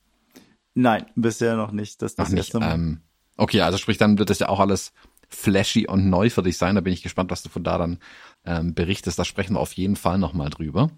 Nein, 0.73 1.05
bisher 1.15 1.57
noch 1.57 1.71
nicht. 1.71 2.01
Das, 2.01 2.15
das 2.15 2.29
Ach 2.29 2.33
nicht. 2.33 2.55
Ähm, 2.55 3.01
Okay, 3.35 3.61
also 3.61 3.77
sprich, 3.77 3.97
dann 3.97 4.19
wird 4.19 4.29
das 4.29 4.39
ja 4.39 4.49
auch 4.49 4.59
alles 4.59 4.93
flashy 5.33 5.87
und 5.87 6.09
neu 6.09 6.29
für 6.29 6.43
dich 6.43 6.57
sein. 6.57 6.75
Da 6.75 6.81
bin 6.81 6.93
ich 6.93 7.03
gespannt, 7.03 7.31
was 7.31 7.43
du 7.43 7.49
von 7.49 7.63
da 7.63 7.77
dann 7.77 7.99
ähm, 8.45 8.73
berichtest. 8.73 9.17
Da 9.19 9.25
sprechen 9.25 9.55
wir 9.55 9.59
auf 9.59 9.73
jeden 9.73 9.95
Fall 9.95 10.17
nochmal 10.17 10.49
drüber. 10.49 10.91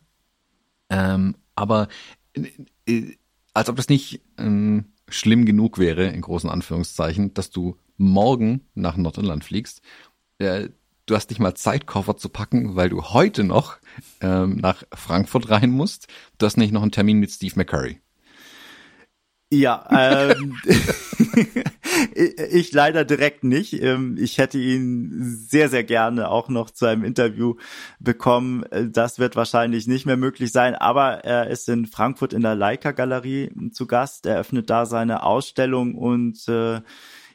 Ähm, 0.89 1.35
aber 1.55 1.87
äh, 2.33 3.15
als 3.53 3.69
ob 3.69 3.75
das 3.77 3.89
nicht 3.89 4.21
ähm, 4.37 4.85
schlimm 5.07 5.45
genug 5.45 5.77
wäre, 5.77 6.07
in 6.07 6.21
großen 6.21 6.49
Anführungszeichen, 6.49 7.33
dass 7.33 7.49
du 7.49 7.77
morgen 7.97 8.61
nach 8.73 8.97
Nordirland 8.97 9.43
fliegst. 9.43 9.81
Äh, 10.39 10.69
du 11.05 11.15
hast 11.15 11.29
nicht 11.29 11.39
mal 11.39 11.55
Zeit, 11.55 11.85
Koffer 11.87 12.17
zu 12.17 12.29
packen, 12.29 12.75
weil 12.75 12.89
du 12.89 13.03
heute 13.03 13.43
noch 13.43 13.77
ähm, 14.21 14.57
nach 14.57 14.83
Frankfurt 14.93 15.49
rein 15.49 15.71
musst. 15.71 16.07
Du 16.37 16.45
hast 16.45 16.57
nicht 16.57 16.71
noch 16.71 16.81
einen 16.81 16.91
Termin 16.91 17.19
mit 17.19 17.31
Steve 17.31 17.53
McCurry. 17.55 18.01
Ja, 19.51 19.87
ähm, 19.91 20.57
ich 22.15 22.71
leider 22.71 23.03
direkt 23.03 23.43
nicht. 23.43 23.73
Ähm, 23.73 24.15
ich 24.17 24.37
hätte 24.37 24.57
ihn 24.57 25.11
sehr, 25.47 25.69
sehr 25.69 25.83
gerne 25.83 26.29
auch 26.29 26.49
noch 26.49 26.69
zu 26.71 26.85
einem 26.85 27.03
Interview 27.03 27.55
bekommen. 27.99 28.63
Das 28.91 29.19
wird 29.19 29.35
wahrscheinlich 29.35 29.87
nicht 29.87 30.05
mehr 30.05 30.17
möglich 30.17 30.51
sein, 30.51 30.75
aber 30.75 31.25
er 31.25 31.47
ist 31.47 31.67
in 31.67 31.85
Frankfurt 31.85 32.33
in 32.33 32.41
der 32.41 32.55
Leica 32.55 32.91
Galerie 32.91 33.51
zu 33.71 33.85
Gast. 33.85 34.25
Er 34.25 34.39
öffnet 34.39 34.69
da 34.69 34.85
seine 34.85 35.23
Ausstellung 35.23 35.95
und 35.95 36.47
äh, 36.47 36.81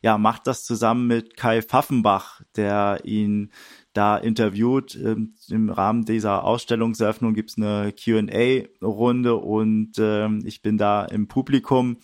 ja, 0.02 0.16
macht 0.16 0.46
das 0.46 0.64
zusammen 0.64 1.06
mit 1.06 1.36
Kai 1.36 1.60
Pfaffenbach, 1.60 2.40
der 2.56 3.00
ihn 3.04 3.50
da 3.92 4.16
interviewt. 4.16 4.96
Ähm, 4.96 5.34
Im 5.50 5.68
Rahmen 5.68 6.04
dieser 6.04 6.44
Ausstellungseröffnung 6.44 7.34
gibt's 7.34 7.58
eine 7.58 7.92
QA-Runde 7.92 9.36
und 9.36 9.92
ähm, 9.98 10.42
ich 10.44 10.62
bin 10.62 10.78
da 10.78 11.04
im 11.04 11.28
Publikum 11.28 11.98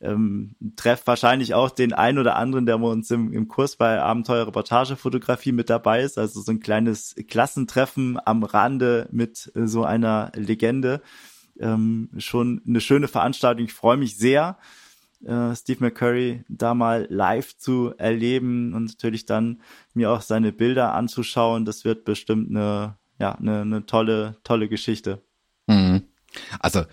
ähm, 0.00 0.54
treffe 0.76 1.06
wahrscheinlich 1.06 1.54
auch 1.54 1.70
den 1.70 1.92
ein 1.92 2.18
oder 2.18 2.36
anderen, 2.36 2.66
der 2.66 2.78
bei 2.78 2.88
uns 2.88 3.10
im, 3.10 3.32
im 3.32 3.48
Kurs 3.48 3.76
bei 3.76 4.00
Abenteuer 4.00 4.46
Reportagefotografie 4.46 5.52
mit 5.52 5.70
dabei 5.70 6.02
ist. 6.02 6.18
Also 6.18 6.40
so 6.40 6.52
ein 6.52 6.60
kleines 6.60 7.14
Klassentreffen 7.28 8.18
am 8.24 8.42
Rande 8.44 9.08
mit 9.10 9.50
äh, 9.54 9.66
so 9.66 9.84
einer 9.84 10.30
Legende. 10.34 11.02
Ähm, 11.58 12.10
schon 12.18 12.62
eine 12.66 12.80
schöne 12.80 13.08
Veranstaltung. 13.08 13.64
Ich 13.64 13.72
freue 13.72 13.96
mich 13.96 14.16
sehr, 14.16 14.58
äh, 15.24 15.54
Steve 15.56 15.84
McCurry 15.84 16.44
da 16.48 16.74
mal 16.74 17.06
live 17.10 17.56
zu 17.56 17.94
erleben 17.98 18.74
und 18.74 18.84
natürlich 18.84 19.26
dann 19.26 19.60
mir 19.94 20.12
auch 20.12 20.22
seine 20.22 20.52
Bilder 20.52 20.94
anzuschauen. 20.94 21.64
Das 21.64 21.84
wird 21.84 22.04
bestimmt 22.04 22.50
eine, 22.50 22.96
ja, 23.18 23.32
eine, 23.32 23.62
eine 23.62 23.86
tolle, 23.86 24.36
tolle 24.44 24.68
Geschichte. 24.68 25.22
Mhm. 25.66 26.04
Also, 26.60 26.84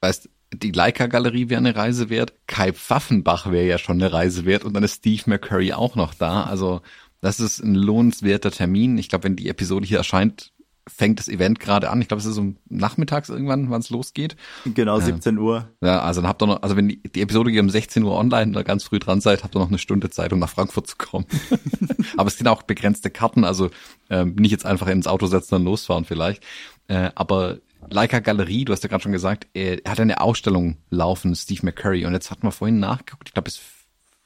weißt, 0.00 0.28
die 0.52 0.72
Leica-Galerie 0.72 1.48
wäre 1.48 1.58
eine 1.58 1.76
Reise 1.76 2.10
wert, 2.10 2.34
Kai 2.46 2.72
Pfaffenbach 2.72 3.50
wäre 3.50 3.66
ja 3.66 3.78
schon 3.78 4.00
eine 4.00 4.12
Reise 4.12 4.44
wert 4.44 4.64
und 4.64 4.74
dann 4.74 4.82
ist 4.82 4.96
Steve 4.96 5.22
McCurry 5.26 5.72
auch 5.72 5.94
noch 5.94 6.14
da. 6.14 6.44
Also 6.44 6.82
das 7.20 7.40
ist 7.40 7.60
ein 7.60 7.74
lohnenswerter 7.74 8.50
Termin. 8.50 8.98
Ich 8.98 9.08
glaube, 9.08 9.24
wenn 9.24 9.36
die 9.36 9.48
Episode 9.48 9.86
hier 9.86 9.98
erscheint, 9.98 10.52
fängt 10.88 11.20
das 11.20 11.28
Event 11.28 11.60
gerade 11.60 11.90
an. 11.90 12.00
Ich 12.00 12.08
glaube, 12.08 12.20
es 12.20 12.26
ist 12.26 12.38
um 12.38 12.56
nachmittags 12.68 13.28
irgendwann, 13.28 13.70
wann 13.70 13.80
es 13.80 13.90
losgeht. 13.90 14.36
Genau, 14.64 14.98
17 14.98 15.38
Uhr. 15.38 15.68
Ja, 15.80 16.00
also 16.00 16.20
dann 16.20 16.28
habt 16.28 16.42
ihr 16.42 16.46
noch, 16.46 16.62
also 16.62 16.76
wenn 16.76 16.88
die, 16.88 17.02
die 17.02 17.20
Episode 17.20 17.52
geht 17.52 17.60
um 17.60 17.70
16 17.70 18.02
Uhr 18.02 18.16
online 18.16 18.50
oder 18.50 18.64
ganz 18.64 18.84
früh 18.84 18.98
dran 18.98 19.20
seid, 19.20 19.44
habt 19.44 19.54
ihr 19.54 19.60
noch 19.60 19.68
eine 19.68 19.78
Stunde 19.78 20.10
Zeit, 20.10 20.32
um 20.32 20.38
nach 20.38 20.48
Frankfurt 20.48 20.88
zu 20.88 20.96
kommen. 20.96 21.26
Aber 22.16 22.28
es 22.28 22.38
sind 22.38 22.48
auch 22.48 22.62
begrenzte 22.62 23.10
Karten, 23.10 23.44
also 23.44 23.70
ähm, 24.08 24.34
nicht 24.34 24.50
jetzt 24.50 24.66
einfach 24.66 24.88
ins 24.88 25.06
Auto 25.06 25.26
setzen 25.26 25.56
und 25.56 25.64
losfahren 25.64 26.04
vielleicht. 26.04 26.42
Äh, 26.88 27.10
aber 27.14 27.58
Leica 27.88 28.20
Galerie, 28.20 28.64
du 28.64 28.72
hast 28.72 28.82
ja 28.82 28.88
gerade 28.88 29.02
schon 29.02 29.12
gesagt, 29.12 29.46
er, 29.54 29.78
hat 29.86 30.00
eine 30.00 30.20
Ausstellung 30.20 30.76
laufen, 30.90 31.34
Steve 31.34 31.60
McCurry. 31.64 32.04
Und 32.04 32.12
jetzt 32.12 32.30
hatten 32.30 32.42
wir 32.42 32.52
vorhin 32.52 32.78
nachgeguckt, 32.78 33.28
ich 33.28 33.34
glaube, 33.34 33.44
bis, 33.44 33.60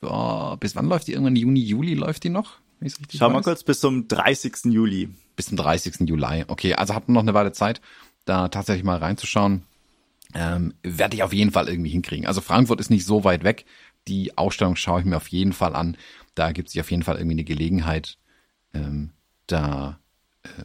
oh, 0.02 0.56
bis 0.56 0.76
wann 0.76 0.86
läuft 0.86 1.06
die? 1.06 1.12
Irgendwann 1.12 1.36
Juni, 1.36 1.60
Juli 1.60 1.94
läuft 1.94 2.24
die 2.24 2.30
noch? 2.30 2.58
Schau 3.14 3.26
weiß. 3.26 3.32
mal 3.32 3.42
kurz, 3.42 3.62
bis 3.62 3.80
zum 3.80 4.08
30. 4.08 4.66
Juli. 4.66 5.08
Bis 5.36 5.46
zum 5.46 5.56
30. 5.56 6.08
Juli. 6.08 6.44
Okay, 6.48 6.74
also 6.74 6.94
hatten 6.94 7.12
wir 7.12 7.14
noch 7.14 7.22
eine 7.22 7.34
Weile 7.34 7.52
Zeit, 7.52 7.80
da 8.24 8.48
tatsächlich 8.48 8.84
mal 8.84 8.98
reinzuschauen. 8.98 9.62
Ähm, 10.34 10.74
werde 10.82 11.16
ich 11.16 11.22
auf 11.22 11.32
jeden 11.32 11.52
Fall 11.52 11.68
irgendwie 11.68 11.90
hinkriegen. 11.90 12.26
Also 12.26 12.40
Frankfurt 12.40 12.80
ist 12.80 12.90
nicht 12.90 13.06
so 13.06 13.24
weit 13.24 13.44
weg. 13.44 13.64
Die 14.08 14.36
Ausstellung 14.36 14.76
schaue 14.76 15.00
ich 15.00 15.06
mir 15.06 15.16
auf 15.16 15.28
jeden 15.28 15.52
Fall 15.52 15.76
an. 15.76 15.96
Da 16.34 16.52
gibt 16.52 16.68
es 16.68 16.72
sich 16.72 16.80
auf 16.80 16.90
jeden 16.90 17.04
Fall 17.04 17.16
irgendwie 17.16 17.36
eine 17.36 17.44
Gelegenheit, 17.44 18.18
ähm, 18.74 19.10
da 19.46 20.00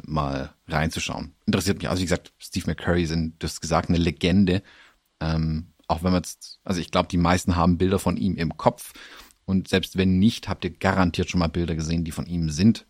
mal 0.05 0.53
reinzuschauen. 0.67 1.34
Interessiert 1.45 1.77
mich. 1.77 1.89
Also 1.89 2.01
wie 2.01 2.05
gesagt, 2.05 2.34
Steve 2.38 2.67
McCurry 2.67 3.05
sind, 3.05 3.41
du 3.41 3.47
hast 3.47 3.61
gesagt, 3.61 3.89
eine 3.89 3.97
Legende. 3.97 4.61
Ähm, 5.19 5.67
auch 5.88 6.03
wenn 6.03 6.11
man 6.11 6.21
jetzt, 6.21 6.59
also 6.63 6.80
ich 6.80 6.91
glaube, 6.91 7.09
die 7.09 7.17
meisten 7.17 7.55
haben 7.55 7.77
Bilder 7.77 7.99
von 7.99 8.17
ihm 8.17 8.36
im 8.36 8.57
Kopf. 8.57 8.93
Und 9.45 9.67
selbst 9.67 9.97
wenn 9.97 10.19
nicht, 10.19 10.47
habt 10.47 10.63
ihr 10.63 10.71
garantiert 10.71 11.30
schon 11.30 11.39
mal 11.39 11.47
Bilder 11.47 11.75
gesehen, 11.75 12.03
die 12.03 12.11
von 12.11 12.27
ihm 12.27 12.49
sind. 12.49 12.86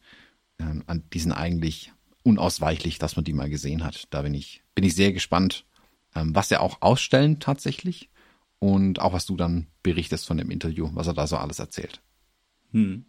Ähm, 0.59 0.83
die 1.13 1.19
sind 1.19 1.31
eigentlich 1.31 1.93
unausweichlich, 2.23 2.99
dass 2.99 3.15
man 3.15 3.25
die 3.25 3.33
mal 3.33 3.49
gesehen 3.49 3.83
hat. 3.83 4.07
Da 4.09 4.21
bin 4.21 4.33
ich, 4.33 4.63
bin 4.75 4.83
ich 4.83 4.95
sehr 4.95 5.13
gespannt, 5.13 5.65
ähm, 6.15 6.35
was 6.35 6.51
er 6.51 6.61
auch 6.61 6.81
ausstellen 6.81 7.39
tatsächlich. 7.39 8.09
Und 8.59 8.99
auch 8.99 9.13
was 9.13 9.25
du 9.25 9.37
dann 9.37 9.67
berichtest 9.83 10.27
von 10.27 10.37
dem 10.37 10.51
Interview, 10.51 10.89
was 10.93 11.07
er 11.07 11.13
da 11.13 11.27
so 11.27 11.37
alles 11.37 11.59
erzählt. 11.59 12.01
Hm. 12.71 13.05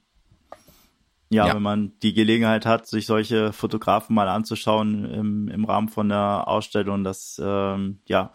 Ja, 1.32 1.46
ja, 1.46 1.54
wenn 1.54 1.62
man 1.62 1.92
die 2.00 2.12
Gelegenheit 2.12 2.66
hat, 2.66 2.86
sich 2.86 3.06
solche 3.06 3.52
Fotografen 3.52 4.14
mal 4.14 4.28
anzuschauen 4.28 5.04
im, 5.04 5.48
im 5.48 5.64
Rahmen 5.64 5.88
von 5.88 6.08
der 6.08 6.48
Ausstellung, 6.48 7.04
das 7.04 7.40
ähm, 7.42 8.00
ja 8.06 8.32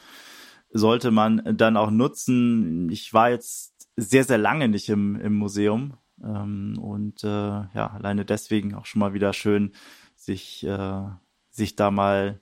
sollte 0.75 1.09
man 1.09 1.41
dann 1.57 1.77
auch 1.77 1.89
nutzen. 1.89 2.89
Ich 2.89 3.13
war 3.13 3.29
jetzt 3.29 3.89
sehr, 3.95 4.25
sehr 4.25 4.37
lange 4.37 4.67
nicht 4.67 4.89
im, 4.89 5.15
im 5.15 5.33
Museum 5.33 5.97
ähm, 6.21 6.77
und 6.79 7.23
äh, 7.23 7.27
ja, 7.27 7.91
alleine 7.93 8.25
deswegen 8.25 8.75
auch 8.75 8.85
schon 8.85 8.99
mal 8.99 9.13
wieder 9.13 9.31
schön, 9.31 9.71
sich, 10.15 10.65
äh, 10.65 11.03
sich 11.49 11.77
da 11.77 11.91
mal 11.91 12.41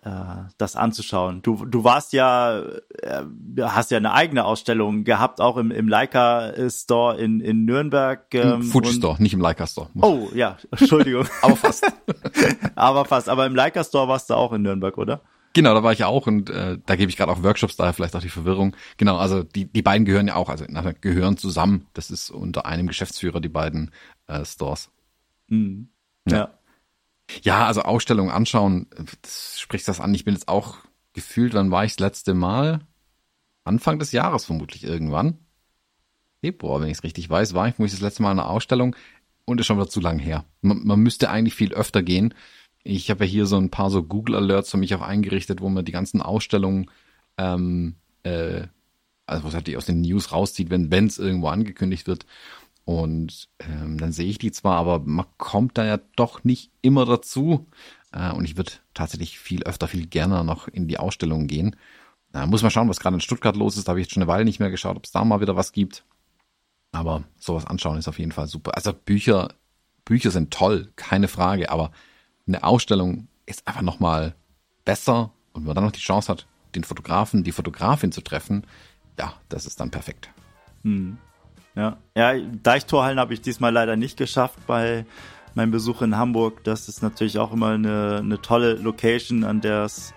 das 0.00 0.76
anzuschauen. 0.76 1.42
Du, 1.42 1.64
du 1.64 1.84
warst 1.84 2.12
ja, 2.12 2.60
äh, 2.60 3.22
hast 3.60 3.90
ja 3.90 3.96
eine 3.96 4.12
eigene 4.12 4.44
Ausstellung 4.44 5.04
gehabt, 5.04 5.40
auch 5.40 5.56
im, 5.56 5.70
im 5.70 5.88
Leica 5.88 6.52
Store 6.70 7.18
in, 7.18 7.40
in 7.40 7.64
Nürnberg. 7.64 8.32
Ähm, 8.32 8.62
Fuji 8.62 8.92
Store, 8.92 9.20
nicht 9.20 9.34
im 9.34 9.40
Leica 9.40 9.66
Store. 9.66 9.88
Oh, 10.00 10.28
ja, 10.34 10.56
Entschuldigung. 10.70 11.26
Aber 11.42 11.56
fast. 11.56 11.84
Aber 12.74 13.04
fast. 13.04 13.28
Aber 13.28 13.46
im 13.46 13.54
Leica 13.54 13.82
Store 13.82 14.08
warst 14.08 14.30
du 14.30 14.34
auch 14.34 14.52
in 14.52 14.62
Nürnberg, 14.62 14.96
oder? 14.98 15.20
Genau, 15.52 15.74
da 15.74 15.82
war 15.82 15.92
ich 15.92 16.04
auch 16.04 16.26
und 16.26 16.50
äh, 16.50 16.78
da 16.84 16.96
gebe 16.96 17.10
ich 17.10 17.16
gerade 17.16 17.32
auch 17.32 17.42
Workshops, 17.42 17.76
daher 17.76 17.92
vielleicht 17.92 18.14
auch 18.14 18.20
die 18.20 18.28
Verwirrung. 18.28 18.76
Genau, 18.96 19.16
also 19.16 19.42
die, 19.42 19.64
die 19.64 19.82
beiden 19.82 20.04
gehören 20.04 20.28
ja 20.28 20.36
auch, 20.36 20.48
also 20.48 20.64
gehören 21.00 21.36
zusammen. 21.36 21.86
Das 21.94 22.10
ist 22.10 22.30
unter 22.30 22.66
einem 22.66 22.86
Geschäftsführer 22.86 23.40
die 23.40 23.48
beiden 23.48 23.90
äh, 24.26 24.44
Stores. 24.44 24.90
Mhm. 25.48 25.88
Ja. 26.28 26.36
ja. 26.36 26.57
Ja, 27.42 27.66
also 27.66 27.82
Ausstellungen 27.82 28.30
anschauen, 28.30 28.86
das 29.22 29.60
spricht 29.60 29.86
das 29.86 30.00
an. 30.00 30.14
Ich 30.14 30.24
bin 30.24 30.34
jetzt 30.34 30.48
auch 30.48 30.78
gefühlt, 31.12 31.54
wann 31.54 31.70
war 31.70 31.84
ich 31.84 31.92
das 31.92 32.00
letzte 32.00 32.34
Mal? 32.34 32.80
Anfang 33.64 33.98
des 33.98 34.12
Jahres 34.12 34.46
vermutlich 34.46 34.84
irgendwann. 34.84 35.38
Februar, 36.40 36.80
wenn 36.80 36.88
ich 36.88 36.98
es 36.98 37.04
richtig 37.04 37.28
weiß, 37.28 37.54
war 37.54 37.68
ich 37.68 37.78
ich 37.78 37.90
das 37.90 38.00
letzte 38.00 38.22
Mal 38.22 38.32
in 38.32 38.38
einer 38.38 38.48
Ausstellung 38.48 38.96
und 39.44 39.60
ist 39.60 39.66
schon 39.66 39.76
wieder 39.76 39.88
zu 39.88 40.00
lang 40.00 40.18
her. 40.18 40.44
Man, 40.62 40.86
man 40.86 41.00
müsste 41.00 41.30
eigentlich 41.30 41.54
viel 41.54 41.74
öfter 41.74 42.02
gehen. 42.02 42.34
Ich 42.84 43.10
habe 43.10 43.24
ja 43.24 43.30
hier 43.30 43.46
so 43.46 43.56
ein 43.56 43.70
paar 43.70 43.90
so 43.90 44.02
Google 44.02 44.36
Alerts 44.36 44.70
für 44.70 44.76
mich 44.76 44.94
auch 44.94 45.02
eingerichtet, 45.02 45.60
wo 45.60 45.68
man 45.68 45.84
die 45.84 45.92
ganzen 45.92 46.22
Ausstellungen, 46.22 46.90
ähm, 47.36 47.96
äh, 48.22 48.66
also 49.26 49.44
was 49.44 49.54
halt 49.54 49.66
die 49.66 49.76
aus 49.76 49.86
den 49.86 50.00
News 50.00 50.32
rauszieht, 50.32 50.70
wenn 50.70 51.06
es 51.06 51.18
irgendwo 51.18 51.48
angekündigt 51.48 52.06
wird. 52.06 52.24
Und 52.88 53.50
ähm, 53.58 53.98
dann 53.98 54.12
sehe 54.12 54.30
ich 54.30 54.38
die 54.38 54.50
zwar, 54.50 54.76
aber 54.76 55.00
man 55.00 55.26
kommt 55.36 55.76
da 55.76 55.84
ja 55.84 55.98
doch 56.16 56.42
nicht 56.44 56.70
immer 56.80 57.04
dazu. 57.04 57.66
Äh, 58.12 58.32
und 58.32 58.46
ich 58.46 58.56
würde 58.56 58.72
tatsächlich 58.94 59.38
viel 59.38 59.62
öfter, 59.64 59.88
viel 59.88 60.06
gerne 60.06 60.42
noch 60.42 60.68
in 60.68 60.88
die 60.88 60.98
Ausstellungen 60.98 61.48
gehen. 61.48 61.76
Äh, 62.32 62.46
muss 62.46 62.62
man 62.62 62.70
schauen, 62.70 62.88
was 62.88 62.98
gerade 62.98 63.16
in 63.16 63.20
Stuttgart 63.20 63.56
los 63.56 63.76
ist. 63.76 63.86
Da 63.86 63.90
habe 63.90 64.00
ich 64.00 64.06
jetzt 64.06 64.14
schon 64.14 64.22
eine 64.22 64.32
Weile 64.32 64.46
nicht 64.46 64.58
mehr 64.58 64.70
geschaut, 64.70 64.96
ob 64.96 65.04
es 65.04 65.12
da 65.12 65.22
mal 65.22 65.42
wieder 65.42 65.54
was 65.54 65.72
gibt. 65.72 66.02
Aber 66.90 67.24
sowas 67.38 67.66
anschauen 67.66 67.98
ist 67.98 68.08
auf 68.08 68.18
jeden 68.18 68.32
Fall 68.32 68.48
super. 68.48 68.74
Also 68.74 68.94
Bücher, 68.94 69.52
Bücher 70.06 70.30
sind 70.30 70.50
toll, 70.50 70.90
keine 70.96 71.28
Frage, 71.28 71.70
aber 71.70 71.90
eine 72.46 72.64
Ausstellung 72.64 73.28
ist 73.44 73.68
einfach 73.68 73.82
nochmal 73.82 74.34
besser 74.86 75.34
und 75.52 75.64
wenn 75.64 75.66
man 75.66 75.74
dann 75.74 75.84
noch 75.84 75.92
die 75.92 76.00
Chance 76.00 76.32
hat, 76.32 76.46
den 76.74 76.84
Fotografen, 76.84 77.44
die 77.44 77.52
Fotografin 77.52 78.12
zu 78.12 78.22
treffen, 78.22 78.66
ja, 79.18 79.34
das 79.50 79.66
ist 79.66 79.78
dann 79.78 79.90
perfekt. 79.90 80.30
Hm. 80.84 81.18
Ja, 81.78 81.96
ja 82.16 82.34
Deichtorhallen 82.62 83.20
habe 83.20 83.32
ich 83.34 83.40
diesmal 83.40 83.72
leider 83.72 83.94
nicht 83.96 84.16
geschafft 84.16 84.58
bei 84.66 85.06
meinem 85.54 85.70
Besuch 85.70 86.02
in 86.02 86.16
Hamburg. 86.16 86.64
Das 86.64 86.88
ist 86.88 87.02
natürlich 87.02 87.38
auch 87.38 87.52
immer 87.52 87.68
eine, 87.68 88.18
eine 88.18 88.42
tolle 88.42 88.74
Location, 88.74 89.44
an 89.44 89.60
der 89.60 89.84
es 89.84 90.12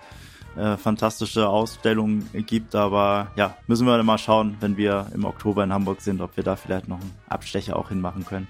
äh, 0.56 0.76
fantastische 0.76 1.48
Ausstellungen 1.48 2.28
gibt. 2.46 2.74
Aber 2.74 3.30
ja, 3.36 3.56
müssen 3.68 3.86
wir 3.86 4.02
mal 4.02 4.18
schauen, 4.18 4.56
wenn 4.58 4.76
wir 4.76 5.06
im 5.14 5.24
Oktober 5.24 5.62
in 5.62 5.72
Hamburg 5.72 6.00
sind, 6.00 6.20
ob 6.20 6.36
wir 6.36 6.42
da 6.42 6.56
vielleicht 6.56 6.88
noch 6.88 7.00
einen 7.00 7.14
Abstecher 7.28 7.76
auch 7.76 7.90
hinmachen 7.90 8.26
können. 8.26 8.48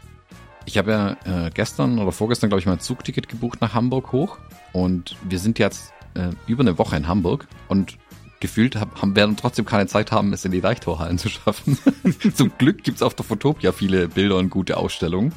Ich 0.64 0.78
habe 0.78 0.90
ja 0.92 1.46
äh, 1.46 1.50
gestern 1.50 1.98
oder 1.98 2.12
vorgestern, 2.12 2.48
glaube 2.48 2.60
ich, 2.60 2.66
mal 2.66 2.74
ein 2.74 2.80
Zugticket 2.80 3.28
gebucht 3.28 3.60
nach 3.60 3.74
Hamburg 3.74 4.12
hoch. 4.12 4.38
Und 4.72 5.16
wir 5.28 5.38
sind 5.38 5.58
jetzt 5.58 5.92
äh, 6.14 6.30
über 6.46 6.62
eine 6.62 6.78
Woche 6.78 6.96
in 6.96 7.08
Hamburg. 7.08 7.46
Und 7.68 7.98
gefühlt 8.42 8.76
haben, 8.76 9.16
werden 9.16 9.36
trotzdem 9.36 9.64
keine 9.64 9.86
Zeit 9.86 10.12
haben, 10.12 10.32
es 10.32 10.44
in 10.44 10.52
die 10.52 10.60
Deichtorhallen 10.60 11.16
zu 11.16 11.30
schaffen. 11.30 11.78
Zum 12.34 12.52
Glück 12.58 12.82
gibt's 12.82 13.00
auf 13.00 13.14
der 13.14 13.24
Fotopia 13.24 13.72
viele 13.72 14.08
Bilder 14.08 14.36
und 14.36 14.50
gute 14.50 14.76
Ausstellungen. 14.76 15.32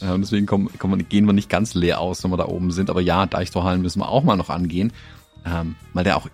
Äh, 0.00 0.18
deswegen 0.18 0.46
kommen, 0.46 0.68
kommen, 0.78 1.08
gehen 1.08 1.24
wir 1.24 1.32
nicht 1.32 1.48
ganz 1.48 1.74
leer 1.74 2.00
aus, 2.00 2.22
wenn 2.22 2.30
wir 2.30 2.36
da 2.36 2.46
oben 2.46 2.70
sind. 2.70 2.90
Aber 2.90 3.00
ja, 3.00 3.26
Deichtorhallen 3.26 3.82
müssen 3.82 4.00
wir 4.00 4.08
auch 4.08 4.22
mal 4.22 4.36
noch 4.36 4.50
angehen, 4.50 4.92
ähm, 5.44 5.74
weil 5.94 6.04
da 6.04 6.16
auch 6.16 6.28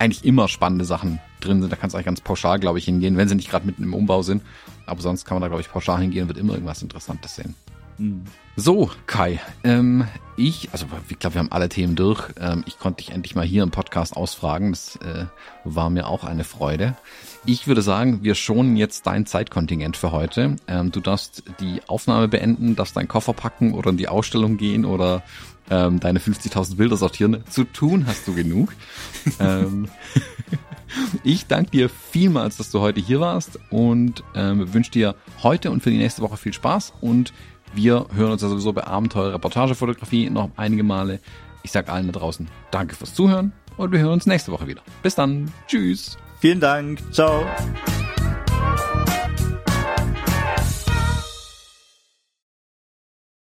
eigentlich 0.00 0.24
immer 0.24 0.48
spannende 0.48 0.84
Sachen 0.84 1.20
drin 1.40 1.60
sind. 1.60 1.72
Da 1.72 1.76
kannst 1.76 1.94
du 1.94 1.96
eigentlich 1.96 2.06
ganz 2.06 2.20
pauschal, 2.20 2.58
glaube 2.58 2.78
ich, 2.78 2.84
hingehen, 2.84 3.16
wenn 3.16 3.28
sie 3.28 3.36
nicht 3.36 3.50
gerade 3.50 3.64
mitten 3.64 3.84
im 3.84 3.94
Umbau 3.94 4.22
sind. 4.22 4.42
Aber 4.84 5.00
sonst 5.00 5.24
kann 5.24 5.36
man 5.36 5.42
da, 5.42 5.48
glaube 5.48 5.60
ich, 5.60 5.70
pauschal 5.70 6.00
hingehen 6.00 6.22
und 6.22 6.28
wird 6.28 6.38
immer 6.38 6.54
irgendwas 6.54 6.82
Interessantes 6.82 7.36
sehen. 7.36 7.54
Mhm. 7.98 8.24
So, 8.56 8.90
Kai, 9.06 9.40
ähm, 9.62 10.08
ich, 10.36 10.70
also 10.72 10.86
ich 11.08 11.18
glaube, 11.20 11.34
wir 11.34 11.40
haben 11.40 11.52
alle 11.52 11.68
Themen 11.68 11.94
durch. 11.94 12.28
Ähm, 12.40 12.64
ich 12.66 12.78
konnte 12.78 13.04
dich 13.04 13.14
endlich 13.14 13.36
mal 13.36 13.44
hier 13.44 13.62
im 13.62 13.70
Podcast 13.70 14.16
ausfragen. 14.16 14.72
Das 14.72 14.96
äh, 14.96 15.26
war 15.64 15.90
mir 15.90 16.08
auch 16.08 16.24
eine 16.24 16.42
Freude. 16.42 16.96
Ich 17.44 17.68
würde 17.68 17.82
sagen, 17.82 18.24
wir 18.24 18.34
schonen 18.34 18.76
jetzt 18.76 19.06
dein 19.06 19.26
Zeitkontingent 19.26 19.96
für 19.96 20.10
heute. 20.10 20.56
Ähm, 20.66 20.90
du 20.90 21.00
darfst 21.00 21.44
die 21.60 21.82
Aufnahme 21.86 22.26
beenden, 22.26 22.74
darfst 22.74 22.96
deinen 22.96 23.06
Koffer 23.06 23.32
packen 23.32 23.74
oder 23.74 23.90
in 23.90 23.96
die 23.96 24.08
Ausstellung 24.08 24.56
gehen 24.56 24.84
oder 24.84 25.22
ähm, 25.70 26.00
deine 26.00 26.18
50.000 26.18 26.76
Bilder 26.76 26.96
sortieren. 26.96 27.44
Zu 27.48 27.64
tun 27.64 28.06
hast 28.06 28.26
du 28.26 28.34
genug. 28.34 28.72
ähm, 29.38 29.88
ich 31.22 31.46
danke 31.46 31.70
dir 31.70 31.88
vielmals, 31.88 32.56
dass 32.56 32.70
du 32.70 32.80
heute 32.80 33.00
hier 33.00 33.20
warst 33.20 33.58
und 33.70 34.24
ähm, 34.34 34.72
wünsche 34.74 34.90
dir 34.90 35.14
heute 35.42 35.70
und 35.70 35.82
für 35.82 35.90
die 35.90 35.98
nächste 35.98 36.22
Woche 36.22 36.36
viel 36.36 36.52
Spaß 36.52 36.94
und 37.00 37.32
wir 37.74 38.06
hören 38.14 38.32
uns 38.32 38.42
ja 38.42 38.48
sowieso 38.48 38.72
bei 38.72 38.86
Abenteuer 38.86 39.32
Reportagefotografie 39.34 40.30
noch 40.30 40.50
einige 40.56 40.82
Male. 40.82 41.20
Ich 41.62 41.72
sage 41.72 41.92
allen 41.92 42.06
da 42.06 42.18
draußen 42.18 42.48
Danke 42.70 42.94
fürs 42.94 43.14
Zuhören 43.14 43.52
und 43.76 43.92
wir 43.92 44.00
hören 44.00 44.12
uns 44.12 44.26
nächste 44.26 44.52
Woche 44.52 44.66
wieder. 44.66 44.82
Bis 45.02 45.14
dann. 45.14 45.52
Tschüss. 45.66 46.18
Vielen 46.40 46.60
Dank. 46.60 47.00
Ciao. 47.12 47.44